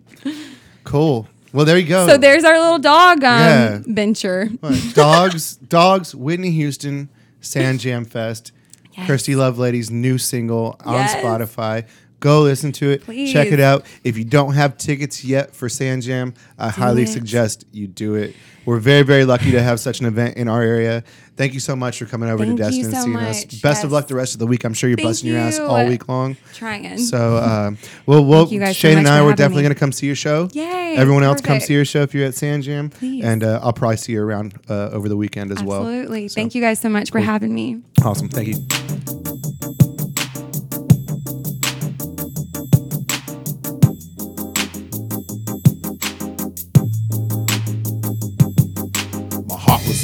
Cool. 0.83 1.29
Well, 1.53 1.65
there 1.65 1.79
you 1.79 1.87
go. 1.87 2.09
So 2.09 2.17
there's 2.17 2.43
our 2.43 2.59
little 2.59 2.81
dog 2.81 3.19
um, 3.23 3.39
Yeah. 3.39 3.79
venture. 3.87 4.49
dogs, 4.95 5.55
dogs. 5.55 6.17
Whitney 6.17 6.51
Houston, 6.51 7.11
Sand 7.41 7.79
Jam 7.79 8.05
Fest. 8.05 8.51
Yes. 8.97 9.09
Kirstie 9.09 9.37
Lovelady's 9.37 9.91
new 9.91 10.19
single 10.19 10.77
on 10.85 10.95
Yes. 10.95 11.15
Spotify. 11.15 11.87
Go 12.23 12.43
listen 12.43 12.71
to 12.71 12.91
it. 12.91 13.03
Please. 13.03 13.33
Check 13.33 13.49
it 13.49 13.59
out. 13.59 13.85
If 14.05 14.17
you 14.17 14.25
don't 14.25 14.55
have 14.55 14.77
tickets 14.77 15.25
yet 15.25 15.57
for 15.57 15.69
Sand 15.69 16.03
Jam, 16.03 16.35
I 16.57 16.69
highly 16.69 17.03
it. 17.03 17.09
suggest 17.09 17.65
you 17.73 17.89
do 17.89 18.15
it. 18.15 18.37
We're 18.65 18.79
very, 18.79 19.03
very 19.03 19.25
lucky 19.25 19.51
to 19.51 19.61
have 19.61 19.81
such 19.81 19.99
an 19.99 20.07
event 20.07 20.37
in 20.37 20.47
our 20.47 20.63
area. 20.63 21.03
Thank 21.37 21.53
you 21.53 21.59
so 21.59 21.75
much 21.75 21.99
for 21.99 22.05
coming 22.05 22.29
over 22.29 22.45
Thank 22.45 22.59
to 22.59 22.65
you 22.65 22.71
Destin 22.71 22.85
and 22.85 22.95
so 22.95 23.03
seeing 23.03 23.17
us. 23.17 23.45
much. 23.45 23.61
Best 23.61 23.83
of 23.83 23.91
luck 23.91 24.07
the 24.07 24.15
rest 24.15 24.35
of 24.35 24.39
the 24.39 24.47
week. 24.47 24.63
I'm 24.63 24.73
sure 24.73 24.89
you're 24.89 24.99
Thank 24.99 25.09
busting 25.09 25.31
your 25.31 25.39
ass 25.41 25.59
all 25.59 25.85
week 25.85 26.09
long. 26.09 26.37
Trying. 26.55 26.97
So, 26.99 27.37
uh, 27.39 27.73
well, 28.07 28.25
we'll 28.25 28.47
you 28.47 28.61
guys 28.61 28.77
so 28.77 28.89
Shane 28.89 28.99
and 28.99 29.09
I 29.09 29.21
were 29.23 29.35
definitely 29.35 29.65
going 29.65 29.75
to 29.75 29.81
come 29.81 29.91
see 29.91 30.07
your 30.07 30.15
show. 30.15 30.49
Yay, 30.53 30.95
Everyone 30.97 31.25
else 31.25 31.41
come 31.41 31.59
see 31.59 31.75
your 31.75 31.85
show 31.85 32.03
if 32.03 32.15
you're 32.15 32.27
at 32.29 32.37
Sand 32.37 32.63
Jam. 32.63 32.91
Please. 32.91 33.25
And 33.25 33.43
uh, 33.43 33.59
I'll 33.65 33.73
probably 33.73 33.97
see 33.97 34.13
you 34.13 34.23
around 34.23 34.55
uh, 34.69 34.91
over 34.91 35.09
the 35.09 35.17
weekend 35.17 35.51
as 35.51 35.61
well. 35.65 35.85
Absolutely. 35.85 36.29
So, 36.29 36.35
Thank 36.37 36.55
you 36.55 36.63
guys 36.63 36.79
so 36.79 36.89
much 36.89 37.11
for 37.11 37.19
having 37.19 37.53
me. 37.53 37.83
Awesome. 38.05 38.29
Thank 38.29 38.47
you. 38.47 39.43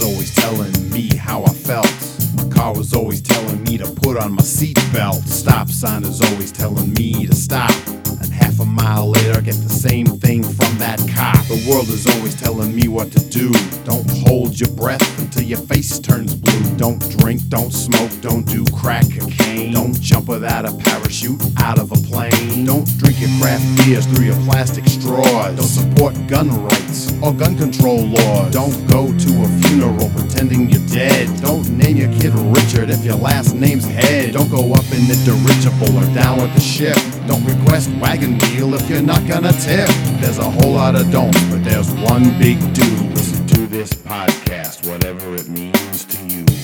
Always 0.08 0.34
telling 0.34 0.90
me 0.90 1.14
how 1.16 1.44
I 1.44 1.52
felt. 1.52 1.92
My 2.36 2.48
car 2.48 2.74
was 2.74 2.94
always 2.94 3.20
telling 3.20 3.62
me 3.64 3.76
to 3.78 3.86
put 3.86 4.16
on 4.16 4.32
my 4.32 4.42
seatbelt. 4.42 5.26
Stop 5.26 5.68
sign 5.68 6.02
is 6.02 6.22
always 6.22 6.50
telling 6.50 6.92
me 6.94 7.26
to 7.26 7.34
stop. 7.34 7.70
And 8.08 8.32
half 8.32 8.60
a 8.60 8.64
mile 8.64 9.10
later, 9.10 9.40
get 9.40 9.54
the 9.54 9.68
same 9.68 10.06
thing 10.06 10.42
from 10.42 10.78
that 10.78 10.98
cop. 11.14 11.44
The 11.46 11.64
world 11.68 11.88
is 11.88 12.06
always 12.06 12.34
telling 12.40 12.74
me 12.74 12.88
what 12.88 13.12
to 13.12 13.20
do. 13.28 13.52
Don't 13.84 14.08
hold 14.26 14.58
your 14.58 14.70
breath 14.70 15.18
until 15.18 15.42
your 15.42 15.58
face 15.58 15.98
turns 15.98 16.34
blue. 16.34 16.76
Don't 16.76 17.00
drink, 17.18 17.48
don't 17.48 17.72
smoke, 17.72 18.10
don't 18.20 18.46
do 18.46 18.64
crack 18.74 19.04
cocaine. 19.10 19.72
Don't 19.72 19.98
jump 20.00 20.28
without 20.28 20.64
a 20.64 20.72
parachute 20.72 21.40
out 21.58 21.78
of 21.78 21.92
a 21.92 21.96
plane. 21.96 22.64
Don't 22.64 22.86
drink 22.98 23.20
your 23.20 23.30
craft 23.40 23.64
beers 23.78 24.06
through 24.06 24.26
your 24.26 24.40
plastic 24.44 24.86
straws. 24.86 25.56
Don't 25.56 25.74
support 25.80 26.14
gun 26.26 26.48
rights 26.64 27.12
or 27.22 27.32
gun 27.32 27.56
control 27.56 28.04
laws. 28.06 28.52
Don't 28.52 28.88
go 28.88 29.06
to 29.06 29.30
a 29.42 29.48
funeral 29.62 30.10
pretending 30.10 30.68
you're 30.70 30.86
dead. 30.88 31.28
Don't 31.40 31.68
name 31.70 31.96
your 31.96 32.12
kid 32.12 32.32
Richard 32.34 32.90
if 32.90 33.04
your 33.04 33.16
last 33.16 33.54
name's 33.54 33.84
Head. 33.84 34.32
Don't 34.32 34.50
go 34.50 34.72
up 34.72 34.84
in 34.92 35.08
the 35.08 35.16
dirigible 35.24 35.96
or 35.96 36.14
down 36.14 36.40
with 36.40 36.54
the 36.54 36.60
ship. 36.60 36.96
Don't 37.28 37.44
request 37.44 37.90
wagon 38.00 38.38
wheel 38.38 38.72
if 38.72 38.88
you're 38.88 39.02
not 39.02 39.26
gonna 39.28 39.52
tip. 39.52 39.86
There's 40.18 40.38
a 40.38 40.48
whole 40.48 40.72
lot 40.72 40.94
of 40.94 41.10
don'ts, 41.10 41.38
but 41.50 41.62
there's 41.62 41.90
one 41.92 42.38
big 42.38 42.58
do. 42.72 42.88
Listen 43.12 43.46
to 43.48 43.66
this 43.66 43.92
podcast, 43.92 44.88
whatever 44.88 45.34
it 45.34 45.46
means 45.46 46.06
to 46.06 46.26
you. 46.26 46.57